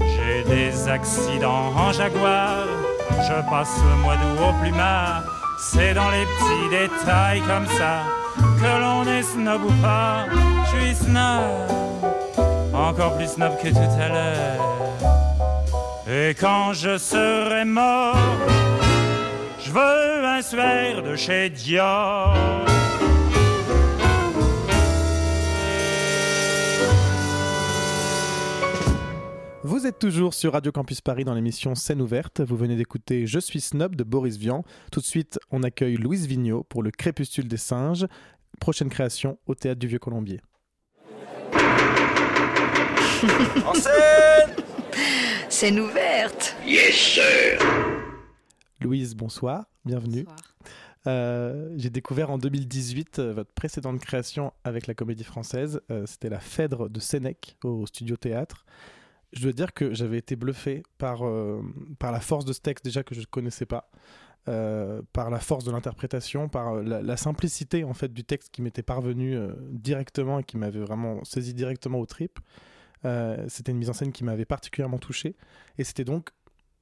J'ai 0.00 0.44
des 0.44 0.88
accidents 0.88 1.72
en 1.76 1.90
jaguar, 1.90 2.66
je 3.10 3.50
passe 3.50 3.76
le 3.90 3.96
mois 4.02 4.14
d'août 4.14 4.38
au 4.48 4.62
plumard. 4.62 5.24
C'est 5.58 5.94
dans 5.94 6.10
les 6.10 6.24
petits 6.24 6.68
détails 6.70 7.40
comme 7.40 7.66
ça 7.76 8.02
que 8.38 8.80
l'on 8.80 9.04
est 9.04 9.24
snob 9.24 9.64
ou 9.64 9.72
pas. 9.82 10.26
Je 10.66 10.78
suis 10.78 10.94
snob, 10.94 11.42
encore 12.72 13.16
plus 13.16 13.32
snob 13.32 13.56
que 13.60 13.70
tout 13.70 14.00
à 14.00 14.08
l'heure. 14.08 14.60
Et 16.08 16.34
quand 16.34 16.72
je 16.72 16.98
serai 16.98 17.64
mort, 17.64 18.14
veux 19.74 20.24
un 20.24 20.40
suaire 20.40 21.02
de 21.02 21.16
chez 21.16 21.50
Dior. 21.50 22.36
Vous 29.64 29.86
êtes 29.86 29.98
toujours 29.98 30.32
sur 30.32 30.52
Radio 30.52 30.70
Campus 30.70 31.00
Paris 31.00 31.24
dans 31.24 31.34
l'émission 31.34 31.74
Scène 31.74 32.00
ouverte. 32.00 32.40
Vous 32.40 32.56
venez 32.56 32.76
d'écouter 32.76 33.26
Je 33.26 33.40
suis 33.40 33.60
snob 33.60 33.96
de 33.96 34.04
Boris 34.04 34.36
Vian. 34.36 34.62
Tout 34.92 35.00
de 35.00 35.04
suite, 35.04 35.40
on 35.50 35.64
accueille 35.64 35.96
Louise 35.96 36.28
Vigneault 36.28 36.62
pour 36.62 36.84
le 36.84 36.92
Crépuscule 36.92 37.48
des 37.48 37.56
singes. 37.56 38.06
Prochaine 38.60 38.90
création 38.90 39.38
au 39.46 39.56
théâtre 39.56 39.80
du 39.80 39.88
Vieux 39.88 39.98
Colombier. 39.98 40.40
En 43.66 43.74
scène 43.74 44.54
Scène 45.48 45.80
ouverte. 45.80 46.54
Yes, 46.64 46.94
sir 46.94 48.03
Louise, 48.84 49.14
bonsoir, 49.14 49.64
bienvenue. 49.86 50.24
Bonsoir. 50.24 50.54
Euh, 51.06 51.72
J'ai 51.78 51.88
découvert 51.88 52.30
en 52.30 52.36
2018 52.36 53.18
euh, 53.18 53.32
votre 53.32 53.50
précédente 53.50 53.98
création 53.98 54.52
avec 54.62 54.86
la 54.86 54.92
Comédie 54.92 55.24
Française. 55.24 55.80
Euh, 55.90 56.04
C'était 56.04 56.28
La 56.28 56.38
Phèdre 56.38 56.90
de 56.90 57.00
Sénèque 57.00 57.56
au 57.64 57.86
Studio 57.86 58.16
Théâtre. 58.16 58.66
Je 59.32 59.42
dois 59.44 59.52
dire 59.52 59.72
que 59.72 59.94
j'avais 59.94 60.18
été 60.18 60.36
bluffé 60.36 60.82
par, 60.98 61.22
par 61.98 62.12
la 62.12 62.20
force 62.20 62.44
de 62.44 62.52
ce 62.52 62.60
texte 62.60 62.84
déjà 62.84 63.02
que 63.02 63.14
je 63.14 63.20
ne 63.20 63.24
connaissais 63.24 63.66
pas. 63.66 63.90
par 64.44 65.30
la 65.30 65.40
force 65.40 65.64
de 65.64 65.72
l'interprétation, 65.72 66.48
par 66.48 66.74
la, 66.76 67.02
la 67.02 67.16
simplicité 67.16 67.82
en 67.82 67.94
fait 67.94 68.12
du 68.12 68.22
texte 68.22 68.50
qui 68.52 68.62
m'était 68.62 68.84
parvenu 68.84 69.36
directement 69.72 70.38
et 70.38 70.44
qui 70.44 70.56
m'avait 70.56 70.78
vraiment 70.78 71.24
saisi 71.24 71.52
directement 71.52 71.98
aux 71.98 72.06
tripes. 72.06 72.38
Euh, 73.04 73.44
c'était 73.48 73.72
une 73.72 73.78
mise 73.78 73.90
en 73.90 73.92
scène 73.92 74.12
qui 74.12 74.24
m'avait 74.24 74.44
particulièrement 74.44 74.98
touché. 74.98 75.36
Et 75.78 75.84
c'était 75.84 76.04
donc 76.04 76.30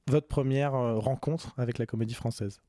votre 0.07 0.27
première 0.27 0.75
euh, 0.75 0.99
rencontre 0.99 1.53
avec 1.57 1.77
la 1.77 1.85
comédie 1.85 2.13
française. 2.13 2.59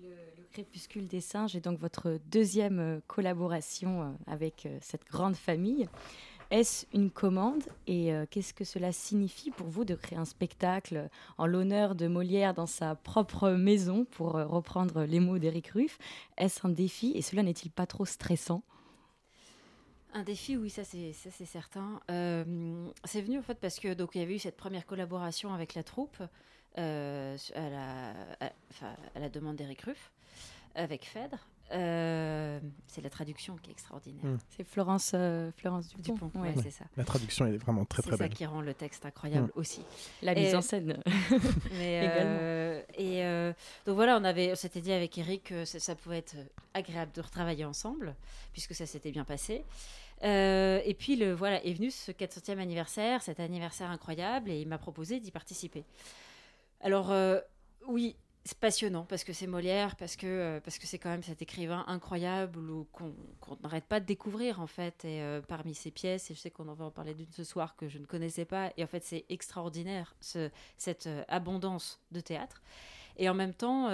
Le, 0.00 0.08
le 0.08 0.44
Crépuscule 0.50 1.06
des 1.06 1.20
singes 1.20 1.54
est 1.56 1.60
donc 1.60 1.78
votre 1.78 2.18
deuxième 2.30 2.78
euh, 2.80 3.00
collaboration 3.06 4.02
euh, 4.02 4.10
avec 4.26 4.68
cette 4.80 5.04
grande 5.06 5.36
famille. 5.36 5.88
Est-ce 6.50 6.84
une 6.92 7.10
commande 7.10 7.62
et 7.86 8.12
qu'est-ce 8.30 8.52
que 8.52 8.64
cela 8.64 8.92
signifie 8.92 9.50
pour 9.50 9.68
vous 9.68 9.86
de 9.86 9.94
créer 9.94 10.18
un 10.18 10.26
spectacle 10.26 11.08
en 11.38 11.46
l'honneur 11.46 11.94
de 11.94 12.08
Molière 12.08 12.52
dans 12.52 12.66
sa 12.66 12.94
propre 12.94 13.52
maison, 13.52 14.04
pour 14.04 14.32
reprendre 14.32 15.04
les 15.04 15.18
mots 15.18 15.38
d'Éric 15.38 15.68
Ruff? 15.68 15.96
Est-ce 16.36 16.66
un 16.66 16.68
défi 16.68 17.12
et 17.14 17.22
cela 17.22 17.42
n'est-il 17.42 17.70
pas 17.70 17.86
trop 17.86 18.04
stressant? 18.04 18.62
Un 20.14 20.24
défi, 20.24 20.56
oui, 20.58 20.68
ça 20.68 20.84
c'est 20.84 21.12
ça 21.14 21.30
c'est 21.30 21.46
certain. 21.46 22.00
Euh, 22.10 22.90
c'est 23.04 23.22
venu 23.22 23.38
en 23.38 23.42
fait 23.42 23.58
parce 23.58 23.80
que 23.80 23.94
donc 23.94 24.14
il 24.14 24.20
y 24.20 24.22
avait 24.22 24.34
eu 24.34 24.38
cette 24.38 24.58
première 24.58 24.84
collaboration 24.84 25.54
avec 25.54 25.74
la 25.74 25.82
troupe 25.82 26.22
euh, 26.78 27.36
à, 27.54 29.20
la, 29.20 29.28
demande 29.30 29.56
d'Éric 29.56 29.82
Ruff 29.82 30.12
avec 30.74 31.06
Phèdre. 31.06 31.38
Euh, 31.72 32.60
c'est 32.86 33.00
la 33.02 33.10
traduction 33.10 33.56
qui 33.56 33.70
est 33.70 33.72
extraordinaire. 33.72 34.24
Mm. 34.24 34.38
C'est 34.56 34.64
Florence, 34.64 35.12
euh, 35.14 35.50
Florence 35.56 35.88
Dupont. 35.88 36.26
Dupont, 36.26 36.30
ouais. 36.40 36.48
ouais, 36.54 36.62
c'est 36.62 36.70
ça. 36.70 36.84
La 36.96 37.04
traduction 37.04 37.46
est 37.46 37.56
vraiment 37.56 37.84
très 37.84 38.02
C'est 38.02 38.08
très 38.10 38.18
ça 38.18 38.24
belle. 38.24 38.34
qui 38.34 38.44
rend 38.46 38.60
le 38.60 38.74
texte 38.74 39.06
incroyable 39.06 39.46
Mm. 39.48 39.58
aussi. 39.58 39.80
La 40.22 40.32
Et- 40.32 40.42
mise 40.44 40.54
en 40.54 40.60
scène. 40.62 41.02
Mais, 41.72 41.98
Également. 42.04 42.38
euh, 42.42 42.82
et 42.98 43.24
euh, 43.24 43.52
donc 43.86 43.94
voilà, 43.96 44.18
on 44.18 44.24
avait, 44.24 44.52
on 44.52 44.56
s'était 44.56 44.80
dit 44.80 44.92
avec 44.92 45.16
Eric 45.18 45.44
que 45.44 45.64
ça, 45.64 45.80
ça 45.80 45.94
pouvait 45.94 46.18
être 46.18 46.36
agréable 46.74 47.12
de 47.12 47.20
retravailler 47.20 47.64
ensemble, 47.64 48.14
puisque 48.52 48.74
ça 48.74 48.86
s'était 48.86 49.10
bien 49.10 49.24
passé. 49.24 49.64
Euh, 50.24 50.80
et 50.84 50.94
puis 50.94 51.16
le 51.16 51.32
voilà 51.32 51.64
est 51.64 51.72
venu 51.72 51.90
ce 51.90 52.12
400e 52.12 52.58
anniversaire, 52.60 53.22
cet 53.22 53.40
anniversaire 53.40 53.90
incroyable, 53.90 54.50
et 54.50 54.60
il 54.60 54.68
m'a 54.68 54.78
proposé 54.78 55.18
d'y 55.20 55.30
participer. 55.32 55.84
Alors 56.80 57.10
euh, 57.10 57.40
oui, 57.88 58.14
c'est 58.44 58.58
passionnant 58.58 59.04
parce 59.04 59.22
que 59.24 59.32
c'est 59.32 59.46
Molière, 59.46 59.94
parce 59.96 60.16
que 60.16 60.26
euh, 60.26 60.60
parce 60.60 60.78
que 60.78 60.86
c'est 60.86 60.98
quand 60.98 61.10
même 61.10 61.22
cet 61.22 61.42
écrivain 61.42 61.84
incroyable 61.86 62.58
qu'on 62.92 63.14
n'arrête 63.62 63.84
pas 63.84 64.00
de 64.00 64.04
découvrir 64.04 64.60
en 64.60 64.66
fait. 64.66 65.04
Et 65.04 65.22
euh, 65.22 65.40
parmi 65.40 65.74
ses 65.74 65.90
pièces, 65.90 66.30
et 66.30 66.34
je 66.34 66.40
sais 66.40 66.50
qu'on 66.50 66.66
en 66.68 66.74
va 66.74 66.86
en 66.86 66.90
parler 66.90 67.14
d'une 67.14 67.30
ce 67.30 67.44
soir 67.44 67.76
que 67.76 67.88
je 67.88 67.98
ne 67.98 68.06
connaissais 68.06 68.44
pas, 68.44 68.72
et 68.76 68.82
en 68.84 68.86
fait 68.88 69.04
c'est 69.04 69.24
extraordinaire 69.28 70.14
ce, 70.20 70.50
cette 70.76 71.06
euh, 71.06 71.22
abondance 71.28 72.00
de 72.10 72.20
théâtre. 72.20 72.62
Et 73.16 73.28
en 73.28 73.34
même 73.34 73.52
temps, 73.54 73.88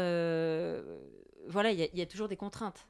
voilà, 1.49 1.73
il 1.73 1.79
y, 1.79 1.83
a- 1.83 1.89
il 1.93 1.99
y 1.99 2.03
a 2.03 2.07
toujours 2.07 2.29
des 2.29 2.37
contraintes 2.37 2.87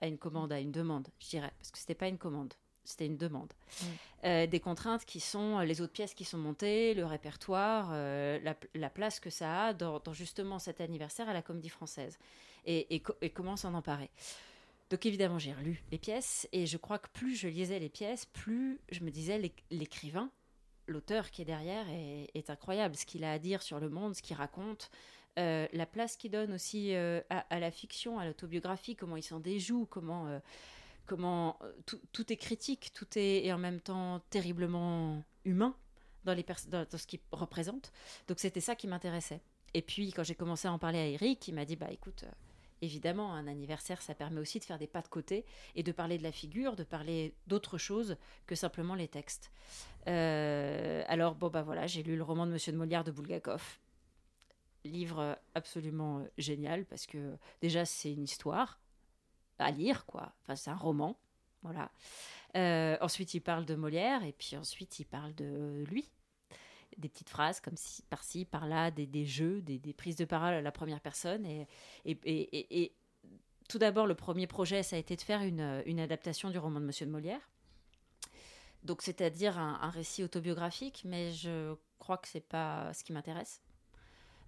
à 0.00 0.06
une 0.08 0.18
commande, 0.18 0.52
à 0.52 0.58
une 0.58 0.72
demande, 0.72 1.08
je 1.20 1.28
dirais, 1.28 1.52
parce 1.58 1.70
que 1.70 1.78
c'était 1.78 1.94
pas 1.94 2.08
une 2.08 2.18
commande, 2.18 2.54
c'était 2.84 3.06
une 3.06 3.16
demande. 3.16 3.52
Euh, 4.24 4.46
des 4.46 4.60
contraintes 4.60 5.04
qui 5.04 5.20
sont 5.20 5.58
euh, 5.58 5.64
les 5.64 5.80
autres 5.80 5.92
pièces 5.92 6.14
qui 6.14 6.24
sont 6.24 6.38
montées, 6.38 6.94
le 6.94 7.06
répertoire, 7.06 7.90
euh, 7.92 8.38
la, 8.42 8.54
la 8.74 8.90
place 8.90 9.20
que 9.20 9.30
ça 9.30 9.66
a 9.66 9.72
dans, 9.72 9.98
dans 10.00 10.12
justement 10.12 10.58
cet 10.58 10.80
anniversaire 10.80 11.28
à 11.28 11.32
la 11.32 11.42
Comédie 11.42 11.68
Française, 11.70 12.18
et, 12.66 12.94
et 12.94 13.00
co- 13.00 13.14
et 13.22 13.30
comment 13.30 13.56
s'en 13.56 13.74
emparer. 13.74 14.10
Donc 14.90 15.06
évidemment, 15.06 15.38
j'ai 15.38 15.52
relu 15.52 15.82
les 15.90 15.98
pièces, 15.98 16.48
et 16.52 16.66
je 16.66 16.76
crois 16.76 16.98
que 16.98 17.08
plus 17.12 17.36
je 17.36 17.48
lisais 17.48 17.78
les 17.78 17.88
pièces, 17.88 18.26
plus 18.26 18.80
je 18.90 19.04
me 19.04 19.10
disais 19.10 19.38
l'éc- 19.38 19.64
l'écrivain, 19.70 20.30
l'auteur 20.86 21.30
qui 21.30 21.42
est 21.42 21.44
derrière 21.44 21.88
est, 21.88 22.28
est 22.34 22.50
incroyable. 22.50 22.96
Ce 22.96 23.06
qu'il 23.06 23.22
a 23.24 23.32
à 23.32 23.38
dire 23.38 23.62
sur 23.62 23.78
le 23.78 23.88
monde, 23.88 24.14
ce 24.14 24.22
qu'il 24.22 24.36
raconte, 24.36 24.90
euh, 25.38 25.68
la 25.72 25.86
place 25.86 26.16
qu'il 26.16 26.32
donne 26.32 26.52
aussi 26.52 26.92
à, 26.94 27.22
à 27.48 27.60
la 27.60 27.70
fiction, 27.70 28.18
à 28.18 28.26
l'autobiographie, 28.26 28.96
comment 28.96 29.16
il 29.16 29.22
s'en 29.22 29.38
déjoue, 29.38 29.86
comment, 29.86 30.40
comment 31.10 31.58
euh, 31.62 31.72
tout, 32.12 32.32
est 32.32 32.36
critique, 32.36 32.92
tout 32.94 33.18
est 33.18 33.44
et 33.44 33.52
en 33.52 33.58
même 33.58 33.80
temps 33.80 34.20
terriblement 34.30 35.24
humain 35.44 35.74
dans, 36.24 36.34
les 36.34 36.46
dans, 36.68 36.86
dans 36.88 36.98
ce 36.98 37.06
qu'il 37.08 37.18
représente. 37.32 37.90
Donc 38.28 38.38
c'était 38.38 38.60
ça 38.60 38.76
qui 38.76 38.86
m'intéressait. 38.86 39.40
Et 39.74 39.82
puis 39.82 40.12
quand 40.12 40.22
j'ai 40.22 40.36
commencé 40.36 40.68
à 40.68 40.72
en 40.72 40.78
parler 40.78 41.00
à 41.00 41.06
Eric, 41.06 41.48
il 41.48 41.54
m'a 41.54 41.64
dit 41.64 41.74
bah 41.76 41.90
écoute. 41.90 42.22
euh, 42.24 42.30
Évidemment, 42.82 43.34
un 43.34 43.46
anniversaire, 43.46 44.00
ça 44.00 44.14
permet 44.14 44.40
aussi 44.40 44.58
de 44.58 44.64
faire 44.64 44.78
des 44.78 44.86
pas 44.86 45.02
de 45.02 45.08
côté 45.08 45.44
et 45.74 45.82
de 45.82 45.92
parler 45.92 46.16
de 46.16 46.22
la 46.22 46.32
figure, 46.32 46.76
de 46.76 46.84
parler 46.84 47.34
d'autre 47.46 47.76
chose 47.76 48.16
que 48.46 48.54
simplement 48.54 48.94
les 48.94 49.06
textes. 49.08 49.50
Euh, 50.06 51.04
alors, 51.06 51.34
bon, 51.34 51.48
bah 51.50 51.62
voilà, 51.62 51.86
j'ai 51.86 52.02
lu 52.02 52.16
le 52.16 52.22
roman 52.22 52.46
de 52.46 52.52
Monsieur 52.52 52.72
de 52.72 52.78
Molière 52.78 53.04
de 53.04 53.10
Bulgakov. 53.10 53.78
Livre 54.84 55.38
absolument 55.54 56.24
génial 56.38 56.86
parce 56.86 57.06
que 57.06 57.36
déjà, 57.60 57.84
c'est 57.84 58.12
une 58.12 58.24
histoire 58.24 58.80
à 59.60 59.70
lire, 59.70 60.06
quoi. 60.06 60.32
Enfin, 60.42 60.56
c'est 60.56 60.70
un 60.70 60.76
roman, 60.76 61.18
voilà. 61.62 61.90
Euh, 62.56 62.96
ensuite, 63.00 63.34
il 63.34 63.40
parle 63.40 63.64
de 63.64 63.74
Molière 63.74 64.24
et 64.24 64.32
puis 64.32 64.56
ensuite, 64.56 64.98
il 64.98 65.04
parle 65.04 65.34
de 65.34 65.84
lui. 65.88 66.10
Des 66.98 67.08
petites 67.08 67.28
phrases 67.30 67.60
comme 67.60 67.76
par-ci, 68.10 68.44
par-là, 68.44 68.90
des, 68.90 69.06
des 69.06 69.24
jeux, 69.24 69.62
des, 69.62 69.78
des 69.78 69.92
prises 69.92 70.16
de 70.16 70.24
parole 70.24 70.54
à 70.54 70.60
la 70.60 70.72
première 70.72 71.00
personne. 71.00 71.46
Et, 71.46 71.68
et, 72.04 72.82
et- 72.82 72.92
tout 73.68 73.78
d'abord, 73.78 74.08
le 74.08 74.16
premier 74.16 74.48
projet, 74.48 74.82
ça 74.82 74.96
a 74.96 74.98
été 74.98 75.14
de 75.14 75.20
faire 75.22 75.42
une, 75.42 75.82
une 75.86 76.00
adaptation 76.00 76.50
du 76.50 76.58
roman 76.58 76.80
de 76.80 76.86
Monsieur 76.86 77.06
de 77.06 77.12
Molière. 77.12 77.40
Donc, 78.82 79.02
c'est-à-dire 79.02 79.56
un, 79.58 79.78
un 79.80 79.90
récit 79.90 80.24
autobiographique, 80.24 81.02
mais 81.04 81.30
je 81.30 81.76
crois 82.00 82.18
que 82.18 82.26
c'est 82.26 82.40
pas 82.40 82.92
ce 82.92 83.04
qui 83.04 83.12
m'intéresse. 83.12 83.60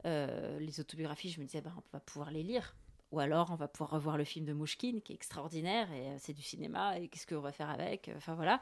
Euh, 0.07 0.59
les 0.59 0.81
autobiographies, 0.81 1.31
je 1.31 1.41
me 1.41 1.47
disais, 1.47 1.61
bah, 1.61 1.73
on 1.77 1.83
va 1.93 2.01
pouvoir 2.01 2.33
les 2.33 2.43
lire. 2.43 2.75
Ou 3.13 3.21
alors, 3.21 3.51
on 3.51 3.57
va 3.57 3.69
pouvoir 3.69 3.91
revoir 3.91 4.17
le 4.17 4.25
film 4.25 4.47
de 4.47 4.55
Mouchkine, 4.55 5.03
qui 5.03 5.13
est 5.13 5.15
extraordinaire, 5.15 5.93
et 5.93 6.09
euh, 6.09 6.17
c'est 6.19 6.33
du 6.33 6.43
cinéma, 6.43 6.99
et 6.99 7.09
qu'est-ce 7.09 7.27
qu'on 7.27 7.41
va 7.41 7.53
faire 7.53 7.71
avec 7.71 8.11
Enfin, 8.17 8.35
voilà. 8.35 8.61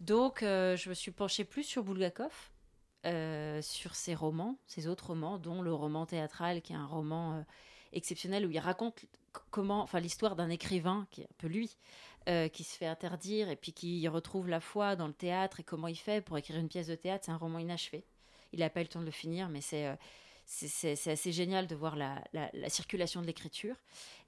Donc, 0.00 0.42
euh, 0.42 0.76
je 0.76 0.88
me 0.90 0.94
suis 0.94 1.10
penchée 1.10 1.44
plus 1.44 1.64
sur 1.64 1.82
Bulgakov, 1.82 2.50
euh, 3.06 3.62
sur 3.62 3.94
ses 3.94 4.14
romans, 4.14 4.58
ses 4.66 4.86
autres 4.86 5.08
romans, 5.08 5.38
dont 5.38 5.62
le 5.62 5.72
roman 5.72 6.04
théâtral, 6.04 6.60
qui 6.60 6.74
est 6.74 6.76
un 6.76 6.86
roman 6.86 7.36
euh, 7.36 7.42
exceptionnel, 7.94 8.46
où 8.46 8.50
il 8.50 8.58
raconte 8.58 9.06
comment, 9.50 9.80
enfin, 9.80 10.00
l'histoire 10.00 10.36
d'un 10.36 10.50
écrivain, 10.50 11.06
qui 11.10 11.22
est 11.22 11.24
un 11.24 11.36
peu 11.38 11.46
lui, 11.46 11.78
euh, 12.28 12.48
qui 12.48 12.64
se 12.64 12.76
fait 12.76 12.86
interdire, 12.86 13.48
et 13.48 13.56
puis 13.56 13.72
qui 13.72 14.06
retrouve 14.08 14.48
la 14.48 14.60
foi 14.60 14.94
dans 14.94 15.06
le 15.06 15.14
théâtre, 15.14 15.60
et 15.60 15.64
comment 15.64 15.88
il 15.88 15.96
fait 15.96 16.20
pour 16.20 16.36
écrire 16.36 16.58
une 16.58 16.68
pièce 16.68 16.88
de 16.88 16.94
théâtre. 16.94 17.24
C'est 17.24 17.32
un 17.32 17.38
roman 17.38 17.58
inachevé. 17.58 18.04
Il 18.52 18.60
n'a 18.60 18.68
pas 18.68 18.80
eu 18.80 18.84
le 18.84 18.88
temps 18.88 19.00
de 19.00 19.06
le 19.06 19.10
finir, 19.10 19.48
mais 19.48 19.62
c'est... 19.62 19.96
c'est- 20.52 21.10
assez 21.10 21.32
génial 21.32 21.66
de 21.66 21.74
voir 21.76 21.96
la, 21.96 22.22
la- 22.32 22.50
la 22.52 22.68
circulation 22.68 23.20
de 23.22 23.26
l'écriture. 23.26 23.76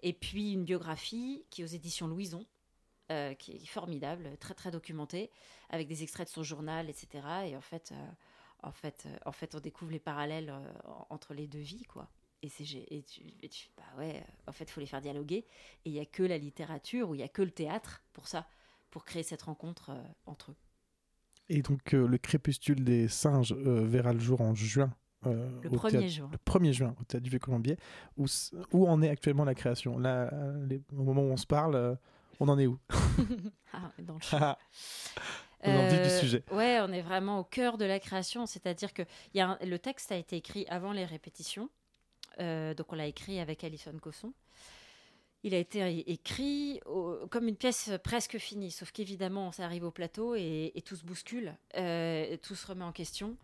Et 0.02 0.12
puis 0.12 0.52
une 0.52 0.64
biographie 0.64 1.44
qui 1.50 1.62
est 1.62 1.64
aux 1.64 1.68
éditions 1.68 2.06
Louison, 2.06 2.46
euh, 3.10 3.34
qui 3.34 3.52
est 3.52 3.66
formidable, 3.66 4.36
très 4.38 4.54
très 4.54 4.70
documentée, 4.70 5.30
avec 5.70 5.88
des 5.88 6.02
extraits 6.02 6.28
de 6.28 6.32
son 6.32 6.42
journal, 6.44 6.88
etc. 6.88 7.26
Et 7.46 7.56
en 7.56 7.60
fait, 7.60 7.92
euh, 7.92 8.10
en 8.62 8.72
fait, 8.72 9.04
euh, 9.06 9.16
en 9.26 9.32
fait, 9.32 9.54
on 9.54 9.60
découvre 9.60 9.90
les 9.92 9.98
parallèles 10.00 10.50
en- 10.84 11.06
entre 11.10 11.34
les 11.34 11.46
deux 11.48 11.58
vies, 11.60 11.84
quoi. 11.84 12.08
Et 12.42 12.48
et 12.90 13.02
tu, 13.04 13.22
et 13.42 13.48
tu 13.48 13.68
bah 13.76 13.82
ouais, 13.98 14.24
en 14.46 14.52
fait, 14.52 14.64
il 14.64 14.70
faut 14.72 14.80
les 14.80 14.86
faire 14.86 15.00
dialoguer. 15.00 15.44
Et 15.84 15.90
il 15.90 15.92
y 15.92 16.00
a 16.00 16.06
que 16.06 16.22
la 16.22 16.38
littérature 16.38 17.08
ou 17.10 17.14
il 17.14 17.20
y 17.20 17.24
a 17.24 17.28
que 17.28 17.42
le 17.42 17.50
théâtre 17.52 18.02
pour 18.12 18.28
ça, 18.28 18.46
pour 18.90 19.04
créer 19.04 19.22
cette 19.24 19.42
rencontre 19.42 19.90
entre 20.26 20.52
eux. 20.52 20.56
Et 21.48 21.62
donc, 21.62 21.92
le 21.92 22.18
crépuscule 22.18 22.82
des 22.84 23.08
singes 23.08 23.52
verra 23.52 24.12
le 24.12 24.20
jour 24.20 24.40
en 24.40 24.54
juin. 24.54 24.92
Euh, 25.26 25.50
Le 25.62 25.70
au 25.70 25.76
1er 25.76 25.90
théâtre- 25.90 26.08
juin. 26.08 26.28
Le 26.32 26.38
1er 26.38 26.72
juin 26.72 26.94
au 27.00 27.04
théâtre 27.04 27.22
du 27.24 27.30
Vieux-Colombier. 27.30 27.76
Où, 28.16 28.24
s- 28.24 28.52
où 28.72 28.88
en 28.88 29.00
est 29.02 29.08
actuellement 29.08 29.44
la 29.44 29.54
création 29.54 29.98
Là, 29.98 30.30
les- 30.68 30.82
au 30.96 31.02
moment 31.02 31.22
où 31.22 31.30
on 31.32 31.36
se 31.36 31.46
parle, 31.46 31.74
euh, 31.74 31.94
on 32.40 32.48
en 32.48 32.58
est 32.58 32.66
où? 32.66 32.78
Ah, 33.72 33.90
dans 34.00 34.14
le 34.14 34.20
champ. 34.20 34.56
On 35.64 35.70
du 35.88 35.94
Euh, 35.94 36.18
sujet. 36.20 36.42
Ouais, 36.50 36.80
on 36.82 36.92
est 36.92 37.02
vraiment 37.02 37.38
au 37.38 37.44
cœur 37.44 37.78
de 37.78 37.84
la 37.84 38.00
création, 38.00 38.46
c'est-à-dire 38.46 38.92
que 38.92 39.02
y 39.32 39.40
a 39.40 39.50
un- 39.50 39.58
le 39.64 39.78
texte 39.78 40.10
a 40.10 40.16
été 40.16 40.36
écrit 40.36 40.66
avant 40.68 40.92
les 40.92 41.04
répétitions, 41.04 41.68
Euh, 42.40 42.72
donc 42.74 42.90
on 42.92 42.96
l'a 42.96 43.06
écrit 43.06 43.38
avec 43.40 43.62
Alison 43.62 43.92
Cosson. 44.00 44.32
Il 45.44 45.54
a 45.54 45.58
été 45.58 46.10
écrit 46.10 46.80
au- 46.86 47.26
comme 47.30 47.46
une 47.46 47.56
pièce 47.56 47.90
presque 48.02 48.38
finie, 48.38 48.70
sauf 48.70 48.90
qu'évidemment, 48.90 49.52
ça 49.52 49.64
arrive 49.66 49.84
au 49.84 49.90
plateau 49.90 50.34
et, 50.34 50.72
et 50.74 50.82
tout 50.82 50.96
se 50.96 51.04
bouscule, 51.04 51.54
euh, 51.76 52.36
tout 52.42 52.54
se 52.54 52.66
remet 52.66 52.84
en 52.84 52.92
question. 52.92 53.36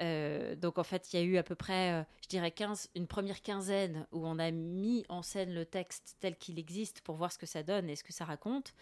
Euh, 0.00 0.54
donc 0.56 0.78
en 0.78 0.84
fait, 0.84 1.12
il 1.12 1.20
y 1.20 1.22
a 1.22 1.24
eu 1.24 1.36
à 1.36 1.42
peu 1.42 1.54
près, 1.54 1.92
euh, 1.92 2.04
je 2.22 2.28
dirais, 2.28 2.50
15, 2.50 2.90
une 2.94 3.06
première 3.06 3.42
quinzaine 3.42 4.06
où 4.12 4.26
on 4.26 4.38
a 4.38 4.50
mis 4.50 5.04
en 5.08 5.22
scène 5.22 5.52
le 5.52 5.66
texte 5.66 6.16
tel 6.20 6.36
qu'il 6.36 6.58
existe 6.58 7.02
pour 7.02 7.16
voir 7.16 7.32
ce 7.32 7.38
que 7.38 7.46
ça 7.46 7.62
donne 7.62 7.90
et 7.90 7.96
ce 7.96 8.04
que 8.04 8.12
ça 8.12 8.24
raconte. 8.24 8.74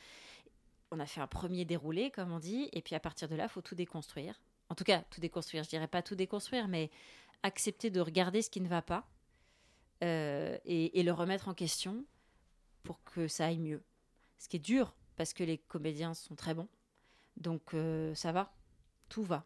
On 0.90 1.00
a 1.00 1.06
fait 1.06 1.20
un 1.20 1.26
premier 1.26 1.64
déroulé, 1.64 2.10
comme 2.10 2.32
on 2.32 2.38
dit, 2.38 2.68
et 2.72 2.82
puis 2.82 2.94
à 2.94 3.00
partir 3.00 3.28
de 3.28 3.34
là, 3.34 3.48
faut 3.48 3.60
tout 3.60 3.74
déconstruire. 3.74 4.40
En 4.70 4.74
tout 4.74 4.84
cas, 4.84 5.02
tout 5.10 5.20
déconstruire, 5.20 5.64
je 5.64 5.68
dirais 5.68 5.88
pas 5.88 6.02
tout 6.02 6.14
déconstruire, 6.14 6.68
mais 6.68 6.90
accepter 7.42 7.90
de 7.90 8.00
regarder 8.00 8.42
ce 8.42 8.50
qui 8.50 8.60
ne 8.60 8.68
va 8.68 8.82
pas 8.82 9.08
euh, 10.04 10.56
et, 10.64 11.02
le 11.02 11.12
remettre 11.12 11.48
en 11.48 11.54
question 11.54 12.04
pour 12.84 13.02
que 13.04 13.28
ça 13.28 13.46
aille 13.46 13.58
mieux. 13.58 13.82
Ce 14.38 14.48
qui 14.48 14.56
est 14.56 14.60
dur, 14.60 14.94
parce 15.16 15.32
que 15.32 15.42
les 15.42 15.58
comédiens 15.58 16.14
sont 16.14 16.36
très 16.36 16.54
bons, 16.54 16.68
donc 17.36 17.74
ça 18.14 18.30
va, 18.30 18.52
tout 19.08 19.24
va. 19.24 19.44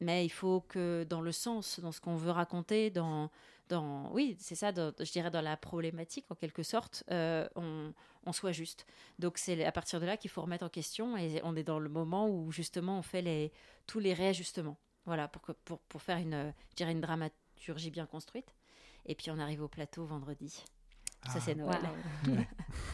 Mais 0.00 0.24
il 0.24 0.30
faut 0.30 0.62
que 0.62 1.06
dans 1.08 1.20
le 1.20 1.32
sens, 1.32 1.80
dans 1.80 1.92
ce 1.92 2.00
qu'on 2.00 2.16
veut 2.16 2.30
raconter, 2.30 2.90
dans, 2.90 3.30
dans 3.68 4.10
oui, 4.12 4.36
c'est 4.38 4.54
ça, 4.54 4.72
je 4.74 5.12
dirais 5.12 5.30
dans 5.30 5.40
la 5.42 5.56
problématique 5.56 6.26
en 6.30 6.34
quelque 6.34 6.62
sorte, 6.62 7.04
euh, 7.10 7.48
on, 7.56 7.92
soit 8.32 8.52
juste. 8.52 8.86
Donc 9.18 9.38
c'est 9.38 9.64
à 9.64 9.72
partir 9.72 10.00
de 10.00 10.06
là 10.06 10.16
qu'il 10.16 10.30
faut 10.30 10.42
remettre 10.42 10.64
en 10.64 10.68
question 10.68 11.16
et 11.16 11.40
on 11.42 11.56
est 11.56 11.64
dans 11.64 11.78
le 11.78 11.88
moment 11.88 12.28
où 12.28 12.52
justement 12.52 12.98
on 12.98 13.02
fait 13.02 13.22
les, 13.22 13.52
tous 13.86 13.98
les 13.98 14.14
réajustements. 14.14 14.78
Voilà, 15.04 15.28
pour, 15.28 15.42
pour, 15.64 15.80
pour 15.80 16.02
faire 16.02 16.18
une, 16.18 16.52
je 16.70 16.76
dirais 16.76 16.92
une 16.92 17.00
dramaturgie 17.00 17.90
bien 17.90 18.06
construite. 18.06 18.54
Et 19.06 19.14
puis 19.14 19.30
on 19.30 19.38
arrive 19.38 19.62
au 19.62 19.68
plateau 19.68 20.04
vendredi. 20.04 20.64
Ça 21.26 21.34
Ah. 21.36 21.40
c'est 21.40 21.54
Noël. 21.54 21.78
Wow. 22.26 22.34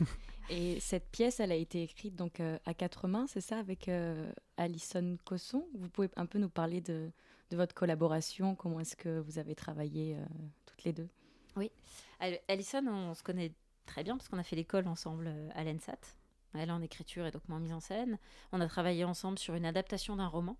Et 0.48 0.78
cette 0.80 1.10
pièce, 1.10 1.40
elle 1.40 1.50
a 1.50 1.56
été 1.56 1.82
écrite 1.82 2.14
donc 2.14 2.38
euh, 2.40 2.58
à 2.66 2.74
quatre 2.74 3.08
mains, 3.08 3.26
c'est 3.26 3.40
ça, 3.40 3.58
avec 3.58 3.88
euh, 3.88 4.30
Alison 4.56 5.16
Cosson? 5.24 5.66
Vous 5.74 5.88
pouvez 5.88 6.08
un 6.16 6.26
peu 6.26 6.38
nous 6.38 6.48
parler 6.48 6.80
de, 6.80 7.10
de 7.50 7.56
votre 7.56 7.74
collaboration, 7.74 8.54
comment 8.54 8.78
est-ce 8.78 8.94
que 8.96 9.18
vous 9.18 9.38
avez 9.38 9.56
travaillé 9.56 10.16
euh, 10.16 10.24
toutes 10.66 10.84
les 10.84 10.92
deux? 10.92 11.08
Oui. 11.56 11.70
Al- 12.20 12.38
Alison, 12.48 12.86
on 12.86 13.14
se 13.14 13.24
connaît 13.24 13.52
très 13.86 14.04
bien 14.04 14.16
parce 14.16 14.28
qu'on 14.28 14.38
a 14.38 14.44
fait 14.44 14.54
l'école 14.56 14.86
ensemble 14.86 15.32
à 15.54 15.64
l'ENSAT. 15.64 15.98
Elle 16.54 16.70
en 16.70 16.80
écriture 16.80 17.26
et 17.26 17.30
donc 17.32 17.42
moi 17.48 17.58
en 17.58 17.60
mise 17.60 17.72
en 17.72 17.80
scène. 17.80 18.16
On 18.52 18.60
a 18.60 18.68
travaillé 18.68 19.04
ensemble 19.04 19.38
sur 19.38 19.54
une 19.56 19.66
adaptation 19.66 20.16
d'un 20.16 20.28
roman 20.28 20.56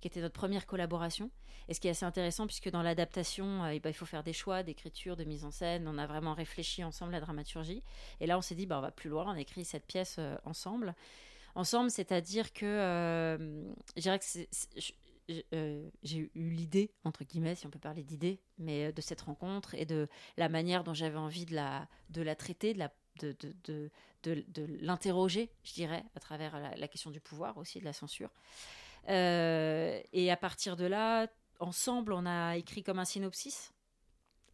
qui 0.00 0.08
était 0.08 0.20
notre 0.20 0.34
première 0.34 0.66
collaboration. 0.66 1.30
Et 1.68 1.74
ce 1.74 1.80
qui 1.80 1.86
est 1.86 1.92
assez 1.92 2.04
intéressant, 2.04 2.46
puisque 2.46 2.70
dans 2.70 2.82
l'adaptation, 2.82 3.64
euh, 3.64 3.68
eh 3.68 3.80
ben, 3.80 3.90
il 3.90 3.94
faut 3.94 4.06
faire 4.06 4.22
des 4.22 4.32
choix 4.32 4.62
d'écriture, 4.62 5.16
de 5.16 5.24
mise 5.24 5.44
en 5.44 5.50
scène. 5.50 5.86
On 5.86 5.98
a 5.98 6.06
vraiment 6.06 6.34
réfléchi 6.34 6.82
ensemble 6.82 7.12
la 7.12 7.20
dramaturgie. 7.20 7.82
Et 8.20 8.26
là, 8.26 8.38
on 8.38 8.42
s'est 8.42 8.54
dit, 8.54 8.66
bah, 8.66 8.78
on 8.78 8.82
va 8.82 8.90
plus 8.90 9.10
loin, 9.10 9.32
on 9.32 9.36
écrit 9.36 9.64
cette 9.64 9.86
pièce 9.86 10.16
euh, 10.18 10.36
ensemble. 10.44 10.94
Ensemble, 11.54 11.90
c'est-à-dire 11.90 12.52
que 12.52 12.64
euh, 12.64 13.64
que 13.96 15.32
euh, 15.54 15.88
j'ai 16.02 16.18
eu 16.18 16.30
l'idée, 16.34 16.90
entre 17.04 17.24
guillemets, 17.24 17.54
si 17.54 17.66
on 17.66 17.70
peut 17.70 17.78
parler 17.78 18.02
d'idée, 18.02 18.40
mais 18.58 18.92
de 18.92 19.00
cette 19.00 19.20
rencontre 19.20 19.74
et 19.74 19.84
de 19.84 20.08
la 20.36 20.48
manière 20.48 20.82
dont 20.82 20.94
j'avais 20.94 21.18
envie 21.18 21.46
de 21.46 21.54
la, 21.54 21.88
de 22.08 22.22
la 22.22 22.34
traiter, 22.34 22.74
de 22.74 22.80
de, 23.20 23.36
de, 23.64 23.90
de, 24.22 24.66
l'interroger, 24.80 25.50
je 25.62 25.74
dirais, 25.74 26.04
à 26.14 26.20
travers 26.20 26.58
la 26.58 26.88
question 26.88 27.10
du 27.10 27.20
pouvoir 27.20 27.58
aussi, 27.58 27.78
de 27.78 27.84
la 27.84 27.92
censure. 27.92 28.30
Euh, 29.08 30.00
et 30.12 30.30
à 30.30 30.36
partir 30.36 30.76
de 30.76 30.84
là, 30.84 31.26
ensemble, 31.58 32.12
on 32.12 32.26
a 32.26 32.56
écrit 32.56 32.82
comme 32.82 32.98
un 32.98 33.04
synopsis. 33.04 33.72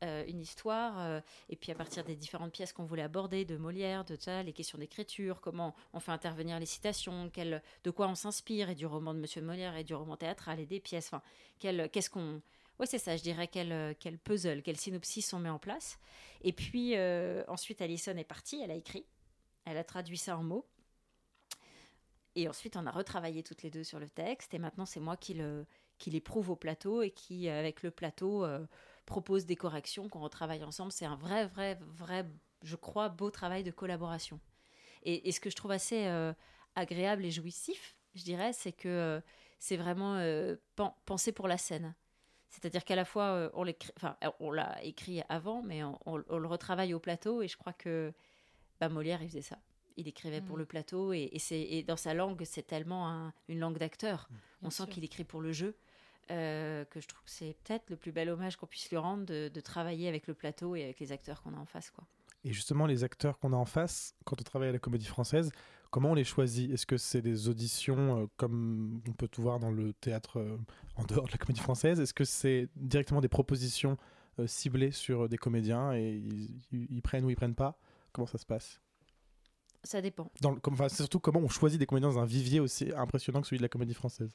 euh, 0.03 0.25
une 0.29 0.41
histoire, 0.41 0.99
euh, 1.01 1.21
et 1.49 1.57
puis 1.57 1.73
à 1.73 1.75
partir 1.75 2.05
des 2.05 2.17
différentes 2.17 2.53
pièces 2.53 2.73
qu'on 2.73 2.85
voulait 2.85 3.03
aborder, 3.03 3.45
de 3.45 3.57
Molière, 3.57 4.05
de 4.05 4.17
ça, 4.17 4.43
les 4.43 4.53
questions 4.53 4.79
d'écriture, 4.79 5.41
comment 5.41 5.75
on 5.95 6.01
fait 6.01 6.13
intervenir 6.13 6.59
les 6.59 6.67
citations, 6.67 7.31
de 7.35 7.91
quoi 7.91 8.07
on 8.09 8.15
s'inspire, 8.15 8.69
et 8.69 8.75
du 8.75 8.85
roman 8.87 9.15
de 9.15 9.21
Monsieur 9.21 9.41
Molière, 9.41 9.75
et 9.75 9.85
du 9.85 9.95
roman 9.95 10.17
théâtral, 10.17 10.61
et 10.61 10.67
des 10.67 10.81
pièces, 10.81 11.07
enfin, 11.07 11.23
qu'est-ce 11.59 12.11
qu'on... 12.11 12.43
Oui, 12.79 12.87
c'est 12.87 12.99
ça, 12.99 13.17
je 13.17 13.23
dirais 13.23 13.49
quel, 13.49 13.97
puzzle, 14.23 14.63
quel 14.63 14.77
synopsis 14.77 15.33
on 15.33 15.39
met 15.39 15.49
en 15.49 15.59
place. 15.59 15.99
Et 16.43 16.53
puis 16.53 16.95
ensuite, 17.49 17.81
Alison 17.81 18.15
est 18.19 18.25
partie, 18.25 18.61
elle 18.63 18.71
a 18.71 18.75
écrit, 18.75 19.07
elle 19.65 19.79
a 19.79 19.85
traduit 19.85 20.19
ça 20.19 20.37
en 20.37 20.43
mots. 20.43 20.67
Et 22.37 22.49
ensuite, 22.49 22.77
on 22.77 22.87
a 22.87 22.91
retravaillé 22.91 23.43
toutes 23.43 23.63
les 23.63 23.71
deux 23.71 23.83
sur 23.83 23.99
le 23.99 24.11
texte. 24.11 24.53
Et 24.53 24.59
maintenant, 24.59 24.85
c'est 24.85 25.01
moi 25.01 25.17
qui, 25.17 25.33
le, 25.33 25.65
qui 25.99 26.11
l'éprouve 26.11 26.51
au 26.51 26.57
plateau 26.57 27.01
et 27.01 27.11
qui, 27.11 27.49
euh, 27.49 27.59
avec 27.59 27.83
le 27.83 27.91
plateau, 27.91 28.45
euh, 28.45 28.65
propose 29.07 29.47
des 29.47 29.57
corrections 29.57 30.11
qu'on 30.11 30.21
retravaille 30.21 30.63
ensemble. 30.63 30.93
C'est 30.93 31.07
un 31.07 31.17
vrai, 31.17 31.47
vrai, 31.47 31.79
vrai, 31.81 32.27
je 32.63 32.77
crois, 32.77 33.09
beau 33.09 33.31
travail 33.31 33.65
de 33.65 33.71
collaboration. 33.71 34.39
Et, 35.03 35.33
ce 35.33 35.41
que 35.41 35.49
je 35.49 35.57
trouve 35.57 35.71
assez 35.71 36.07
euh, 36.07 36.35
agréable 36.75 37.25
et 37.25 37.31
jouissif, 37.31 37.97
je 38.15 38.23
dirais, 38.23 38.53
c'est 38.53 38.73
que 38.73 39.23
c'est 39.59 39.77
vraiment 39.77 40.17
pen- 40.75 40.93
pensé 41.05 41.33
pour 41.33 41.49
la 41.49 41.59
scène. 41.59 41.95
C'est-à-dire 42.51 42.85
qu'à 42.85 42.97
la 42.97 43.05
fois, 43.05 43.51
on, 43.55 44.51
l'a 44.51 44.83
écrit 44.83 45.23
avant, 45.29 45.63
mais 45.63 45.83
on 45.85 46.17
le 46.17 46.47
retravaille 46.47 46.93
au 46.93 46.99
plateau. 46.99 47.41
Et 47.41 47.49
je 47.49 47.57
crois 47.57 47.73
que 47.73 48.13
bah, 48.81 48.89
Molière, 48.89 49.23
il 49.23 49.29
faisait 49.29 49.43
ça. 49.43 49.59
Il 49.97 50.09
écrivait 50.09 50.41
pour 50.41 50.57
Mm. 50.57 50.61
le 50.61 50.65
plateau. 50.67 51.13
Et, 51.13 51.29
et 51.33 51.39
c'est, 51.39 51.83
dans 51.85 51.97
sa 51.97 52.13
langue, 52.15 52.43
c'est 52.45 52.67
tellement 52.67 53.09
un- 53.09 53.33
une 53.49 53.59
langue 53.61 53.79
d'acteur. 53.79 54.29
On 54.63 54.69
Bien 54.69 54.71
sent 54.71 54.87
qu'il 54.91 55.05
écrit 55.05 55.25
pour 55.25 55.41
le 55.41 55.53
jeu. 55.53 55.75
euh, 56.33 56.85
que 56.87 57.01
je 57.01 57.07
trouve 57.07 57.23
que 57.23 57.31
c'est 57.31 57.57
peut-être 57.63 57.89
le 57.89 57.95
plus 57.97 58.11
bel 58.11 58.29
hommage 58.31 58.57
qu'on 58.57 58.67
puisse 58.67 58.91
lui 58.91 58.97
rendre 58.97 59.25
de, 59.27 59.49
de 59.49 59.61
travailler 59.61 60.09
avec 60.09 60.27
le 60.27 60.35
plateau 60.35 60.75
et 60.75 60.83
avec 60.83 60.99
les 60.99 61.13
acteurs 61.13 61.41
qu'on 61.41 61.55
a 61.55 61.57
en 61.57 61.67
face. 61.67 61.91
Quoi. 61.91 62.05
Et 62.43 62.53
justement, 62.53 62.85
les 62.87 63.05
acteurs 63.05 63.39
qu'on 63.39 63.53
a 63.53 63.57
en 63.57 63.65
face, 63.65 64.17
quand 64.25 64.41
on 64.41 64.43
travaille 64.43 64.71
à 64.71 64.73
la 64.73 64.81
Comédie 64.81 65.07
Française, 65.07 65.53
comment 65.93 66.11
on 66.11 66.15
les 66.15 66.25
choisit? 66.25 66.69
Est-ce 66.73 66.85
que 66.85 66.97
c'est 66.97 67.23
des 67.23 67.49
auditions 67.49 68.23
euh, 68.23 68.27
comme 68.37 69.01
on 69.09 69.13
peut 69.13 69.29
tout 69.29 69.41
voir 69.41 69.61
dans 69.61 69.71
le 69.71 69.93
théâtre 69.93 70.41
euh, 70.41 70.59
en 70.97 71.05
dehors 71.05 71.27
de 71.27 71.31
la 71.31 71.39
Comédie 71.39 71.61
Française? 71.61 72.01
Est-ce 72.01 72.13
que 72.15 72.25
c'est 72.25 72.69
directement 72.75 73.21
des 73.21 73.29
propositions 73.29 73.97
ciblées 74.47 74.91
sur 74.91 75.29
des 75.29 75.39
comédiens 75.39 75.93
et 75.95 76.11
ils, 76.17 76.51
ils- 76.73 76.87
ils 76.91 77.03
prennent 77.03 77.25
ou 77.25 77.31
ils 77.31 77.37
prennent 77.37 77.55
pas? 77.55 77.79
Comment 78.13 78.27
ça 78.27 78.37
se 78.39 78.47
passe? 78.47 78.81
Ça 79.87 80.03
dépend. 80.03 80.31
dans 80.41 80.51
le, 80.51 80.61
comme, 80.61 80.75
enfin, 80.75 80.89
c'est 80.89 80.97
surtout 80.97 81.21
comment 81.21 81.39
on 81.41 81.49
choisit 81.49 81.79
des 81.79 81.87
comédiens 81.87 82.09
dans 82.11 82.19
un 82.19 82.27
vivier 82.27 82.59
aussi 82.61 82.93
impressionnant 82.97 83.41
que 83.41 83.47
celui 83.47 83.59
de 83.59 83.63
la 83.63 83.69
Comédie 83.69 83.95
Française. 83.95 84.35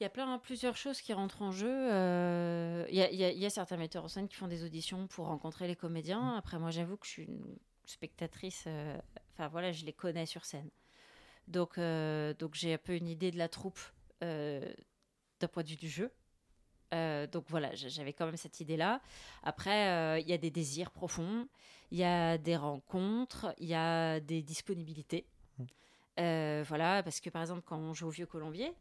Il 0.00 0.04
y 0.04 0.06
a 0.06 0.10
plein, 0.10 0.38
plusieurs 0.38 0.76
choses 0.76 1.00
qui 1.00 1.12
rentrent 1.12 1.42
en 1.42 1.50
jeu. 1.52 1.68
Euh, 1.68 2.86
Il 2.88 2.96
y, 2.96 3.02
a, 3.02 3.10
y 3.10 3.44
y 3.44 3.50
certains 3.50 3.76
metteurs 3.76 4.04
en 4.04 4.08
scène 4.08 4.28
qui 4.28 4.36
font 4.36 4.48
des 4.48 4.64
auditions 4.64 5.06
pour 5.08 5.26
rencontrer 5.26 5.66
les 5.66 5.76
comédiens. 5.76 6.34
Après, 6.36 6.58
moi, 6.58 6.70
j'avoue 6.70 6.96
que 6.96 7.04
je 7.06 7.10
suis 7.10 7.24
une 7.24 7.56
spectatrice. 7.84 8.64
euh, 8.66 8.96
Enfin, 9.34 9.48
voilà, 9.48 9.70
je 9.70 9.84
les 9.84 9.92
connais 9.92 10.24
sur 10.26 10.44
scène. 10.44 10.70
Donc, 11.46 11.78
euh, 11.78 12.32
donc 12.34 12.54
j'ai 12.54 12.74
un 12.74 12.78
peu 12.78 12.94
une 12.94 13.08
idée 13.08 13.30
de 13.30 13.38
la 13.38 13.48
troupe 13.48 13.78
euh, 14.22 14.72
d'un 15.40 15.48
point 15.48 15.62
de 15.62 15.68
vue 15.68 15.76
du 15.76 15.88
jeu. 15.88 16.10
Euh, 16.94 17.26
donc 17.26 17.44
voilà, 17.48 17.74
j'avais 17.74 18.12
quand 18.12 18.26
même 18.26 18.36
cette 18.36 18.60
idée-là. 18.60 19.00
Après, 19.42 19.88
euh, 19.88 20.18
il 20.20 20.28
y 20.28 20.32
a 20.32 20.38
des 20.38 20.50
désirs 20.50 20.90
profonds, 20.90 21.46
il 21.90 21.98
y 21.98 22.04
a 22.04 22.38
des 22.38 22.56
rencontres, 22.56 23.54
il 23.58 23.68
y 23.68 23.74
a 23.74 24.20
des 24.20 24.42
disponibilités. 24.42 25.26
Euh, 26.18 26.64
voilà, 26.66 27.02
parce 27.02 27.20
que 27.20 27.30
par 27.30 27.42
exemple, 27.42 27.62
quand 27.64 27.78
on 27.78 27.94
joue 27.94 28.08
au 28.08 28.10
Vieux 28.10 28.26
Colombier, 28.26 28.72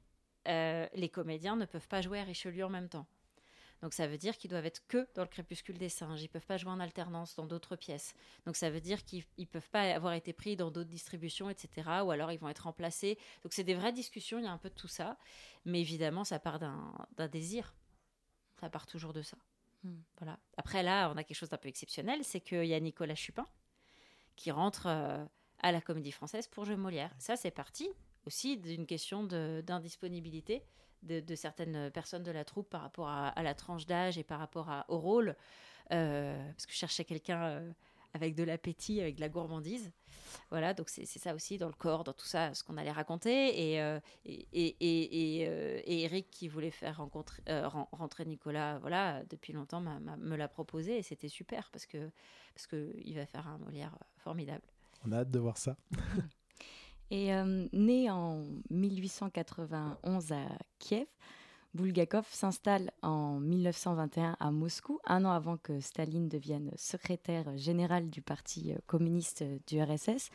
euh, 0.47 0.87
les 0.93 1.09
comédiens 1.09 1.55
ne 1.55 1.65
peuvent 1.65 1.87
pas 1.87 2.01
jouer 2.01 2.19
à 2.19 2.23
Richelieu 2.23 2.65
en 2.65 2.69
même 2.69 2.89
temps. 2.89 3.05
Donc 3.81 3.93
ça 3.93 4.07
veut 4.07 4.17
dire 4.17 4.35
qu'ils 4.37 4.49
doivent 4.49 4.65
être 4.65 4.85
que 4.87 5.07
dans 5.13 5.21
le 5.21 5.27
crépuscule 5.27 5.77
des 5.77 5.89
singes. 5.89 6.23
Ils 6.23 6.29
peuvent 6.29 6.45
pas 6.45 6.57
jouer 6.57 6.71
en 6.71 6.79
alternance 6.79 7.35
dans 7.35 7.45
d'autres 7.45 7.75
pièces. 7.75 8.15
Donc 8.45 8.55
ça 8.55 8.71
veut 8.71 8.81
dire 8.81 9.03
qu'ils 9.03 9.23
ne 9.37 9.45
peuvent 9.45 9.69
pas 9.69 9.83
avoir 9.93 10.13
été 10.13 10.33
pris 10.33 10.55
dans 10.55 10.71
d'autres 10.71 10.89
distributions, 10.89 11.49
etc. 11.49 11.69
Ou 12.03 12.09
alors 12.09 12.31
ils 12.31 12.39
vont 12.39 12.49
être 12.49 12.63
remplacés. 12.63 13.19
Donc 13.43 13.53
c'est 13.53 13.63
des 13.63 13.75
vraies 13.75 13.93
discussions, 13.93 14.39
il 14.39 14.45
y 14.45 14.47
a 14.47 14.51
un 14.51 14.57
peu 14.57 14.69
de 14.69 14.75
tout 14.75 14.87
ça. 14.87 15.17
Mais 15.65 15.79
évidemment, 15.79 16.23
ça 16.23 16.39
part 16.39 16.57
d'un 16.59 17.27
désir. 17.27 17.75
Ça 18.59 18.69
part 18.69 18.87
toujours 18.87 19.13
de 19.13 19.21
ça. 19.21 19.37
Voilà. 20.17 20.39
Après 20.57 20.83
là, 20.83 21.11
on 21.13 21.17
a 21.17 21.23
quelque 21.23 21.37
chose 21.37 21.49
d'un 21.49 21.57
peu 21.57 21.69
exceptionnel, 21.69 22.23
c'est 22.23 22.41
qu'il 22.41 22.65
y 22.65 22.73
a 22.73 22.79
Nicolas 22.79 23.15
Chupin 23.15 23.47
qui 24.35 24.51
rentre 24.51 24.85
euh, 24.87 25.25
à 25.59 25.71
la 25.71 25.81
Comédie 25.81 26.11
Française 26.11 26.47
pour 26.47 26.65
jouer 26.65 26.75
Molière. 26.75 27.13
Ça, 27.17 27.35
c'est 27.35 27.51
parti 27.51 27.89
aussi 28.25 28.57
d'une 28.57 28.85
question 28.85 29.23
d'indisponibilité 29.23 30.63
de, 31.03 31.35
certaines 31.35 31.89
personnes 31.91 32.23
de 32.23 32.31
la 32.31 32.43
troupe 32.43 32.69
par 32.69 32.81
rapport 32.81 33.07
à, 33.07 33.41
la 33.41 33.53
tranche 33.53 33.85
d'âge 33.85 34.17
et 34.17 34.23
par 34.23 34.39
rapport 34.39 34.69
au 34.89 34.97
rôle, 34.97 35.35
euh, 35.91 36.51
parce 36.51 36.65
que 36.65 36.73
je 36.73 36.77
cherchais 36.77 37.05
quelqu'un 37.05 37.43
euh, 37.43 37.71
avec 38.17 38.35
de 38.35 38.43
l'appétit, 38.43 38.99
avec 39.01 39.15
de 39.15 39.21
la 39.21 39.29
gourmandise. 39.29 39.91
Voilà, 40.49 40.73
donc 40.73 40.89
c'est 40.89 41.05
ça 41.05 41.33
aussi 41.33 41.57
dans 41.57 41.67
le 41.67 41.73
corps, 41.73 42.03
dans 42.03 42.13
tout 42.13 42.25
ça, 42.25 42.53
ce 42.53 42.63
qu'on 42.63 42.77
allait 42.77 42.91
raconter. 42.91 43.71
Et, 43.73 43.81
euh, 43.81 43.99
et, 44.25 44.45
et, 44.53 44.75
et, 44.79 45.41
et, 45.41 45.47
euh, 45.47 45.79
et 45.85 46.01
Eric, 46.03 46.29
qui 46.29 46.47
voulait 46.47 46.71
faire 46.71 46.97
rencontrer, 46.97 47.41
euh, 47.49 47.67
ren- 47.67 47.87
rentrer 47.91 48.25
Nicolas, 48.25 48.77
voilà, 48.79 49.23
depuis 49.29 49.53
longtemps, 49.53 49.81
m'a- 49.81 49.99
m'a- 49.99 50.17
me 50.17 50.35
l'a 50.35 50.47
proposé 50.47 50.97
et 50.97 51.01
c'était 51.03 51.29
super 51.29 51.69
parce 51.71 51.85
que 51.85 52.09
parce 52.53 52.67
que 52.67 52.93
il 53.03 53.15
va 53.15 53.25
faire 53.25 53.47
un 53.47 53.57
Molière 53.59 53.97
formidable. 54.17 54.63
On 55.05 55.11
a 55.11 55.17
hâte 55.19 55.31
de 55.31 55.39
voir 55.39 55.57
ça. 55.57 55.75
Et 57.09 57.33
euh, 57.33 57.67
né 57.71 58.09
en 58.11 58.43
1891 58.69 60.31
à 60.33 60.45
Kiev, 60.79 61.07
Bulgakov 61.73 62.25
s'installe 62.31 62.91
en 63.01 63.39
1921 63.39 64.35
à 64.39 64.51
Moscou, 64.51 64.99
un 65.05 65.25
an 65.25 65.31
avant 65.31 65.57
que 65.57 65.79
Staline 65.79 66.27
devienne 66.27 66.71
secrétaire 66.75 67.57
général 67.57 68.09
du 68.09 68.21
Parti 68.21 68.71
euh, 68.71 68.77
communiste 68.87 69.43
du 69.67 69.81
RSS. 69.81 70.29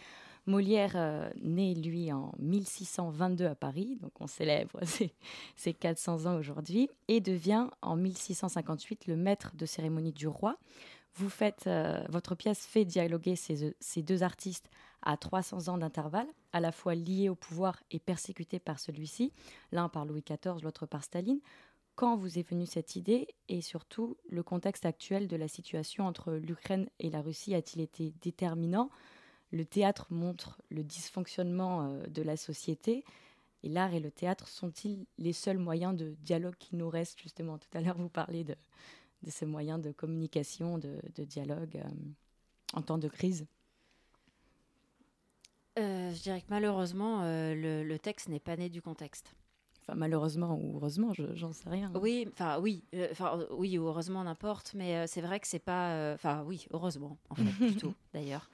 Molière 0.46 0.92
euh, 0.96 1.30
naît, 1.40 1.74
lui, 1.74 2.12
en 2.12 2.32
1622 2.38 3.46
à 3.46 3.54
Paris, 3.54 3.98
donc 4.00 4.12
on 4.20 4.26
célèbre 4.26 4.78
ses, 4.84 5.14
ses 5.56 5.72
400 5.72 6.26
ans 6.26 6.36
aujourd'hui, 6.36 6.90
et 7.08 7.20
devient 7.20 7.68
en 7.80 7.96
1658 7.96 9.06
le 9.06 9.16
maître 9.16 9.52
de 9.56 9.66
cérémonie 9.66 10.12
du 10.12 10.28
roi. 10.28 10.58
Vous 11.14 11.28
faites, 11.28 11.66
euh, 11.66 12.02
votre 12.08 12.34
pièce 12.34 12.66
fait 12.66 12.84
dialoguer 12.84 13.36
ces, 13.36 13.76
ces 13.80 14.02
deux 14.02 14.22
artistes 14.22 14.70
à 15.02 15.16
300 15.16 15.68
ans 15.68 15.78
d'intervalle, 15.78 16.28
à 16.52 16.60
la 16.60 16.72
fois 16.72 16.94
liés 16.94 17.28
au 17.28 17.34
pouvoir 17.34 17.82
et 17.90 17.98
persécutés 17.98 18.58
par 18.58 18.78
celui-ci, 18.78 19.32
l'un 19.72 19.88
par 19.88 20.06
Louis 20.06 20.22
XIV, 20.22 20.62
l'autre 20.62 20.86
par 20.86 21.04
Staline. 21.04 21.40
Quand 21.94 22.16
vous 22.16 22.38
est 22.38 22.48
venue 22.48 22.66
cette 22.66 22.96
idée 22.96 23.28
et 23.48 23.60
surtout 23.60 24.16
le 24.30 24.42
contexte 24.42 24.86
actuel 24.86 25.28
de 25.28 25.36
la 25.36 25.48
situation 25.48 26.06
entre 26.06 26.32
l'Ukraine 26.32 26.88
et 26.98 27.10
la 27.10 27.20
Russie 27.20 27.54
a-t-il 27.54 27.82
été 27.82 28.14
déterminant? 28.22 28.88
Le 29.50 29.66
théâtre 29.66 30.06
montre 30.08 30.62
le 30.70 30.82
dysfonctionnement 30.82 31.82
euh, 31.82 32.06
de 32.06 32.22
la 32.22 32.38
société. 32.38 33.04
Et 33.62 33.68
l'art 33.68 33.92
et 33.92 34.00
le 34.00 34.10
théâtre 34.10 34.48
sont-ils 34.48 35.06
les 35.18 35.34
seuls 35.34 35.58
moyens 35.58 35.94
de 35.94 36.16
dialogue 36.22 36.56
qui 36.58 36.74
nous 36.74 36.88
restent? 36.88 37.20
Justement, 37.20 37.58
tout 37.58 37.68
à 37.74 37.82
l'heure, 37.82 37.98
vous 37.98 38.08
parlez 38.08 38.42
de, 38.42 38.56
de 39.22 39.30
ces 39.30 39.46
moyens 39.46 39.80
de 39.80 39.92
communication, 39.92 40.78
de, 40.78 41.00
de 41.14 41.24
dialogue 41.24 41.76
euh, 41.76 41.88
en 42.74 42.82
temps 42.82 42.98
de 42.98 43.08
crise. 43.08 43.46
Euh, 45.78 46.12
je 46.12 46.22
dirais 46.22 46.40
que 46.42 46.46
malheureusement, 46.50 47.22
euh, 47.22 47.54
le, 47.54 47.82
le 47.82 47.98
texte 47.98 48.28
n'est 48.28 48.40
pas 48.40 48.56
né 48.56 48.68
du 48.68 48.82
contexte. 48.82 49.34
Enfin, 49.80 49.94
malheureusement 49.94 50.54
ou 50.56 50.76
heureusement, 50.76 51.12
je- 51.14 51.34
j'en 51.34 51.52
sais 51.52 51.68
rien. 51.68 51.90
Oui, 52.00 52.28
enfin 52.32 52.60
oui, 52.60 52.84
enfin 53.10 53.38
euh, 53.38 53.46
oui 53.50 53.78
ou 53.78 53.86
heureusement 53.86 54.22
n'importe, 54.22 54.74
mais 54.74 54.96
euh, 54.96 55.06
c'est 55.08 55.22
vrai 55.22 55.40
que 55.40 55.46
c'est 55.48 55.58
pas, 55.58 55.92
euh, 55.94 56.14
enfin 56.14 56.44
oui, 56.44 56.66
heureusement 56.72 57.18
en 57.30 57.34
fait 57.34 57.42
plutôt 57.56 57.94
d'ailleurs. 58.14 58.48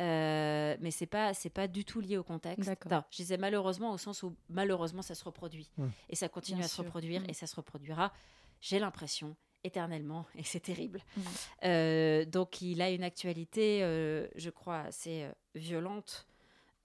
Euh, 0.00 0.76
mais 0.80 0.90
c'est 0.90 1.06
pas 1.06 1.32
c'est 1.32 1.48
pas 1.50 1.68
du 1.68 1.84
tout 1.84 2.00
lié 2.00 2.18
au 2.18 2.22
contexte. 2.22 2.68
D'accord. 2.68 2.92
Non, 2.92 3.02
je 3.10 3.16
disais 3.16 3.36
malheureusement 3.38 3.92
au 3.92 3.98
sens 3.98 4.22
où 4.22 4.34
malheureusement 4.50 5.02
ça 5.02 5.14
se 5.14 5.24
reproduit 5.24 5.70
Ouais. 5.78 5.88
et 6.10 6.16
ça 6.16 6.28
continue 6.28 6.58
Bien 6.58 6.66
à 6.66 6.68
se 6.68 6.82
reproduire 6.82 7.22
Mm. 7.22 7.30
et 7.30 7.34
ça 7.34 7.46
se 7.46 7.56
reproduira. 7.56 8.12
J'ai 8.60 8.78
l'impression 8.78 9.36
éternellement 9.64 10.26
et 10.34 10.42
c'est 10.44 10.60
terrible. 10.60 11.00
Mm. 11.16 11.20
Euh, 11.64 12.24
donc 12.24 12.60
il 12.62 12.80
a 12.82 12.90
une 12.90 13.02
actualité, 13.02 13.82
euh, 13.82 14.26
je 14.36 14.50
crois, 14.50 14.80
assez 14.80 15.24
euh, 15.24 15.32
violente 15.54 16.26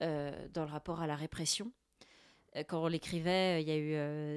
euh, 0.02 0.48
dans 0.52 0.64
le 0.64 0.70
rapport 0.70 1.00
à 1.00 1.06
la 1.06 1.16
répression. 1.16 1.72
Quand 2.68 2.84
on 2.84 2.86
l'écrivait, 2.86 3.62
il 3.62 3.68
y 3.68 3.72
a 3.72 3.76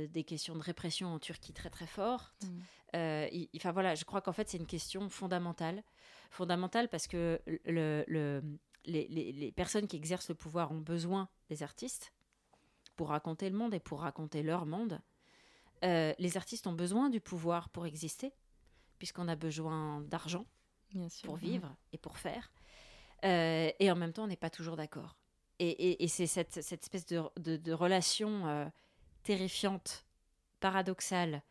eu 0.03 0.07
des 0.07 0.23
questions 0.23 0.55
de 0.55 0.61
répression 0.63 1.09
en 1.13 1.19
Turquie 1.19 1.53
très 1.53 1.69
très 1.69 1.85
fortes. 1.85 2.33
Mm. 2.43 2.47
Euh, 2.95 3.27
il- 3.31 3.49
Enfin 3.57 3.71
voilà, 3.71 3.93
je 3.95 4.05
crois 4.05 4.21
qu'en 4.21 4.31
fait 4.33 4.49
c'est 4.49 4.57
une 4.57 4.65
question 4.65 5.07
fondamentale, 5.09 5.83
fondamentale 6.31 6.89
parce 6.89 7.05
que 7.07 7.39
le, 7.65 8.03
le- 8.07 8.41
les, 8.85 9.07
les- 9.09 9.31
les 9.33 9.51
personnes 9.51 9.85
qui 9.87 9.97
exercent 9.97 10.29
le 10.29 10.35
pouvoir 10.35 10.71
ont 10.71 10.79
besoin 10.79 11.29
des 11.49 11.61
artistes 11.61 12.11
pour 12.95 13.09
raconter 13.09 13.49
le 13.51 13.57
monde 13.57 13.73
et 13.75 13.79
pour 13.79 13.99
raconter 14.01 14.41
leur 14.41 14.65
monde. 14.65 14.99
Euh, 15.83 16.13
les 16.19 16.37
artistes 16.37 16.67
ont 16.67 16.73
besoin 16.73 17.09
du 17.09 17.21
pouvoir 17.21 17.69
pour 17.69 17.85
exister, 17.85 18.33
puisqu'on 18.99 19.27
a 19.27 19.35
besoin 19.35 20.01
d'argent 20.01 20.45
Bien 20.91 21.09
sûr. 21.09 21.27
pour 21.27 21.35
vivre 21.37 21.75
et 21.93 21.97
pour 21.97 22.17
faire. 22.17 22.51
Euh, 23.25 23.71
et 23.79 23.91
en 23.91 23.95
même 23.95 24.13
temps, 24.13 24.23
on 24.23 24.27
n'est 24.27 24.35
pas 24.35 24.49
toujours 24.49 24.75
d'accord. 24.75 25.15
Et, 25.59 25.69
et- 25.69 26.03
et 26.03 26.07
c'est 26.07 26.27
cette, 26.27 26.61
cette 26.61 26.83
espèce 26.83 27.05
de, 27.05 27.21
de- 27.39 27.57
de 27.57 27.73
relation 27.73 28.47
euh, 28.47 28.65
terrifiante, 29.23 30.05
paradoxale, 30.59 31.41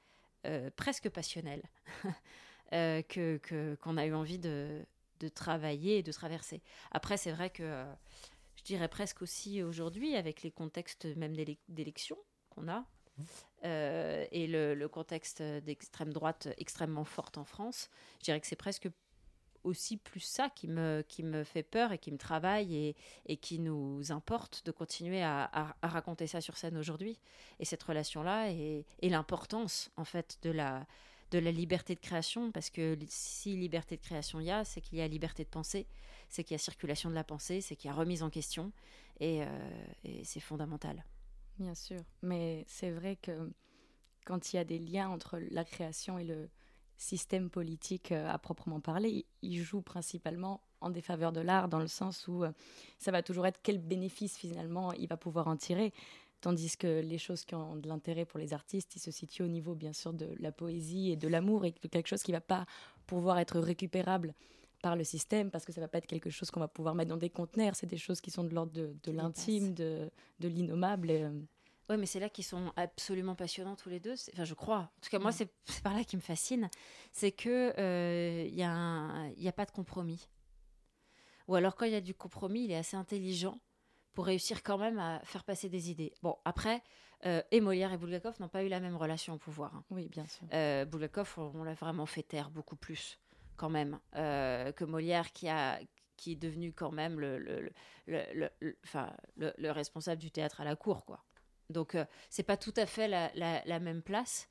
euh, 0.46 0.70
presque 0.76 1.08
passionnelle, 1.10 1.62
euh, 2.72 3.02
que 3.02 3.76
qu'on 3.80 3.96
a 3.96 4.06
eu 4.06 4.14
envie 4.14 4.38
de, 4.38 4.84
de 5.20 5.28
travailler 5.28 5.98
et 5.98 6.02
de 6.02 6.12
traverser. 6.12 6.62
Après, 6.92 7.16
c'est 7.16 7.32
vrai 7.32 7.50
que 7.50 7.62
euh, 7.64 7.92
je 8.56 8.62
dirais 8.62 8.88
presque 8.88 9.22
aussi 9.22 9.62
aujourd'hui, 9.62 10.14
avec 10.16 10.42
les 10.42 10.50
contextes 10.50 11.04
même 11.16 11.34
d'élec- 11.34 11.58
d'élection 11.68 12.16
qu'on 12.50 12.68
a, 12.68 12.84
euh, 13.66 14.24
et 14.30 14.46
le, 14.46 14.86
contexte 14.86 15.42
d'extrême 15.42 16.12
droite 16.12 16.48
extrêmement 16.56 17.04
forte 17.04 17.36
en 17.36 17.44
France, 17.44 17.90
je 18.20 18.24
dirais 18.24 18.40
que 18.40 18.46
c'est 18.46 18.56
presque 18.56 18.88
aussi 19.64 19.96
plus 19.96 20.20
ça 20.20 20.48
qui 20.48 20.68
me, 20.68 21.04
qui 21.08 21.24
me 21.24 21.42
fait 21.42 21.64
peur 21.64 21.90
et 21.90 21.98
qui 21.98 22.12
me 22.12 22.18
travaille 22.18 22.94
et, 23.26 23.36
qui 23.36 23.58
nous 23.58 24.12
importe 24.12 24.64
de 24.64 24.70
continuer 24.70 25.22
à, 25.22 25.76
raconter 25.82 26.28
ça 26.28 26.40
sur 26.40 26.56
scène 26.56 26.76
aujourd'hui. 26.76 27.18
Et 27.58 27.64
cette 27.64 27.82
relation-là 27.82 28.50
et, 28.50 28.86
l'importance, 29.02 29.90
en 29.96 30.04
fait, 30.04 30.38
de 30.42 30.50
la, 30.50 30.86
de 31.32 31.40
la 31.40 31.50
liberté 31.50 31.96
de 31.96 32.00
création, 32.00 32.52
parce 32.52 32.70
que 32.70 32.96
si 33.08 33.56
liberté 33.56 33.96
de 33.96 34.02
création 34.02 34.38
il 34.38 34.46
y 34.46 34.50
a, 34.52 34.64
c'est 34.64 34.80
qu'il 34.80 34.98
y 34.98 35.02
a 35.02 35.08
liberté 35.08 35.42
de 35.42 35.48
penser, 35.48 35.88
c'est 36.28 36.44
qu'il 36.44 36.54
y 36.54 36.56
a 36.56 36.58
circulation 36.58 37.10
de 37.10 37.16
la 37.16 37.24
pensée, 37.24 37.60
c'est 37.60 37.74
qu'il 37.74 37.88
y 37.88 37.92
a 37.92 37.96
remise 37.96 38.22
en 38.22 38.30
question, 38.30 38.72
et, 39.18 39.42
euh, 39.42 39.46
et 40.04 40.22
c'est 40.22 40.40
fondamental. 40.40 41.04
Bien 41.58 41.74
sûr. 41.74 42.00
Mais 42.22 42.64
c'est 42.68 42.90
vrai 42.90 43.16
que 43.16 43.50
quand 44.24 44.52
il 44.52 44.56
y 44.56 44.58
a 44.58 44.64
des 44.64 44.78
liens 44.78 45.08
entre 45.08 45.38
la 45.50 45.64
création 45.64 46.18
et 46.18 46.24
le 46.24 46.48
système 46.98 47.50
politique 47.50 48.12
euh, 48.12 48.28
à 48.28 48.38
proprement 48.38 48.80
parler, 48.80 49.26
il 49.42 49.60
joue 49.62 49.82
principalement 49.82 50.60
en 50.80 50.90
défaveur 50.90 51.32
de 51.32 51.40
l'art 51.40 51.68
dans 51.68 51.78
le 51.78 51.86
sens 51.86 52.26
où 52.28 52.44
euh, 52.44 52.52
ça 52.98 53.10
va 53.10 53.22
toujours 53.22 53.46
être 53.46 53.60
quel 53.62 53.78
bénéfice 53.78 54.36
finalement 54.36 54.92
il 54.92 55.06
va 55.08 55.16
pouvoir 55.16 55.48
en 55.48 55.56
tirer. 55.56 55.92
Tandis 56.40 56.76
que 56.76 57.00
les 57.00 57.18
choses 57.18 57.44
qui 57.44 57.54
ont 57.54 57.76
de 57.76 57.88
l'intérêt 57.88 58.24
pour 58.24 58.38
les 58.38 58.52
artistes, 58.52 58.94
ils 58.96 59.00
se 59.00 59.10
situent 59.10 59.42
au 59.42 59.48
niveau 59.48 59.74
bien 59.74 59.92
sûr 59.92 60.12
de 60.12 60.34
la 60.38 60.52
poésie 60.52 61.10
et 61.10 61.16
de 61.16 61.28
l'amour 61.28 61.64
et 61.64 61.72
de 61.72 61.88
quelque 61.88 62.08
chose 62.08 62.22
qui 62.22 62.32
va 62.32 62.40
pas 62.40 62.66
pouvoir 63.06 63.38
être 63.38 63.58
récupérable 63.58 64.34
par 64.86 64.94
le 64.94 65.02
système 65.02 65.50
parce 65.50 65.64
que 65.64 65.72
ça 65.72 65.80
va 65.80 65.88
pas 65.88 65.98
être 65.98 66.06
quelque 66.06 66.30
chose 66.30 66.48
qu'on 66.52 66.60
va 66.60 66.68
pouvoir 66.68 66.94
mettre 66.94 67.08
dans 67.08 67.16
des 67.16 67.28
conteneurs. 67.28 67.74
C'est 67.74 67.88
des 67.88 67.96
choses 67.96 68.20
qui 68.20 68.30
sont 68.30 68.44
de 68.44 68.54
l'ordre 68.54 68.70
de, 68.72 68.94
de 69.02 69.10
l'intime, 69.10 69.74
de, 69.74 70.08
de 70.38 70.46
l'innommable. 70.48 71.10
et, 71.10 71.22
euh, 71.24 71.32
Ouais, 71.88 71.96
mais 71.96 72.06
c'est 72.06 72.20
là 72.20 72.28
qu'ils 72.28 72.44
sont 72.44 72.72
absolument 72.76 73.34
passionnants 73.34 73.74
tous 73.74 73.88
les 73.88 73.98
deux. 73.98 74.14
Enfin, 74.32 74.44
je 74.44 74.54
crois. 74.54 74.78
En 74.96 75.00
tout 75.02 75.10
cas, 75.10 75.18
moi, 75.18 75.32
c'est 75.32 75.48
par 75.82 75.92
là 75.94 76.04
qui 76.04 76.14
me 76.16 76.20
fascine. 76.22 76.68
C'est 77.10 77.32
que 77.32 77.72
euh, 77.80 78.44
il 78.46 78.54
y, 78.54 78.62
a 78.62 78.70
un- 78.70 79.28
il 79.30 79.42
y 79.42 79.48
a 79.48 79.52
pas 79.52 79.64
de 79.66 79.72
compromis. 79.72 80.28
Ou 81.48 81.56
alors, 81.56 81.74
quand 81.74 81.86
il 81.86 81.92
y 81.92 81.96
a 81.96 82.00
du 82.00 82.14
compromis, 82.14 82.64
il 82.66 82.70
est 82.70 82.76
assez 82.76 82.96
intelligent 82.96 83.58
pour 84.14 84.26
réussir 84.26 84.62
quand 84.62 84.78
même 84.78 84.98
à 85.00 85.20
faire 85.24 85.42
passer 85.42 85.68
des 85.68 85.90
idées. 85.90 86.12
Bon, 86.22 86.36
après, 86.44 86.80
euh, 87.24 87.42
et 87.50 87.60
Molière 87.60 87.92
et 87.92 87.98
Bulgakov 87.98 88.36
n'ont 88.40 88.48
pas 88.48 88.62
eu 88.62 88.68
la 88.68 88.78
même 88.80 88.96
relation 88.96 89.34
au 89.34 89.38
pouvoir. 89.38 89.74
hein. 89.74 89.84
Oui, 89.90 90.08
bien 90.08 90.26
sûr. 90.26 90.46
Euh, 90.52 90.84
Bulgakov, 90.84 91.34
on, 91.38 91.50
on 91.60 91.64
l'a 91.64 91.74
vraiment 91.74 92.06
fait 92.06 92.22
taire 92.22 92.50
beaucoup 92.50 92.76
plus, 92.76 93.18
quand 93.56 93.70
même, 93.70 93.98
euh, 94.14 94.72
que 94.72 94.84
Molière, 94.84 95.32
qui, 95.32 95.48
a, 95.48 95.80
qui 96.16 96.32
est 96.32 96.36
devenu 96.36 96.72
quand 96.72 96.92
même 96.92 97.18
le, 97.20 97.38
le, 97.38 97.60
le, 97.60 97.72
le- 98.06 98.24
le- 98.34 98.50
le- 98.60 98.78
enfin, 98.84 99.14
le- 99.36 99.54
le 99.58 99.70
responsable 99.70 100.20
du 100.20 100.30
théâtre 100.30 100.60
à 100.60 100.64
la 100.64 100.76
cour, 100.76 101.04
quoi. 101.04 101.24
Donc, 101.70 101.94
euh, 101.94 102.04
c'est 102.30 102.42
pas 102.44 102.56
tout 102.56 102.74
à 102.76 102.86
fait 102.86 103.08
la, 103.08 103.30
la- 103.34 103.64
la 103.64 103.80
même 103.80 104.02
place, 104.02 104.48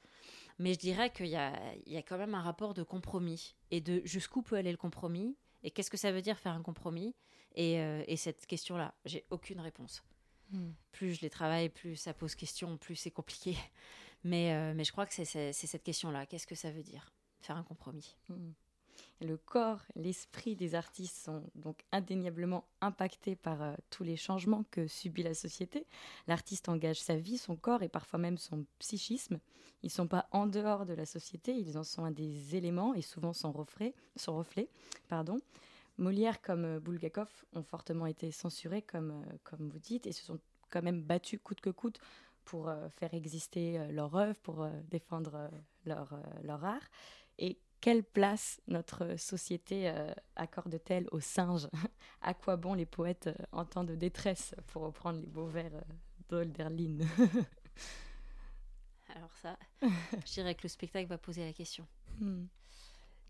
mais 0.59 0.73
je 0.73 0.79
dirais 0.79 1.11
qu'il 1.11 1.27
y 1.27 1.35
a, 1.37 1.53
il 1.85 1.93
y 1.93 1.97
a 1.97 2.01
quand 2.01 2.17
même 2.17 2.35
un 2.35 2.41
rapport 2.41 2.73
de 2.73 2.83
compromis 2.83 3.55
et 3.71 3.79
de 3.81 4.01
jusqu'où 4.05 4.41
peut 4.41 4.55
aller 4.57 4.71
le 4.71 4.77
compromis 4.77 5.37
et 5.63 5.71
qu'est-ce 5.71 5.89
que 5.89 5.97
ça 5.97 6.11
veut 6.11 6.21
dire 6.21 6.37
faire 6.37 6.53
un 6.53 6.61
compromis. 6.61 7.15
Et, 7.57 7.79
euh, 7.79 8.03
et 8.07 8.17
cette 8.17 8.45
question-là, 8.47 8.93
j'ai 9.05 9.25
aucune 9.29 9.61
réponse. 9.61 10.03
Hmm. 10.51 10.71
Plus 10.91 11.13
je 11.13 11.21
les 11.21 11.29
travaille, 11.29 11.69
plus 11.69 11.95
ça 11.95 12.13
pose 12.13 12.35
question, 12.35 12.77
plus 12.77 12.95
c'est 12.97 13.11
compliqué. 13.11 13.55
Mais, 14.23 14.53
euh, 14.53 14.73
mais 14.75 14.83
je 14.83 14.91
crois 14.91 15.05
que 15.05 15.13
c'est 15.13 15.23
c'est- 15.25 15.53
c'est 15.53 15.67
cette 15.67 15.83
question-là. 15.83 16.25
Qu'est-ce 16.25 16.47
que 16.47 16.55
ça 16.55 16.71
veut 16.71 16.81
dire 16.81 17.13
Faire 17.41 17.57
un 17.57 17.63
compromis? 17.63 18.15
Mm. 18.29 18.51
Le 19.21 19.37
corps, 19.37 19.81
l'esprit 19.95 20.57
des 20.57 20.75
artistes 20.75 21.23
sont 21.23 21.43
donc 21.55 21.85
indéniablement 21.93 22.67
impactés 22.81 23.35
par 23.35 23.61
euh, 23.61 23.73
tous 23.89 24.03
les 24.03 24.17
changements 24.17 24.65
que 24.71 24.87
subit 24.87 25.23
la 25.23 25.33
société. 25.33 25.87
L'artiste 26.27 26.67
engage 26.67 26.99
sa 26.99 27.15
vie, 27.15 27.37
son 27.37 27.55
corps 27.55 27.81
et 27.81 27.87
parfois 27.87 28.19
même 28.19 28.37
son 28.37 28.65
psychisme. 28.79 29.39
Ils 29.83 29.87
ne 29.87 29.91
sont 29.91 30.07
pas 30.07 30.27
en 30.31 30.47
dehors 30.47 30.85
de 30.85 30.93
la 30.93 31.05
société, 31.05 31.53
ils 31.53 31.77
en 31.77 31.83
sont 31.83 32.03
un 32.03 32.11
des 32.11 32.57
éléments 32.57 32.93
et 32.93 33.01
souvent 33.01 33.31
son 33.31 33.53
reflet. 33.53 33.93
Pardon. 35.07 35.39
Molière 35.97 36.41
comme 36.41 36.65
euh, 36.65 36.79
Bulgakov 36.81 37.29
ont 37.53 37.63
fortement 37.63 38.07
été 38.07 38.31
censurés, 38.31 38.81
comme, 38.81 39.11
euh, 39.11 39.37
comme 39.45 39.69
vous 39.69 39.79
dites, 39.79 40.07
et 40.07 40.11
se 40.11 40.25
sont 40.25 40.39
quand 40.69 40.81
même 40.81 41.01
battus 41.01 41.39
coûte 41.41 41.61
que 41.61 41.69
coûte 41.69 41.99
pour 42.43 42.71
faire 42.97 43.13
exister 43.15 43.87
leur 43.91 44.15
œuvre, 44.15 44.37
pour 44.41 44.67
défendre 44.91 45.49
leur, 45.83 46.13
leur 46.43 46.63
art. 46.63 46.91
Et 47.39 47.57
quelle 47.81 48.03
place 48.03 48.59
notre 48.67 49.15
société 49.17 49.89
euh, 49.89 50.13
accorde-t-elle 50.35 51.07
aux 51.11 51.19
singes? 51.19 51.69
À 52.21 52.33
quoi 52.33 52.55
bon 52.57 52.73
les 52.73 52.87
poètes 52.87 53.27
euh, 53.27 53.35
en 53.51 53.65
temps 53.65 53.83
de 53.83 53.93
détresse, 53.93 54.55
pour 54.67 54.81
reprendre 54.81 55.19
les 55.19 55.27
beaux 55.27 55.45
vers 55.45 55.73
euh, 55.73 55.81
d'Olderlin? 56.29 56.97
Alors 59.15 59.31
ça, 59.35 59.59
je 59.81 60.33
dirais 60.33 60.55
que 60.55 60.63
le 60.63 60.69
spectacle 60.69 61.07
va 61.07 61.19
poser 61.19 61.45
la 61.45 61.53
question. 61.53 61.87
Hmm. 62.19 62.45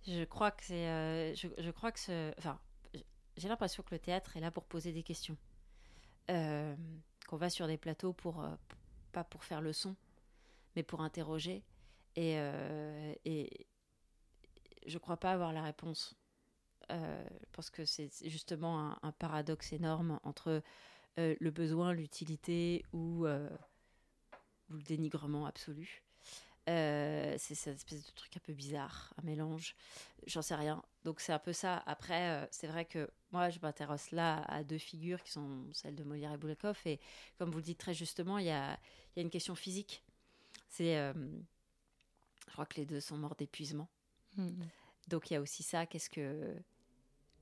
Je 0.07 0.23
crois 0.23 0.51
que 0.51 0.63
c'est, 0.63 0.87
euh, 0.87 1.35
je, 1.35 1.47
je 1.57 1.71
crois 1.71 1.91
que 1.91 1.99
ce, 1.99 2.33
enfin, 2.37 2.57
j'ai 3.35 3.49
l'impression 3.49 3.83
que 3.83 3.93
le 3.93 3.99
théâtre 3.99 4.37
est 4.37 4.39
là 4.39 4.51
pour 4.51 4.63
poser 4.63 4.93
des 4.93 5.03
questions. 5.03 5.37
Qu'on 6.27 7.37
va 7.37 7.49
sur 7.49 7.67
des 7.67 7.77
plateaux 7.77 8.13
pour, 8.13 8.43
pas 9.11 9.23
pour 9.23 9.43
faire 9.43 9.61
le 9.61 9.73
son, 9.73 9.95
mais 10.75 10.83
pour 10.83 11.01
interroger. 11.01 11.63
Et, 12.15 12.37
et 13.25 13.67
je 14.85 14.97
crois 14.97 15.17
pas 15.17 15.31
avoir 15.31 15.53
la 15.53 15.63
réponse. 15.63 16.15
Euh, 16.91 17.27
parce 17.51 17.69
que 17.69 17.83
c'est 17.85 18.11
justement 18.29 19.03
un, 19.03 19.11
paradoxe 19.11 19.73
énorme 19.73 20.19
entre 20.23 20.61
euh, 21.17 21.35
le 21.39 21.49
besoin, 21.49 21.93
l'utilité 21.93 22.83
ou, 22.93 23.25
euh, 23.25 23.49
le 24.69 24.81
dénigrement 24.83 25.45
absolu. 25.45 26.03
Euh, 26.67 27.35
c'est 27.37 27.55
cette 27.55 27.75
espèce 27.75 28.05
de 28.05 28.11
truc 28.11 28.35
un 28.37 28.39
peu 28.39 28.53
bizarre, 28.53 29.13
un 29.17 29.25
mélange. 29.25 29.75
J'en 30.27 30.41
sais 30.41 30.55
rien. 30.55 30.83
Donc 31.03 31.21
c'est 31.21 31.31
un 31.31 31.39
peu 31.39 31.53
ça. 31.53 31.83
Après, 31.85 32.47
c'est 32.51 32.67
vrai 32.67 32.85
que 32.85 33.09
moi, 33.31 33.49
je 33.49 33.59
m'intéresse 33.59 34.11
là 34.11 34.43
à 34.47 34.63
deux 34.63 34.77
figures 34.79 35.23
qui 35.23 35.31
sont 35.31 35.67
celles 35.73 35.95
de 35.95 36.03
Molière 36.03 36.33
et 36.33 36.37
Bulgakov. 36.37 36.79
Et 36.85 36.99
comme 37.37 37.51
vous 37.51 37.57
le 37.57 37.63
dites 37.63 37.79
très 37.79 37.93
justement, 37.93 38.37
il 38.39 38.45
y 38.45 38.51
a, 38.51 38.79
une 39.15 39.29
question 39.29 39.55
physique. 39.55 40.03
Je 40.77 41.13
crois 42.51 42.65
que 42.65 42.75
les 42.75 42.85
deux 42.85 42.99
sont 42.99 43.17
morts 43.17 43.35
d'épuisement. 43.35 43.87
Hmm. 44.37 44.63
Donc 45.07 45.29
il 45.29 45.35
y 45.35 45.37
a 45.37 45.41
aussi 45.41 45.63
ça. 45.63 45.85
Qu'est-ce 45.85 46.09
que, 46.09 46.55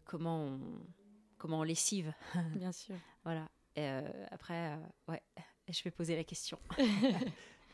comment 0.05 0.45
on, 0.45 0.59
comment 1.37 1.59
on 1.59 1.63
lessive 1.63 2.13
Bien 2.55 2.71
sûr. 2.71 2.95
Voilà. 3.23 3.49
Et, 3.75 3.87
euh, 3.87 4.01
après, 4.31 4.73
euh, 4.73 4.77
ouais, 5.07 5.21
je 5.69 5.83
vais 5.83 5.91
poser 5.91 6.15
la 6.15 6.23
question. 6.23 6.59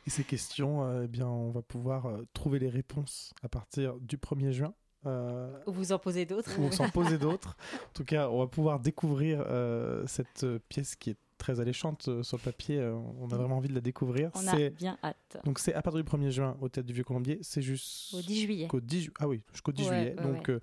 Et 0.06 0.10
ces 0.10 0.24
questions, 0.24 0.84
euh, 0.86 1.04
eh 1.04 1.08
bien, 1.08 1.28
on 1.28 1.52
va 1.52 1.62
pouvoir 1.62 2.06
euh, 2.06 2.26
trouver 2.34 2.58
les 2.60 2.70
réponses 2.70 3.34
à 3.44 3.50
partir 3.50 3.96
du 4.00 4.18
1er 4.18 4.52
juin. 4.52 4.74
Euh, 5.06 5.52
Ou 5.68 5.72
vous 5.72 5.92
en 5.92 6.00
posez 6.00 6.26
d'autres. 6.26 6.58
ou 6.60 6.72
s'en 6.72 6.90
poser 6.90 7.18
d'autres. 7.20 7.56
En 7.90 7.94
tout 7.94 8.06
cas, 8.06 8.30
on 8.30 8.40
va 8.40 8.48
pouvoir 8.48 8.80
découvrir 8.80 9.44
euh, 9.48 10.06
cette 10.08 10.44
euh, 10.44 10.60
pièce 10.70 10.96
qui 10.96 11.12
est 11.12 11.18
très 11.40 11.60
alléchante 11.60 12.08
euh, 12.08 12.22
sur 12.22 12.38
le 12.38 12.44
papier. 12.44 12.78
euh, 12.78 12.94
on 13.20 13.28
a 13.32 13.36
vraiment 13.38 13.58
envie 13.58 13.70
de 13.70 13.74
la 13.74 13.82
découvrir. 13.82 14.30
On 14.36 14.46
a 14.48 14.52
C'est- 14.52 14.70
bien 14.70 14.98
hâte. 15.04 15.38
Donc 15.46 15.58
c'est 15.58 15.74
à 15.74 15.82
partir 15.82 16.04
du 16.04 16.08
1er 16.08 16.30
juin 16.30 16.56
au 16.62 16.70
Théâtre 16.70 16.86
du 16.88 16.94
Vieux-Colombier. 16.94 17.40
C'est 17.42 17.62
juste... 17.64 18.14
Au 18.14 18.22
10 18.22 18.42
juillet. 18.42 18.60
Jusqu'au 18.66 18.80
10 18.82 19.02
ju- 19.02 19.14
Ah 19.20 19.28
oui, 19.28 19.42
jusqu'au 19.52 19.72
10 19.72 19.90
Ouais, 19.90 19.96
juillet. 19.96 20.16
ouais, 20.18 20.24
Donc 20.24 20.48
ouais. 20.50 20.60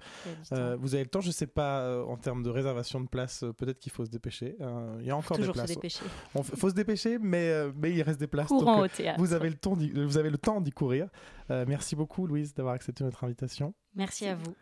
euh, 0.52 0.76
vous 0.78 0.94
avez 0.94 1.02
le 1.02 1.10
temps. 1.10 1.20
Je 1.20 1.28
ne 1.28 1.32
sais 1.32 1.46
pas 1.48 2.04
en 2.04 2.16
termes 2.16 2.42
de 2.44 2.50
réservation 2.50 3.00
de 3.00 3.08
place. 3.08 3.42
euh, 3.42 3.52
Peut-être 3.52 3.78
qu'il 3.80 3.90
faut 3.90 4.04
se 4.04 4.10
dépêcher. 4.10 4.54
Euh, 4.60 4.96
Il 5.00 5.06
y 5.06 5.10
a 5.10 5.16
encore 5.16 5.36
toujours 5.36 5.54
des 5.54 5.60
se 5.60 5.64
places. 5.64 5.74
dépêcher. 5.76 6.04
Il 6.36 6.42
faut 6.44 6.68
se 6.70 6.74
dépêcher, 6.74 7.18
mais, 7.18 7.48
euh, 7.50 7.72
mais 7.74 7.92
il 7.92 8.02
reste 8.02 8.20
des 8.20 8.26
places. 8.28 8.48
Courant 8.48 8.76
donc, 8.76 8.84
au 8.84 8.88
théâtre. 8.88 9.18
Vous 9.18 9.32
avez 9.32 9.48
le 9.48 9.56
temps 9.56 9.76
d'y- 9.76 9.90
vous 9.90 10.18
avez 10.18 10.30
le 10.30 10.38
temps 10.38 10.60
d'y 10.60 10.70
courir. 10.70 11.08
Merci 11.48 11.96
beaucoup, 11.96 12.26
Louise, 12.26 12.54
d'avoir 12.54 12.74
accepté 12.74 13.02
notre 13.02 13.24
invitation. 13.24 13.74
Merci 13.94 14.26
à 14.26 14.34
vous. 14.36 14.54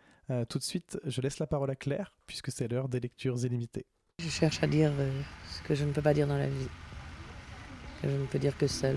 Tout 0.48 0.58
de 0.58 0.62
suite, 0.62 0.98
je 1.04 1.20
laisse 1.20 1.38
la 1.38 1.46
parole 1.46 1.70
à 1.70 1.76
Claire, 1.76 2.14
puisque 2.26 2.50
c'est 2.50 2.66
l'heure 2.68 2.88
des 2.88 3.00
lectures 3.00 3.36
illimitées. 3.44 3.84
Je 4.22 4.30
cherche 4.30 4.60
à 4.62 4.68
dire 4.68 4.92
euh, 5.00 5.10
ce 5.50 5.66
que 5.66 5.74
je 5.74 5.84
ne 5.84 5.90
peux 5.90 6.00
pas 6.00 6.14
dire 6.14 6.28
dans 6.28 6.38
la 6.38 6.46
vie, 6.46 6.68
que 8.00 8.08
je 8.08 8.14
ne 8.14 8.26
peux 8.26 8.38
dire 8.38 8.56
que 8.56 8.68
seul. 8.68 8.96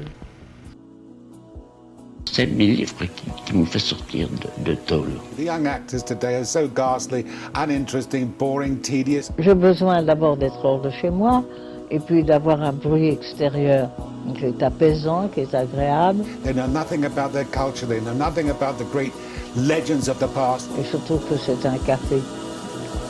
C'est 2.32 2.46
mes 2.46 2.68
livres 2.68 2.94
qui, 3.16 3.26
qui 3.46 3.54
me 3.56 3.66
fait 3.66 3.80
sortir 3.80 4.30
de, 4.30 4.64
de 4.72 4.76
tôle. 4.76 5.10
The 5.38 5.42
young 5.42 5.66
actors 5.66 6.04
today 6.04 6.36
are 6.36 6.46
so 6.46 6.68
ghastly, 6.68 7.26
uninteresting, 7.56 8.28
boring, 8.38 8.80
tedious. 8.82 9.32
J'ai 9.40 9.56
besoin 9.56 10.04
d'abord 10.04 10.38
d'être 10.38 10.64
hors 10.64 10.82
de 10.82 10.92
chez 10.92 11.10
moi 11.10 11.44
et 11.90 12.00
puis 12.00 12.24
d'avoir 12.24 12.62
un 12.62 12.74
bruit 12.74 13.10
extérieur 13.10 13.90
qui 14.38 14.46
est 14.46 14.62
apaisant, 14.62 15.30
qui 15.30 15.40
est 15.42 15.56
agréable. 15.56 16.24
They 16.44 16.54
know 16.54 16.68
nothing 16.68 17.06
about 17.06 17.34
their 17.34 17.46
culture, 17.50 17.88
they 17.88 18.02
know 18.02 18.14
nothing 18.14 18.52
about 18.52 18.78
the 18.78 18.88
great 18.92 19.14
legends 19.56 20.10
of 20.10 20.20
the 20.20 20.28
past. 20.28 20.70
Et 20.80 20.84
surtout 20.84 21.18
que 21.28 21.36
c'est 21.38 21.66
un 21.66 21.78
café. 21.80 22.22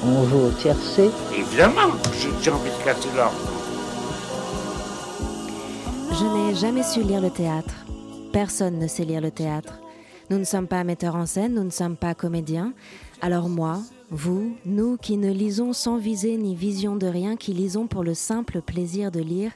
On 0.04 0.28
joue 0.28 0.48
au 0.48 0.52
tiercé. 0.52 1.10
Évidemment, 1.36 1.92
j'ai 2.20 2.30
j'ai 2.42 2.52
envie 2.52 2.70
de 2.70 2.84
casser 2.84 3.10
l'ordre. 3.16 3.36
Je 6.12 6.26
n'ai 6.26 6.56
jamais 6.56 6.84
su 6.84 7.02
lire 7.02 7.22
le 7.22 7.30
théâtre. 7.30 7.74
Personne 8.32 8.80
ne 8.80 8.88
sait 8.88 9.06
lire 9.06 9.22
le 9.22 9.32
théâtre. 9.32 9.80
Nous 10.30 10.38
ne 10.38 10.44
sommes 10.44 10.68
pas 10.68 10.84
metteurs 10.84 11.16
en 11.16 11.26
scène, 11.26 11.54
nous 11.54 11.64
ne 11.64 11.70
sommes 11.70 11.96
pas 11.96 12.14
comédiens. 12.14 12.74
Alors 13.22 13.50
moi, 13.50 13.80
vous, 14.10 14.56
nous 14.66 14.98
qui 14.98 15.18
ne 15.18 15.32
lisons 15.32 15.74
sans 15.74 15.98
visée 15.98 16.38
ni 16.38 16.54
vision 16.54 16.96
de 16.96 17.08
rien, 17.08 17.36
qui 17.36 17.54
lisons 17.54 17.88
pour 17.88 18.04
le 18.04 18.14
simple 18.14 18.62
plaisir 18.62 19.12
de 19.12 19.22
lire, 19.22 19.52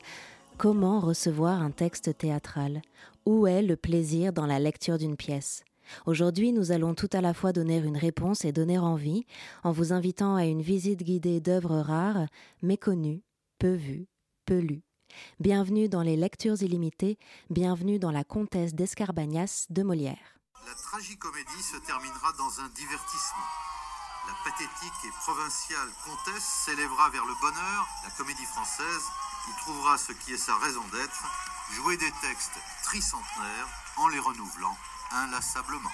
comment 0.58 1.00
recevoir 1.00 1.62
un 1.62 1.72
texte 1.72 2.18
théâtral? 2.18 2.82
Où 3.26 3.48
est 3.48 3.62
le 3.62 3.76
plaisir 3.76 4.34
dans 4.34 4.46
la 4.46 4.60
lecture 4.60 4.98
d'une 4.98 5.18
pièce? 5.18 5.64
Aujourd'hui, 6.06 6.52
nous 6.52 6.72
allons 6.72 6.96
tout 6.96 7.10
à 7.14 7.22
la 7.22 7.34
fois 7.34 7.54
donner 7.54 7.78
une 7.78 7.98
réponse 7.98 8.46
et 8.46 8.52
donner 8.52 8.78
envie, 8.78 9.26
en 9.64 9.72
vous 9.72 9.94
invitant 9.94 10.36
à 10.36 10.46
une 10.46 10.62
visite 10.62 11.04
guidée 11.04 11.40
d'œuvres 11.40 11.80
rares, 11.80 12.28
méconnues, 12.62 13.24
peu 13.60 13.74
vues, 13.74 14.08
peu 14.46 14.60
lues. 14.60 14.84
Bienvenue 15.40 15.90
dans 15.90 16.02
les 16.02 16.16
lectures 16.16 16.62
illimitées, 16.62 17.18
bienvenue 17.50 18.00
dans 18.00 18.12
La 18.12 18.24
Comtesse 18.24 18.74
d'Escarbagnas 18.74 19.66
de 19.70 19.84
Molière. 19.84 20.40
La 20.66 20.74
tragicomédie 20.74 21.64
se 21.64 21.78
terminera 21.86 22.32
dans 22.38 22.62
un 22.62 22.70
divertissement. 22.70 23.50
La 24.28 24.52
pathétique 24.52 25.06
et 25.06 25.12
provinciale 25.26 25.90
comtesse 26.06 26.46
s'élèvera 26.66 27.10
vers 27.10 27.26
le 27.26 27.34
bonheur. 27.42 27.88
La 28.04 28.12
comédie 28.12 28.46
française 28.46 29.04
y 29.50 29.62
trouvera 29.62 29.98
ce 29.98 30.14
qui 30.14 30.34
est 30.34 30.38
sa 30.38 30.56
raison 30.58 30.84
d'être, 30.92 31.26
jouer 31.74 31.98
des 31.98 32.12
textes 32.22 32.60
tricentenaires 32.84 33.68
en 33.98 34.08
les 34.10 34.20
renouvelant 34.20 34.78
inlassablement. 35.14 35.92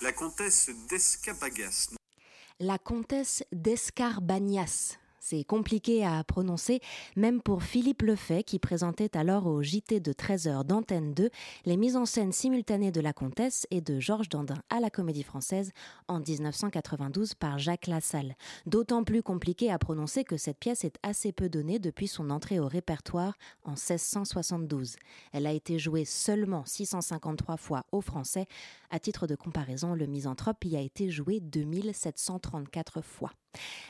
La 0.00 0.12
comtesse 0.12 0.70
d'Escabagas. 0.88 1.90
La 2.58 2.78
comtesse 2.78 3.44
d'Escarbagnas. 3.52 4.98
C'est 5.24 5.44
compliqué 5.44 6.04
à 6.04 6.24
prononcer, 6.24 6.80
même 7.14 7.40
pour 7.40 7.62
Philippe 7.62 8.02
Lefay, 8.02 8.42
qui 8.42 8.58
présentait 8.58 9.16
alors 9.16 9.46
au 9.46 9.62
JT 9.62 10.00
de 10.00 10.12
13h 10.12 10.64
d'Antenne 10.64 11.14
2 11.14 11.30
les 11.64 11.76
mises 11.76 11.94
en 11.94 12.06
scène 12.06 12.32
simultanées 12.32 12.90
de 12.90 13.00
La 13.00 13.12
Comtesse 13.12 13.68
et 13.70 13.80
de 13.80 14.00
Georges 14.00 14.28
Dandin 14.28 14.60
à 14.68 14.80
la 14.80 14.90
Comédie 14.90 15.22
Française 15.22 15.70
en 16.08 16.18
1992 16.18 17.34
par 17.34 17.60
Jacques 17.60 17.86
Lassalle. 17.86 18.34
D'autant 18.66 19.04
plus 19.04 19.22
compliqué 19.22 19.70
à 19.70 19.78
prononcer 19.78 20.24
que 20.24 20.36
cette 20.36 20.58
pièce 20.58 20.82
est 20.82 20.98
assez 21.04 21.30
peu 21.30 21.48
donnée 21.48 21.78
depuis 21.78 22.08
son 22.08 22.28
entrée 22.28 22.58
au 22.58 22.66
répertoire 22.66 23.34
en 23.62 23.76
1672. 23.76 24.96
Elle 25.32 25.46
a 25.46 25.52
été 25.52 25.78
jouée 25.78 26.04
seulement 26.04 26.64
653 26.64 27.58
fois 27.58 27.84
au 27.92 28.00
français. 28.00 28.46
À 28.90 28.98
titre 28.98 29.28
de 29.28 29.36
comparaison, 29.36 29.94
le 29.94 30.06
Misanthrope 30.06 30.64
y 30.64 30.76
a 30.76 30.80
été 30.80 31.10
joué 31.10 31.38
2734 31.38 33.02
fois. 33.02 33.30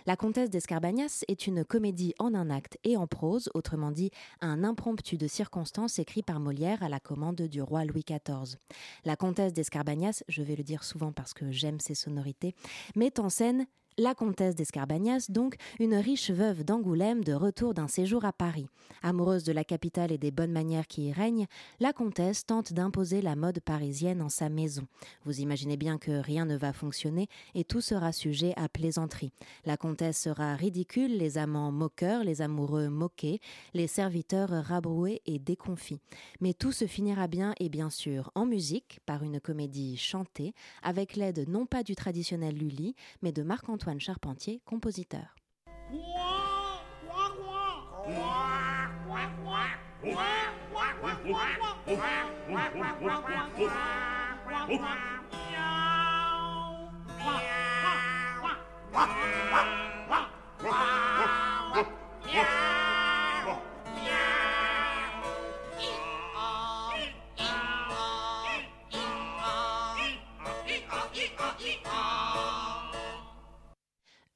La 0.07 0.17
Comtesse 0.17 0.51
d'Escarbagnas 0.51 1.25
est 1.29 1.47
une 1.47 1.65
comédie 1.65 2.15
en 2.19 2.35
un 2.35 2.51
acte 2.51 2.79
et 2.85 2.97
en 2.97 3.07
prose, 3.07 3.51
autrement 3.55 3.91
dit 3.91 4.11
un 4.41 4.65
impromptu 4.65 5.17
de 5.17 5.27
circonstances 5.27 5.99
écrit 5.99 6.23
par 6.23 6.41
Molière 6.41 6.83
à 6.83 6.89
la 6.89 7.01
commande 7.01 7.43
du 7.43 7.63
roi 7.63 7.85
Louis 7.85 8.05
XIV. 8.05 8.57
La 9.05 9.17
Comtesse 9.17 9.53
d'Escarbagnas, 9.53 10.23
je 10.29 10.43
vais 10.43 10.57
le 10.57 10.65
dire 10.65 10.85
souvent 10.85 11.13
parce 11.13 11.35
que 11.35 11.51
j'aime 11.51 11.81
ses 11.81 11.95
sonorités, 11.95 12.55
met 12.97 13.21
en 13.21 13.29
scène 13.29 13.67
la 13.99 14.14
comtesse 14.14 14.55
d'Escarbagnas, 14.55 15.26
donc 15.28 15.57
une 15.78 15.95
riche 15.95 16.30
veuve 16.30 16.64
d'Angoulême 16.64 17.24
de 17.24 17.34
retour 17.34 17.74
d'un 17.74 17.88
séjour 17.88 18.24
à 18.24 18.32
Paris. 18.32 18.66
Amoureuse 19.03 19.45
de 19.45 19.53
la 19.53 19.64
capitale 19.64 20.12
et 20.12 20.18
des 20.18 20.30
bonnes 20.30 20.53
manières 20.53 20.86
qui 20.86 21.09
y 21.09 21.12
règnent, 21.12 21.47
la 21.80 21.93
comtesse 21.93 22.47
tente 22.47 22.72
d'imposer 22.72 23.20
la 23.20 23.36
mode 23.36 23.61
parisienne 23.61 24.22
en 24.22 24.28
sa 24.28 24.49
maison. 24.49 24.86
Vous 25.24 25.40
imaginez 25.40 25.76
bien 25.76 25.99
que 25.99 26.12
rien 26.12 26.47
ne 26.47 26.57
va 26.57 26.72
fonctionner 26.72 27.28
et 27.55 27.64
tout 27.64 27.80
sera 27.80 28.12
sujet 28.12 28.55
à 28.57 28.68
plaisanterie. 28.68 29.32
La 29.66 29.76
comtesse 29.76 30.20
sera 30.20 30.55
ridicule, 30.55 31.18
les 31.18 31.36
amants 31.36 31.72
moqueurs, 31.72 32.24
les 32.24 32.40
amoureux 32.40 32.88
moqués, 32.88 33.40
les 33.74 33.86
serviteurs 33.86 34.51
rabroués 34.51 35.20
et 35.26 35.38
déconfits. 35.38 36.01
Mais 36.40 36.55
tout 36.55 36.72
se 36.72 36.86
finira 36.86 37.26
bien 37.26 37.55
et 37.61 37.68
bien 37.68 37.90
sûr 37.90 38.30
en 38.34 38.47
musique, 38.47 39.01
par 39.05 39.22
une 39.22 39.40
comédie 39.40 39.97
chantée, 39.97 40.55
avec 40.82 41.16
l'aide 41.16 41.47
non 41.49 41.66
pas 41.66 41.82
du 41.82 41.95
traditionnel 41.95 42.57
Lully, 42.57 42.95
mais 43.22 43.32
de 43.32 43.43
Marc-Antoine 43.43 43.82
Charpentier, 43.99 44.62
compositeur. 44.64 45.35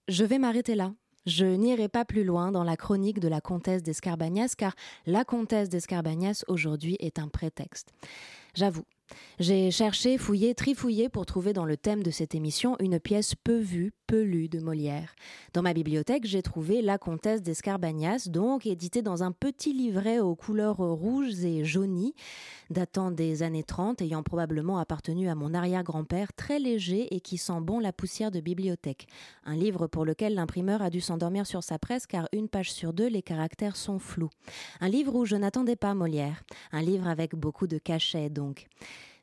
Je 0.09 0.24
vais 0.24 0.38
m'arrêter 0.38 0.76
là. 0.76 0.94
Je 1.26 1.44
n'irai 1.44 1.88
pas 1.88 2.04
plus 2.04 2.22
loin 2.22 2.52
dans 2.52 2.62
la 2.62 2.76
chronique 2.76 3.18
de 3.18 3.26
la 3.26 3.40
comtesse 3.40 3.82
d'Escarbagnas 3.82 4.54
car 4.57 4.76
la 5.04 5.24
comtesse 5.24 5.68
d'Escarbagnas 5.68 6.44
aujourd'hui 6.46 6.96
est 7.00 7.18
un 7.18 7.26
prétexte. 7.26 7.92
J'avoue, 8.54 8.84
j'ai 9.38 9.70
cherché, 9.70 10.16
fouillé, 10.16 10.54
trifouillé 10.54 11.09
pour 11.09 11.26
trouver 11.26 11.52
dans 11.52 11.66
le 11.66 11.76
thème 11.76 12.02
de 12.02 12.11
cette 12.11 12.34
émission 12.34 12.76
une 12.80 12.98
pièce 12.98 13.34
peu 13.34 13.59
vue, 13.59 13.92
peu 14.07 14.22
lue 14.22 14.48
de 14.48 14.61
Molière. 14.61 15.14
Dans 15.52 15.62
ma 15.62 15.74
bibliothèque, 15.74 16.24
j'ai 16.24 16.40
trouvé 16.40 16.80
La 16.80 16.96
Comtesse 16.96 17.42
d'Escarbagnas, 17.42 18.28
donc 18.28 18.66
éditée 18.66 19.02
dans 19.02 19.22
un 19.22 19.32
petit 19.32 19.72
livret 19.72 20.20
aux 20.20 20.34
couleurs 20.34 20.78
rouges 20.78 21.44
et 21.44 21.64
jaunies, 21.64 22.14
datant 22.70 23.11
des 23.11 23.42
années 23.42 23.62
30, 23.62 24.00
ayant 24.00 24.22
probablement 24.22 24.78
appartenu 24.78 25.28
à 25.28 25.34
mon 25.34 25.52
arrière-grand-père, 25.52 26.32
très 26.32 26.59
léger 26.59 27.14
et 27.14 27.20
qui 27.20 27.36
sent 27.36 27.61
bon 27.61 27.78
la 27.78 27.92
poussière 27.92 28.30
de 28.30 28.40
bibliothèque. 28.40 29.07
Un 29.44 29.57
livre 29.57 29.86
pour 29.86 30.04
lequel 30.04 30.34
l'imprimeur 30.34 30.80
a 30.80 30.88
dû 30.88 31.00
s'endormir 31.00 31.46
sur 31.46 31.62
sa 31.62 31.78
presse 31.78 32.07
car 32.07 32.28
une 32.32 32.48
page 32.48 32.72
sur 32.72 32.92
deux, 32.92 33.09
les 33.09 33.22
caractères 33.22 33.76
sont 33.76 33.98
flous. 33.98 34.30
Un 34.80 34.88
livre 34.88 35.14
où 35.14 35.26
je 35.26 35.36
n'attendais 35.36 35.76
pas 35.76 35.94
Molière. 35.94 36.42
Un 36.72 36.82
livre 36.82 37.07
avec 37.07 37.34
beaucoup 37.34 37.66
de 37.66 37.78
cachets, 37.78 38.30
donc. 38.30 38.66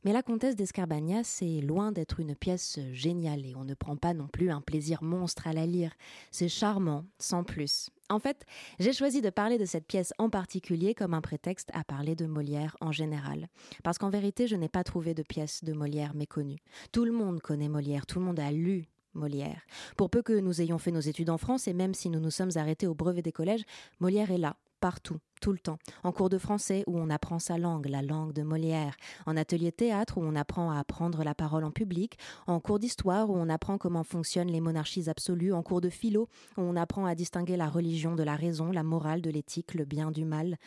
Mais 0.04 0.12
la 0.12 0.22
comtesse 0.22 0.56
d'Escarbagnas 0.56 1.40
est 1.42 1.62
loin 1.62 1.92
d'être 1.92 2.20
une 2.20 2.36
pièce 2.36 2.80
géniale 2.92 3.46
et 3.46 3.56
on 3.56 3.64
ne 3.64 3.74
prend 3.74 3.96
pas 3.96 4.14
non 4.14 4.28
plus 4.28 4.52
un 4.52 4.60
plaisir 4.60 5.02
monstre 5.02 5.48
à 5.48 5.54
la 5.54 5.66
lire. 5.66 5.94
C'est 6.30 6.50
charmant, 6.50 7.06
sans 7.20 7.44
plus. 7.44 7.90
En 8.10 8.20
fait, 8.20 8.46
j'ai 8.80 8.92
choisi 8.92 9.22
de 9.22 9.30
parler 9.30 9.58
de 9.58 9.66
cette 9.66 9.88
pièce 9.88 10.14
en 10.18 10.30
particulier 10.30 10.94
comme 10.94 11.14
un 11.14 11.22
prétexte 11.22 11.70
à 11.74 11.84
parler 11.86 12.16
de 12.16 12.26
Molière 12.26 12.76
en 12.82 12.92
général. 12.92 13.48
Parce 13.84 13.98
qu'en 13.98 14.10
vérité, 14.10 14.46
je 14.48 14.58
n'ai 14.58 14.70
pas 14.70 14.84
trouvé 14.84 15.14
de 15.14 15.24
pièce 15.24 15.64
de 15.64 15.72
Molière 15.72 16.16
méconnue. 16.16 16.60
Tout 16.92 17.06
le 17.06 17.14
monde 17.14 17.42
connaît 17.42 17.70
Molière, 17.70 18.06
tout 18.06 18.20
le 18.20 18.26
monde 18.26 18.40
a 18.40 18.52
lu 18.52 18.90
Molière. 19.14 19.62
Pour 19.96 20.10
peu 20.10 20.22
que 20.22 20.34
nous 20.34 20.62
ayons 20.62 20.80
fait 20.80 20.92
nos 20.92 21.00
études 21.00 21.30
en 21.30 21.38
France 21.38 21.68
et 21.68 21.74
même 21.74 21.94
si 21.94 22.10
nous 22.10 22.20
nous 22.20 22.32
sommes 22.32 22.52
arrêtés 22.56 22.88
au 22.88 22.94
brevet 22.94 23.22
des 23.22 23.32
collèges, 23.32 23.64
Molière 24.00 24.32
est 24.32 24.38
là, 24.38 24.58
partout, 24.84 25.20
tout 25.40 25.54
le 25.54 25.60
temps. 25.60 25.78
En 26.04 26.12
cours 26.12 26.28
de 26.28 26.38
français 26.38 26.84
où 26.88 27.00
on 27.00 27.10
apprend 27.10 27.40
sa 27.40 27.58
langue, 27.58 27.88
la 27.88 28.02
langue 28.02 28.34
de 28.34 28.42
Molière. 28.44 28.98
En 29.26 29.38
atelier 29.38 29.72
théâtre 29.72 30.18
où 30.18 30.22
on 30.22 30.36
apprend 30.36 30.72
à 30.72 30.84
prendre 30.84 31.24
la 31.24 31.34
parole 31.34 31.64
en 31.64 31.72
public. 31.72 32.18
En 32.48 32.60
cours 32.60 32.80
d'histoire 32.80 33.30
où 33.30 33.38
on 33.38 33.48
apprend 33.48 33.78
comment 33.78 34.04
fonctionnent 34.04 34.52
les 34.52 34.60
monarchies 34.60 35.10
absolues. 35.10 35.54
En 35.54 35.64
cours 35.64 35.80
de 35.80 35.90
philo 35.90 36.28
où 36.58 36.62
on 36.64 36.76
apprend 36.76 37.06
à 37.06 37.16
distinguer 37.16 37.56
la 37.56 37.70
religion 37.70 38.14
de 38.16 38.24
la 38.24 38.36
raison, 38.36 38.74
la 38.74 38.84
morale 38.84 39.22
de 39.22 39.30
l'éthique, 39.30 39.74
le 39.74 39.86
bien 39.86 40.12
du 40.12 40.26
mal. 40.26 40.58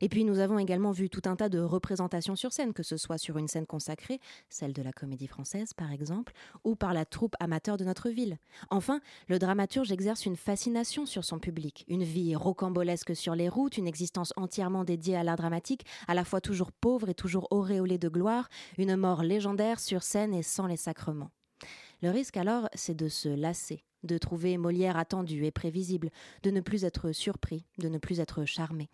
Et 0.00 0.08
puis 0.08 0.24
nous 0.24 0.38
avons 0.38 0.58
également 0.58 0.92
vu 0.92 1.10
tout 1.10 1.22
un 1.26 1.36
tas 1.36 1.48
de 1.48 1.60
représentations 1.60 2.36
sur 2.36 2.52
scène, 2.52 2.72
que 2.72 2.82
ce 2.82 2.96
soit 2.96 3.18
sur 3.18 3.38
une 3.38 3.48
scène 3.48 3.66
consacrée, 3.66 4.20
celle 4.48 4.72
de 4.72 4.82
la 4.82 4.92
comédie 4.92 5.26
française 5.26 5.72
par 5.74 5.92
exemple, 5.92 6.32
ou 6.64 6.74
par 6.74 6.94
la 6.94 7.04
troupe 7.04 7.36
amateur 7.40 7.76
de 7.76 7.84
notre 7.84 8.10
ville. 8.10 8.38
Enfin, 8.70 9.00
le 9.28 9.38
dramaturge 9.38 9.92
exerce 9.92 10.26
une 10.26 10.36
fascination 10.36 11.06
sur 11.06 11.24
son 11.24 11.38
public, 11.38 11.84
une 11.88 12.04
vie 12.04 12.34
rocambolesque 12.34 13.14
sur 13.14 13.34
les 13.34 13.48
routes, 13.48 13.76
une 13.76 13.86
existence 13.88 14.32
entièrement 14.36 14.84
dédiée 14.84 15.16
à 15.16 15.24
l'art 15.24 15.36
dramatique, 15.36 15.84
à 16.08 16.14
la 16.14 16.24
fois 16.24 16.40
toujours 16.40 16.72
pauvre 16.72 17.08
et 17.08 17.14
toujours 17.14 17.48
auréolée 17.50 17.98
de 17.98 18.08
gloire, 18.08 18.48
une 18.78 18.96
mort 18.96 19.22
légendaire 19.22 19.80
sur 19.80 20.02
scène 20.02 20.34
et 20.34 20.42
sans 20.42 20.66
les 20.66 20.76
sacrements. 20.76 21.30
Le 22.02 22.10
risque 22.10 22.36
alors, 22.38 22.68
c'est 22.74 22.96
de 22.96 23.08
se 23.08 23.28
lasser, 23.28 23.84
de 24.04 24.16
trouver 24.16 24.56
Molière 24.56 24.96
attendu 24.96 25.44
et 25.44 25.50
prévisible, 25.50 26.10
de 26.42 26.50
ne 26.50 26.60
plus 26.60 26.84
être 26.84 27.12
surpris, 27.12 27.66
de 27.78 27.88
ne 27.88 27.98
plus 27.98 28.20
être 28.20 28.44
charmé. 28.46 28.88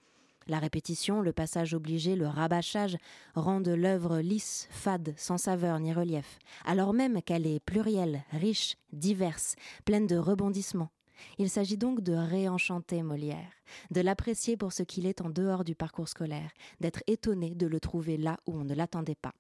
La 0.49 0.61
répétition, 0.61 1.23
le 1.23 1.33
passage 1.33 1.75
obligé, 1.75 2.15
le 2.15 2.29
rabâchage 2.29 2.97
rendent 3.35 3.69
l'œuvre 3.69 4.21
lisse, 4.21 4.69
fade, 4.71 5.13
sans 5.17 5.39
saveur 5.39 5.81
ni 5.81 5.93
relief, 5.93 6.39
alors 6.65 6.93
même 6.93 7.21
qu'elle 7.21 7.47
est 7.47 7.59
plurielle, 7.59 8.23
riche, 8.31 8.77
diverse, 8.93 9.57
pleine 9.85 10.07
de 10.07 10.17
rebondissements. 10.17 10.91
Il 11.39 11.51
s'agit 11.51 11.79
donc 11.79 12.01
de 12.01 12.13
réenchanter 12.13 13.03
Molière, 13.03 13.51
de 13.91 14.01
l'apprécier 14.01 14.57
pour 14.57 14.73
ce 14.73 14.85
qu'il 14.85 15.07
est 15.07 15.21
en 15.21 15.31
dehors 15.31 15.65
du 15.65 15.75
parcours 15.75 16.09
scolaire, 16.09 16.51
d'être 16.81 17.03
étonné 17.07 17.55
de 17.55 17.67
le 17.67 17.81
trouver 17.81 18.17
là 18.17 18.37
où 18.47 18.57
on 18.57 18.65
ne 18.65 18.75
l'attendait 18.75 19.17
pas. 19.17 19.33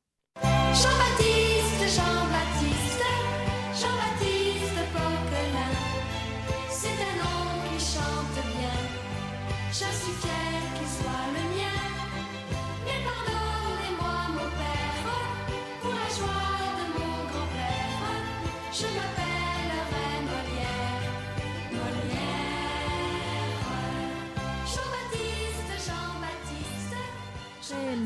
Jean-Baptiste, 0.43 1.97
Jean-Baptiste, 1.97 2.86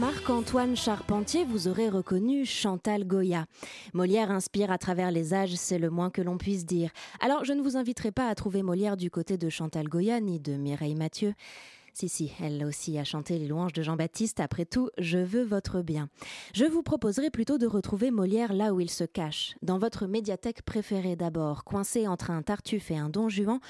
Marc-Antoine 0.01 0.77
Charpentier, 0.77 1.45
vous 1.45 1.69
aurez 1.69 1.91
reconnu 1.91 2.47
Chantal 2.47 3.05
Goya. 3.05 3.45
Molière 3.93 4.31
inspire 4.31 4.73
à 4.73 4.79
travers 4.79 5.11
les 5.11 5.35
âges, 5.35 5.57
c'est 5.57 5.79
le 5.79 5.91
moins 5.91 6.09
que 6.09 6.23
l'on 6.23 6.39
puisse 6.39 6.65
dire. 6.65 6.91
Alors, 7.21 7.45
je 7.45 7.53
ne 7.53 7.61
vous 7.61 7.77
inviterai 7.77 8.11
pas 8.11 8.27
à 8.27 8.35
trouver 8.35 8.63
Molière 8.63 8.97
du 8.97 9.11
côté 9.11 9.37
de 9.37 9.51
Chantal 9.51 9.89
Goya 9.89 10.19
ni 10.21 10.41
de 10.41 10.55
Mireille 10.55 10.95
Mathieu. 10.95 11.35
Si, 11.93 12.09
si, 12.09 12.33
elle 12.41 12.65
aussi 12.65 12.99
a 12.99 13.05
chanté 13.05 13.39
les 13.39 13.47
louanges 13.47 13.73
de 13.73 13.83
Jean-Baptiste. 13.83 14.41
Après 14.41 14.65
tout, 14.65 14.91
je 14.99 15.19
veux 15.19 15.43
votre 15.43 15.83
bien. 15.83 16.09
Je 16.55 16.65
vous 16.65 16.83
proposerai 16.83 17.31
plutôt 17.31 17.59
de 17.59 17.67
retrouver 17.67 18.11
Molière 18.11 18.53
là 18.53 18.73
où 18.73 18.81
il 18.81 18.91
se 18.91 19.05
cache. 19.05 19.55
Dans 19.63 19.79
votre 19.79 20.07
médiathèque 20.07 20.63
préférée 20.63 21.17
d'abord, 21.17 21.65
coincé 21.65 22.07
entre 22.07 22.31
un 22.31 22.43
Tartuffe 22.43 22.91
et 22.91 22.97
un 22.97 23.09
Don 23.09 23.29
Juan, 23.29 23.61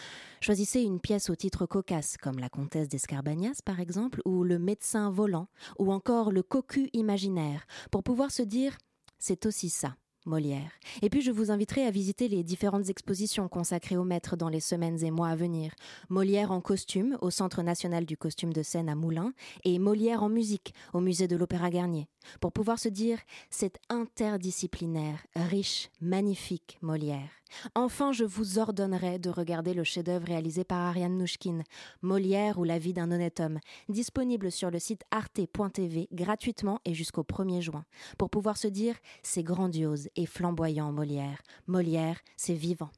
choisissez 0.40 0.82
une 0.82 1.00
pièce 1.00 1.30
au 1.30 1.34
titre 1.34 1.66
cocasse, 1.66 2.16
comme 2.16 2.38
La 2.38 2.48
Comtesse 2.48 2.88
d'Escarbagnas 2.88 3.60
par 3.64 3.80
exemple, 3.80 4.20
ou 4.24 4.44
Le 4.44 4.58
médecin 4.58 5.10
volant, 5.10 5.48
ou 5.78 5.92
encore 5.92 6.32
Le 6.32 6.42
cocu 6.42 6.90
imaginaire, 6.92 7.66
pour 7.90 8.02
pouvoir 8.02 8.30
se 8.30 8.42
dire 8.42 8.76
c'est 9.18 9.46
aussi 9.46 9.68
ça. 9.68 9.96
Molière. 10.26 10.70
Et 11.02 11.10
puis 11.10 11.22
je 11.22 11.30
vous 11.30 11.50
inviterai 11.50 11.86
à 11.86 11.90
visiter 11.90 12.28
les 12.28 12.44
différentes 12.44 12.88
expositions 12.88 13.48
consacrées 13.48 13.96
au 13.96 14.04
maître 14.04 14.36
dans 14.36 14.48
les 14.48 14.60
semaines 14.60 15.02
et 15.04 15.10
mois 15.10 15.28
à 15.28 15.36
venir. 15.36 15.72
Molière 16.08 16.52
en 16.52 16.60
costume 16.60 17.16
au 17.20 17.30
Centre 17.30 17.62
national 17.62 18.04
du 18.04 18.16
costume 18.16 18.52
de 18.52 18.62
scène 18.62 18.88
à 18.88 18.94
Moulins 18.94 19.32
et 19.64 19.78
Molière 19.78 20.22
en 20.22 20.28
musique 20.28 20.74
au 20.92 21.00
musée 21.00 21.28
de 21.28 21.36
l'Opéra 21.36 21.70
Garnier. 21.70 22.08
Pour 22.40 22.52
pouvoir 22.52 22.78
se 22.78 22.88
dire 22.88 23.18
c'est 23.50 23.78
interdisciplinaire, 23.88 25.24
riche, 25.34 25.90
magnifique 26.00 26.78
Molière. 26.82 27.39
Enfin, 27.74 28.12
je 28.12 28.24
vous 28.24 28.58
ordonnerai 28.58 29.18
de 29.18 29.30
regarder 29.30 29.74
le 29.74 29.84
chef-d'œuvre 29.84 30.26
réalisé 30.26 30.64
par 30.64 30.78
Ariane 30.78 31.16
Nouchkine, 31.16 31.64
Molière 32.02 32.58
ou 32.58 32.64
la 32.64 32.78
vie 32.78 32.92
d'un 32.92 33.10
honnête 33.10 33.40
homme, 33.40 33.58
disponible 33.88 34.50
sur 34.50 34.70
le 34.70 34.78
site 34.78 35.04
arte.tv 35.10 36.08
gratuitement 36.12 36.80
et 36.84 36.94
jusqu'au 36.94 37.22
1er 37.22 37.60
juin, 37.60 37.84
pour 38.18 38.30
pouvoir 38.30 38.56
se 38.56 38.68
dire 38.68 38.96
c'est 39.22 39.42
grandiose 39.42 40.08
et 40.16 40.26
flamboyant 40.26 40.92
Molière. 40.92 41.42
Molière, 41.66 42.20
c'est 42.36 42.54
vivant. 42.54 42.90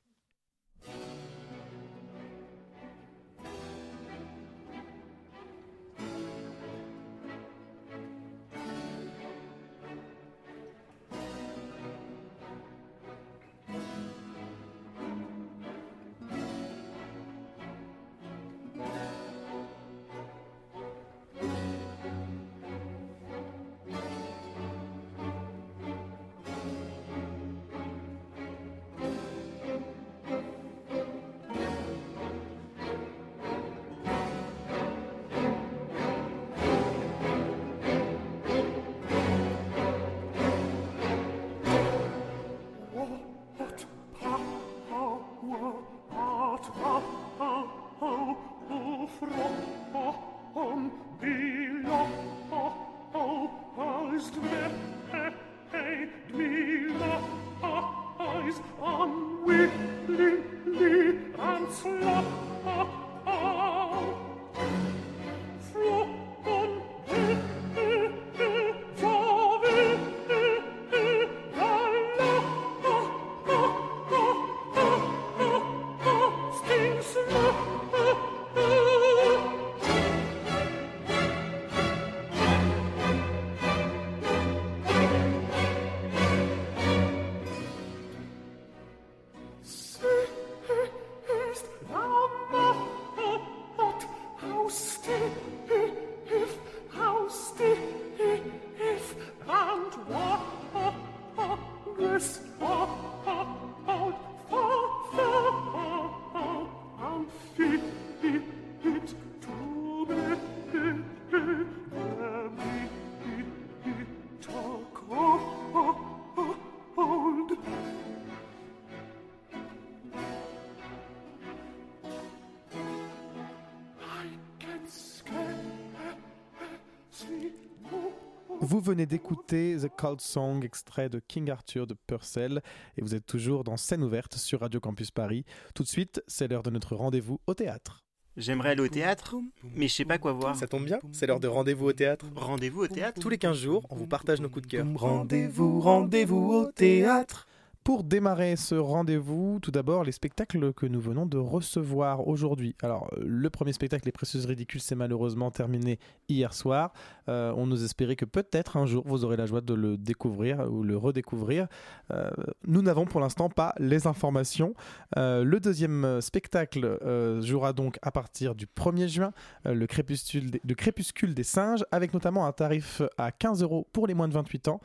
Vous 128.72 128.80
venez 128.80 129.04
d'écouter 129.04 129.76
The 129.82 129.90
Cold 129.94 130.22
Song, 130.22 130.64
extrait 130.64 131.10
de 131.10 131.20
King 131.28 131.50
Arthur 131.50 131.86
de 131.86 131.92
Purcell, 132.06 132.62
et 132.96 133.02
vous 133.02 133.14
êtes 133.14 133.26
toujours 133.26 133.64
dans 133.64 133.76
scène 133.76 134.02
ouverte 134.02 134.36
sur 134.36 134.60
Radio 134.60 134.80
Campus 134.80 135.10
Paris. 135.10 135.44
Tout 135.74 135.82
de 135.82 135.88
suite, 135.88 136.22
c'est 136.26 136.48
l'heure 136.48 136.62
de 136.62 136.70
notre 136.70 136.96
rendez-vous 136.96 137.38
au 137.46 137.52
théâtre. 137.52 138.02
J'aimerais 138.38 138.70
aller 138.70 138.80
au 138.80 138.88
théâtre, 138.88 139.36
mais 139.76 139.88
je 139.88 139.92
sais 139.92 140.06
pas 140.06 140.16
quoi 140.16 140.32
voir. 140.32 140.56
Ça 140.56 140.66
tombe 140.66 140.86
bien, 140.86 141.00
c'est 141.12 141.26
l'heure 141.26 141.38
de 141.38 141.48
rendez-vous 141.48 141.84
au 141.84 141.92
théâtre. 141.92 142.24
Rendez-vous 142.34 142.84
au 142.84 142.88
théâtre 142.88 143.20
Tous 143.20 143.28
les 143.28 143.36
15 143.36 143.58
jours, 143.58 143.86
on 143.90 143.94
vous 143.94 144.06
partage 144.06 144.40
nos 144.40 144.48
coups 144.48 144.66
de 144.66 144.70
cœur. 144.70 144.86
Rendez-vous, 144.94 145.78
rendez-vous 145.78 146.52
au 146.52 146.72
théâtre. 146.72 147.46
Pour 147.84 148.04
démarrer 148.04 148.54
ce 148.54 148.76
rendez-vous, 148.76 149.58
tout 149.60 149.72
d'abord 149.72 150.04
les 150.04 150.12
spectacles 150.12 150.72
que 150.72 150.86
nous 150.86 151.00
venons 151.00 151.26
de 151.26 151.36
recevoir 151.36 152.28
aujourd'hui. 152.28 152.76
Alors, 152.80 153.10
le 153.20 153.50
premier 153.50 153.72
spectacle, 153.72 154.06
Les 154.06 154.12
Précieuses 154.12 154.46
Ridicules, 154.46 154.80
s'est 154.80 154.94
malheureusement 154.94 155.50
terminé 155.50 155.98
hier 156.28 156.54
soir. 156.54 156.92
Euh, 157.28 157.52
on 157.56 157.66
nous 157.66 157.84
espérait 157.84 158.16
que 158.16 158.24
peut-être 158.24 158.76
un 158.76 158.86
jour 158.86 159.04
vous 159.06 159.24
aurez 159.24 159.36
la 159.36 159.46
joie 159.46 159.60
de 159.60 159.74
le 159.74 159.96
découvrir 159.96 160.70
ou 160.70 160.82
le 160.82 160.96
redécouvrir. 160.96 161.66
Euh, 162.12 162.30
nous 162.66 162.82
n'avons 162.82 163.04
pour 163.04 163.20
l'instant 163.20 163.48
pas 163.48 163.74
les 163.78 164.06
informations. 164.06 164.74
Euh, 165.16 165.44
le 165.44 165.60
deuxième 165.60 166.20
spectacle 166.20 166.98
jouera 167.42 167.72
donc 167.72 167.98
à 168.02 168.10
partir 168.10 168.54
du 168.54 168.66
1er 168.66 169.08
juin, 169.08 169.32
le, 169.64 169.86
crépuscule 169.86 170.50
des, 170.50 170.60
le 170.66 170.74
Crépuscule 170.74 171.34
des 171.34 171.44
singes, 171.44 171.84
avec 171.90 172.12
notamment 172.14 172.46
un 172.46 172.52
tarif 172.52 173.02
à 173.18 173.30
15 173.30 173.62
euros 173.62 173.86
pour 173.92 174.06
les 174.06 174.14
moins 174.14 174.28
de 174.28 174.34
28 174.34 174.68
ans. 174.68 174.80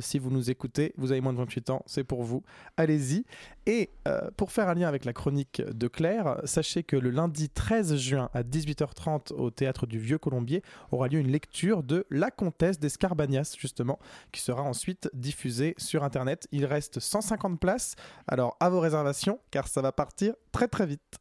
Si 0.00 0.18
vous 0.18 0.30
nous 0.30 0.50
écoutez, 0.50 0.94
vous 0.96 1.12
avez 1.12 1.20
moins 1.20 1.32
de 1.32 1.38
28 1.38 1.70
ans, 1.70 1.82
c'est 1.86 2.04
pour 2.04 2.22
vous. 2.22 2.42
Allez-y. 2.76 3.24
Et 3.66 3.90
pour 4.36 4.52
faire 4.52 4.68
un 4.68 4.74
lien 4.74 4.88
avec 4.88 5.04
la 5.04 5.12
chronique 5.12 5.62
de 5.62 5.88
Claire, 5.88 6.40
sachez 6.44 6.82
que 6.82 6.96
le 6.96 7.10
lundi 7.10 7.48
13 7.48 7.96
juin 7.96 8.30
à 8.34 8.42
18h30 8.42 9.32
au 9.34 9.50
théâtre 9.50 9.86
du 9.86 9.98
Vieux 9.98 10.18
Colombier 10.18 10.62
aura 10.90 11.08
lieu 11.08 11.18
une 11.18 11.30
lecture 11.30 11.73
de 11.82 12.06
La 12.10 12.30
Comtesse 12.30 12.78
d'Escarbagnas, 12.78 13.56
justement, 13.58 13.98
qui 14.32 14.40
sera 14.40 14.62
ensuite 14.62 15.10
diffusée 15.12 15.74
sur 15.78 16.04
Internet. 16.04 16.46
Il 16.52 16.64
reste 16.64 17.00
150 17.00 17.58
places, 17.58 17.96
alors 18.28 18.56
à 18.60 18.70
vos 18.70 18.80
réservations, 18.80 19.40
car 19.50 19.68
ça 19.68 19.82
va 19.82 19.92
partir 19.92 20.34
très 20.52 20.68
très 20.68 20.86
vite. 20.86 21.18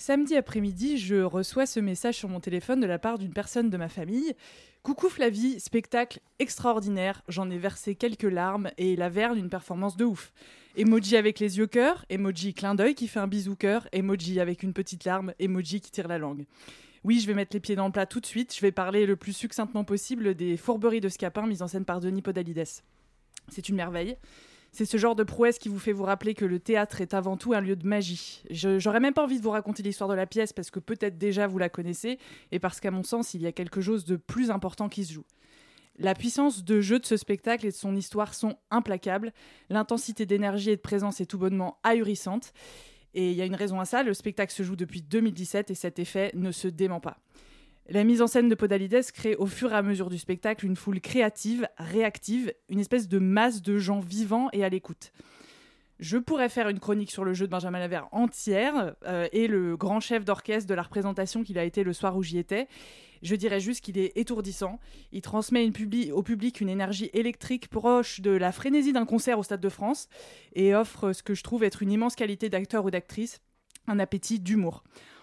Samedi 0.00 0.34
après-midi, 0.34 0.96
je 0.96 1.16
reçois 1.16 1.66
ce 1.66 1.78
message 1.78 2.16
sur 2.16 2.30
mon 2.30 2.40
téléphone 2.40 2.80
de 2.80 2.86
la 2.86 2.98
part 2.98 3.18
d'une 3.18 3.34
personne 3.34 3.68
de 3.68 3.76
ma 3.76 3.90
famille. 3.90 4.34
Coucou 4.82 5.10
Flavie, 5.10 5.60
spectacle 5.60 6.20
extraordinaire, 6.38 7.22
j'en 7.28 7.50
ai 7.50 7.58
versé 7.58 7.94
quelques 7.94 8.22
larmes 8.22 8.70
et 8.78 8.96
la 8.96 9.10
verre 9.10 9.34
d'une 9.34 9.50
performance 9.50 9.98
de 9.98 10.06
ouf. 10.06 10.32
Emoji 10.74 11.18
avec 11.18 11.38
les 11.38 11.58
yeux 11.58 11.66
cœur, 11.66 12.06
emoji 12.08 12.54
clin 12.54 12.74
d'œil 12.74 12.94
qui 12.94 13.08
fait 13.08 13.20
un 13.20 13.26
bisou 13.26 13.56
cœur, 13.56 13.88
emoji 13.92 14.40
avec 14.40 14.62
une 14.62 14.72
petite 14.72 15.04
larme, 15.04 15.34
emoji 15.38 15.82
qui 15.82 15.90
tire 15.90 16.08
la 16.08 16.16
langue. 16.16 16.46
Oui, 17.02 17.18
je 17.20 17.26
vais 17.26 17.34
mettre 17.34 17.54
les 17.54 17.60
pieds 17.60 17.76
dans 17.76 17.86
le 17.86 17.92
plat 17.92 18.04
tout 18.04 18.20
de 18.20 18.26
suite, 18.26 18.54
je 18.54 18.60
vais 18.60 18.72
parler 18.72 19.06
le 19.06 19.16
plus 19.16 19.32
succinctement 19.32 19.84
possible 19.84 20.34
des 20.34 20.58
fourberies 20.58 21.00
de 21.00 21.08
Scapin 21.08 21.46
mises 21.46 21.62
en 21.62 21.68
scène 21.68 21.86
par 21.86 22.00
Denis 22.00 22.20
Podalides. 22.20 22.64
C'est 23.48 23.68
une 23.68 23.76
merveille. 23.76 24.16
C'est 24.72 24.84
ce 24.84 24.98
genre 24.98 25.16
de 25.16 25.24
prouesse 25.24 25.58
qui 25.58 25.68
vous 25.68 25.78
fait 25.78 25.92
vous 25.92 26.04
rappeler 26.04 26.34
que 26.34 26.44
le 26.44 26.60
théâtre 26.60 27.00
est 27.00 27.14
avant 27.14 27.36
tout 27.36 27.54
un 27.54 27.60
lieu 27.60 27.74
de 27.74 27.86
magie. 27.86 28.42
J'aurais 28.50 29.00
même 29.00 29.14
pas 29.14 29.24
envie 29.24 29.38
de 29.38 29.42
vous 29.42 29.50
raconter 29.50 29.82
l'histoire 29.82 30.08
de 30.08 30.14
la 30.14 30.26
pièce 30.26 30.52
parce 30.52 30.70
que 30.70 30.78
peut-être 30.78 31.18
déjà 31.18 31.48
vous 31.48 31.58
la 31.58 31.68
connaissez 31.68 32.18
et 32.52 32.60
parce 32.60 32.78
qu'à 32.78 32.92
mon 32.92 33.02
sens, 33.02 33.34
il 33.34 33.42
y 33.42 33.46
a 33.46 33.52
quelque 33.52 33.80
chose 33.80 34.04
de 34.04 34.16
plus 34.16 34.50
important 34.50 34.88
qui 34.88 35.04
se 35.04 35.14
joue. 35.14 35.24
La 35.98 36.14
puissance 36.14 36.64
de 36.64 36.80
jeu 36.80 36.98
de 36.98 37.06
ce 37.06 37.16
spectacle 37.16 37.66
et 37.66 37.70
de 37.70 37.74
son 37.74 37.96
histoire 37.96 38.32
sont 38.32 38.56
implacables. 38.70 39.32
L'intensité 39.70 40.24
d'énergie 40.24 40.70
et 40.70 40.76
de 40.76 40.80
présence 40.80 41.20
est 41.20 41.26
tout 41.26 41.38
bonnement 41.38 41.78
ahurissante. 41.82 42.52
Et 43.14 43.30
il 43.30 43.36
y 43.36 43.42
a 43.42 43.46
une 43.46 43.54
raison 43.54 43.80
à 43.80 43.84
ça, 43.84 44.02
le 44.02 44.14
spectacle 44.14 44.52
se 44.52 44.62
joue 44.62 44.76
depuis 44.76 45.02
2017 45.02 45.70
et 45.70 45.74
cet 45.74 45.98
effet 45.98 46.30
ne 46.34 46.52
se 46.52 46.68
dément 46.68 47.00
pas. 47.00 47.18
La 47.88 48.04
mise 48.04 48.22
en 48.22 48.28
scène 48.28 48.48
de 48.48 48.54
Podalides 48.54 49.10
crée 49.12 49.34
au 49.34 49.46
fur 49.46 49.72
et 49.72 49.74
à 49.74 49.82
mesure 49.82 50.10
du 50.10 50.18
spectacle 50.18 50.64
une 50.64 50.76
foule 50.76 51.00
créative, 51.00 51.66
réactive, 51.76 52.52
une 52.68 52.78
espèce 52.78 53.08
de 53.08 53.18
masse 53.18 53.62
de 53.62 53.78
gens 53.78 53.98
vivants 53.98 54.48
et 54.52 54.62
à 54.62 54.68
l'écoute. 54.68 55.12
Je 55.98 56.16
pourrais 56.16 56.48
faire 56.48 56.68
une 56.68 56.78
chronique 56.78 57.10
sur 57.10 57.24
le 57.24 57.34
jeu 57.34 57.46
de 57.46 57.50
Benjamin 57.50 57.80
Laverne 57.80 58.06
entière 58.12 58.94
euh, 59.06 59.28
et 59.32 59.48
le 59.48 59.76
grand 59.76 60.00
chef 60.00 60.24
d'orchestre 60.24 60.68
de 60.68 60.74
la 60.74 60.82
représentation 60.82 61.42
qu'il 61.42 61.58
a 61.58 61.64
été 61.64 61.82
le 61.82 61.92
soir 61.92 62.16
où 62.16 62.22
j'y 62.22 62.38
étais. 62.38 62.68
Je 63.22 63.34
dirais 63.34 63.60
juste 63.60 63.82
qu'il 63.82 63.98
est 63.98 64.16
étourdissant. 64.16 64.78
Il 65.12 65.20
transmet 65.20 65.70
au 66.12 66.22
public 66.22 66.60
une 66.60 66.68
énergie 66.68 67.10
électrique 67.12 67.68
proche 67.68 68.20
de 68.20 68.30
la 68.30 68.52
frénésie 68.52 68.92
d'un 68.92 69.06
concert 69.06 69.38
au 69.38 69.42
Stade 69.42 69.60
de 69.60 69.68
France 69.68 70.08
et 70.54 70.74
offre 70.74 71.12
ce 71.12 71.22
que 71.22 71.34
je 71.34 71.42
trouve 71.42 71.64
être 71.64 71.82
une 71.82 71.92
immense 71.92 72.14
qualité 72.14 72.48
d'acteur 72.48 72.84
ou 72.84 72.90
d'actrice, 72.90 73.40
un 73.86 73.98
appétit 73.98 74.40
d'humour. 74.40 74.82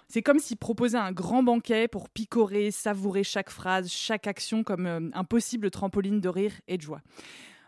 C'est 0.10 0.22
comme 0.22 0.40
s'il 0.40 0.58
proposait 0.58 0.98
un 0.98 1.12
grand 1.12 1.44
banquet 1.44 1.88
pour 1.88 2.10
picorer, 2.10 2.72
savourer 2.72 3.24
chaque 3.24 3.50
phrase, 3.50 3.92
chaque 3.92 4.28
action 4.28 4.64
comme 4.64 4.86
euh, 4.86 5.10
un 5.14 5.24
possible 5.26 5.70
trampoline 5.70 6.22
de 6.22 6.30
rire 6.30 6.54
et 6.68 6.78
de 6.78 6.82
joie. 6.82 7.02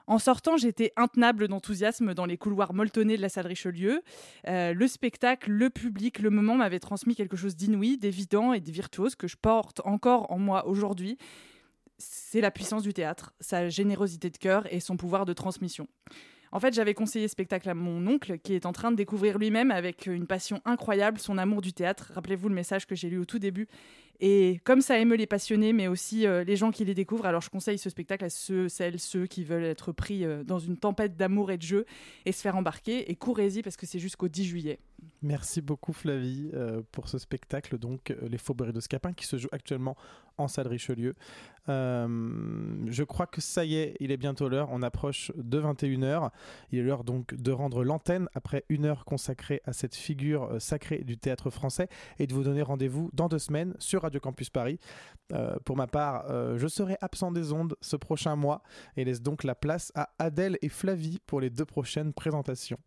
En 0.10 0.18
sortant, 0.18 0.58
j'étais 0.58 0.92
intenable 0.96 1.48
d'enthousiasme 1.48 2.16
dans 2.16 2.26
les 2.26 2.36
couloirs 2.36 2.74
molletonnés 2.74 3.16
de 3.16 3.22
la 3.22 3.30
salle 3.30 3.46
Richelieu. 3.46 4.02
Euh, 4.48 4.74
le 4.74 4.88
spectacle, 4.88 5.52
le 5.52 5.70
public, 5.70 6.18
le 6.18 6.32
moment 6.32 6.56
m'avaient 6.56 6.80
transmis 6.80 7.14
quelque 7.14 7.38
chose 7.38 7.56
d'inouï, 7.56 8.00
d'évident 8.00 8.52
et 8.54 8.60
de 8.60 8.72
virtuose 8.72 9.14
que 9.14 9.28
je 9.28 9.38
porte 9.38 9.82
encore 9.86 10.32
en 10.32 10.40
moi 10.40 10.66
aujourd'hui. 10.66 11.20
C'est 12.00 12.42
la 12.42 12.50
puissance 12.50 12.82
du 12.82 12.92
théâtre, 12.92 13.34
sa 13.40 13.70
générosité 13.70 14.32
de 14.32 14.38
cœur 14.38 14.66
et 14.74 14.80
son 14.80 14.98
pouvoir 14.98 15.26
de 15.26 15.34
transmission. 15.34 15.88
En 16.52 16.60
fait, 16.60 16.74
j'avais 16.74 16.96
conseillé 16.96 17.28
spectacle 17.28 17.70
à 17.70 17.76
mon 17.76 18.08
oncle 18.08 18.40
qui 18.40 18.56
est 18.56 18.66
en 18.66 18.72
train 18.72 18.90
de 18.90 18.96
découvrir 18.96 19.38
lui-même 19.38 19.70
avec 19.70 20.08
une 20.08 20.26
passion 20.26 20.60
incroyable 20.66 21.20
son 21.20 21.38
amour 21.38 21.62
du 21.62 21.72
théâtre. 21.72 22.12
Rappelez-vous 22.16 22.50
le 22.50 22.56
message 22.56 22.88
que 22.88 22.96
j'ai 22.96 23.12
lu 23.12 23.20
au 23.20 23.26
tout 23.26 23.38
début. 23.38 23.68
Et 24.22 24.60
comme 24.66 24.82
ça 24.82 25.00
émeut 25.00 25.16
les 25.16 25.28
passionnés, 25.28 25.72
mais 25.72 25.88
aussi 25.88 26.28
euh, 26.28 26.44
les 26.44 26.58
gens 26.58 26.72
qui 26.72 26.84
les 26.84 26.94
découvrent, 26.94 27.26
alors 27.26 27.42
je 27.42 27.50
conseille 27.50 27.78
ce 27.78 27.90
spectacle 27.90 28.26
à 28.26 28.30
ceux, 28.30 28.68
celles, 28.68 29.00
ceux 29.00 29.28
qui 29.28 29.46
veulent 29.46 29.64
être 29.64 29.94
pris 29.94 30.26
euh, 30.26 30.44
dans 30.44 30.60
une 30.60 30.76
tempête 30.76 31.16
d'amour 31.16 31.52
et 31.52 31.58
de 31.58 31.62
jeu 31.62 31.86
et 32.26 32.34
se 32.34 32.42
faire 32.42 32.58
embarquer. 32.58 33.10
Et 33.10 33.16
courez-y 33.16 33.62
parce 33.62 33.78
que 33.78 33.86
c'est 33.86 34.00
jusqu'au 34.00 34.28
10 34.28 34.44
juillet. 34.44 34.80
Merci 35.22 35.62
beaucoup 35.62 35.94
Flavie 35.94 36.50
euh, 36.54 36.82
pour 36.92 37.08
ce 37.08 37.18
spectacle, 37.18 37.78
donc 37.78 38.14
Les 38.22 38.38
Faubourgs 38.38 38.74
de 38.74 38.82
Scapin, 38.82 39.14
qui 39.14 39.26
se 39.26 39.38
joue 39.38 39.48
actuellement 39.54 39.96
en 40.38 40.50
salle 40.50 40.68
Richelieu. 40.68 41.16
Je 41.68 43.04
crois 43.04 43.28
que 43.28 43.42
ça 43.42 43.64
y 43.64 43.76
est, 43.76 43.96
il 44.00 44.12
est 44.12 44.18
bientôt 44.18 44.50
l'heure, 44.50 44.70
on 44.72 44.82
approche 44.82 45.32
de 45.36 45.62
21h. 45.62 46.32
Il 46.72 46.80
est 46.80 46.82
l'heure 46.82 47.04
donc 47.04 47.36
de 47.36 47.52
rendre 47.52 47.84
l'antenne 47.84 48.28
après 48.34 48.66
une 48.70 48.86
heure 48.86 49.06
consacrée 49.06 49.62
à 49.66 49.74
cette 49.74 49.94
figure 49.94 50.50
sacrée 50.60 51.04
du 51.04 51.18
théâtre 51.18 51.52
français 51.52 51.88
et 52.18 52.26
de 52.26 52.34
vous 52.34 52.44
donner 52.44 52.64
rendez-vous 52.64 53.12
dans 53.14 53.28
deux 53.28 53.38
semaines 53.38 53.76
sur 53.78 54.09
Radio 54.10 54.20
Campus 54.20 54.50
Paris. 54.50 54.80
Euh, 55.32 55.58
pour 55.64 55.78
ma 55.78 55.86
part, 55.86 56.26
euh, 56.30 56.58
je 56.58 56.68
serai 56.68 56.98
absent 57.02 57.32
des 57.32 57.54
ondes 57.54 57.76
ce 57.82 57.96
prochain 57.96 58.36
mois 58.36 58.64
et 58.98 59.06
laisse 59.06 59.22
donc 59.22 59.44
la 59.44 59.54
place 59.54 59.92
à 59.94 60.10
Adèle 60.18 60.58
et 60.64 60.70
Flavie 60.70 61.20
pour 61.28 61.40
les 61.40 61.52
deux 61.52 61.66
prochaines 61.66 62.14
présentations. 62.14 62.80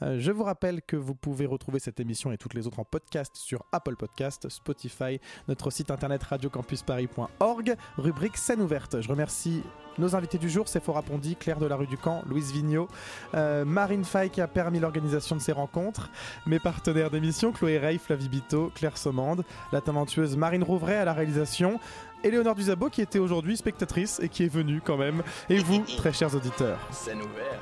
Euh, 0.00 0.18
je 0.18 0.32
vous 0.32 0.44
rappelle 0.44 0.80
que 0.80 0.96
vous 0.96 1.14
pouvez 1.14 1.44
retrouver 1.44 1.78
cette 1.78 2.00
émission 2.00 2.32
et 2.32 2.38
toutes 2.38 2.54
les 2.54 2.66
autres 2.66 2.80
en 2.80 2.84
podcast 2.84 3.36
sur 3.36 3.66
Apple 3.72 3.96
Podcast, 3.96 4.48
Spotify, 4.48 5.20
notre 5.48 5.70
site 5.70 5.90
internet 5.90 6.22
radiocampusparis.org, 6.22 7.76
rubrique 7.98 8.38
scène 8.38 8.62
ouverte. 8.62 9.02
Je 9.02 9.08
remercie 9.08 9.62
nos 9.98 10.16
invités 10.16 10.38
du 10.38 10.48
jour, 10.48 10.68
Sephora 10.68 11.02
Pondy, 11.02 11.36
Claire 11.36 11.58
de 11.58 11.66
la 11.66 11.76
rue 11.76 11.86
du 11.86 11.98
Camp, 11.98 12.22
Louise 12.26 12.50
Vigneault, 12.50 12.88
Marine 13.34 14.04
Fay 14.04 14.30
qui 14.30 14.40
a 14.40 14.48
permis 14.48 14.80
l'organisation 14.80 15.36
de 15.36 15.40
ces 15.42 15.52
rencontres, 15.52 16.10
mes 16.46 16.58
partenaires 16.58 17.10
d'émission, 17.10 17.52
Chloé 17.52 17.76
Rey, 17.76 17.98
Flavie 17.98 18.30
Bito, 18.30 18.72
Claire 18.74 18.96
Sommande, 18.96 19.44
la 19.70 19.82
talentueuse 19.82 20.34
Marine 20.38 20.61
Rouvray 20.62 20.96
à 20.96 21.04
la 21.04 21.12
réalisation, 21.12 21.80
Éléonore 22.24 22.54
Duzabo 22.54 22.88
qui 22.88 23.00
était 23.02 23.18
aujourd'hui 23.18 23.56
spectatrice 23.56 24.20
et 24.20 24.28
qui 24.28 24.44
est 24.44 24.52
venue 24.52 24.80
quand 24.84 24.96
même, 24.96 25.22
et 25.48 25.58
vous, 25.58 25.80
très 25.96 26.12
chers 26.12 26.34
auditeurs. 26.34 26.78
Scène 26.90 27.20
ouverte. 27.20 27.60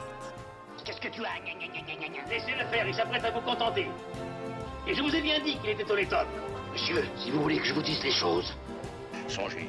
Qu'est-ce 0.85 1.01
que 1.01 1.09
tu 1.09 1.21
as 1.23 1.39
Gna, 1.45 1.53
gna, 1.55 1.67
gna, 1.67 1.81
gna, 1.83 1.95
gna, 1.95 2.09
gna. 2.09 2.31
Laissez-le 2.31 2.67
faire, 2.67 2.87
il 2.87 2.95
s'apprête 2.95 3.25
à 3.25 3.31
vous 3.31 3.41
contenter. 3.41 3.87
Et 4.87 4.95
je 4.95 5.03
vous 5.03 5.15
ai 5.15 5.21
bien 5.21 5.41
dit 5.41 5.57
qu'il 5.59 5.71
était 5.71 5.85
au 5.85 5.97
top. 6.09 6.27
Monsieur, 6.73 7.05
si 7.17 7.31
vous 7.31 7.43
voulez 7.43 7.59
que 7.59 7.65
je 7.65 7.75
vous 7.75 7.83
dise 7.83 8.03
les 8.03 8.13
choses, 8.13 8.55
songez. 9.29 9.69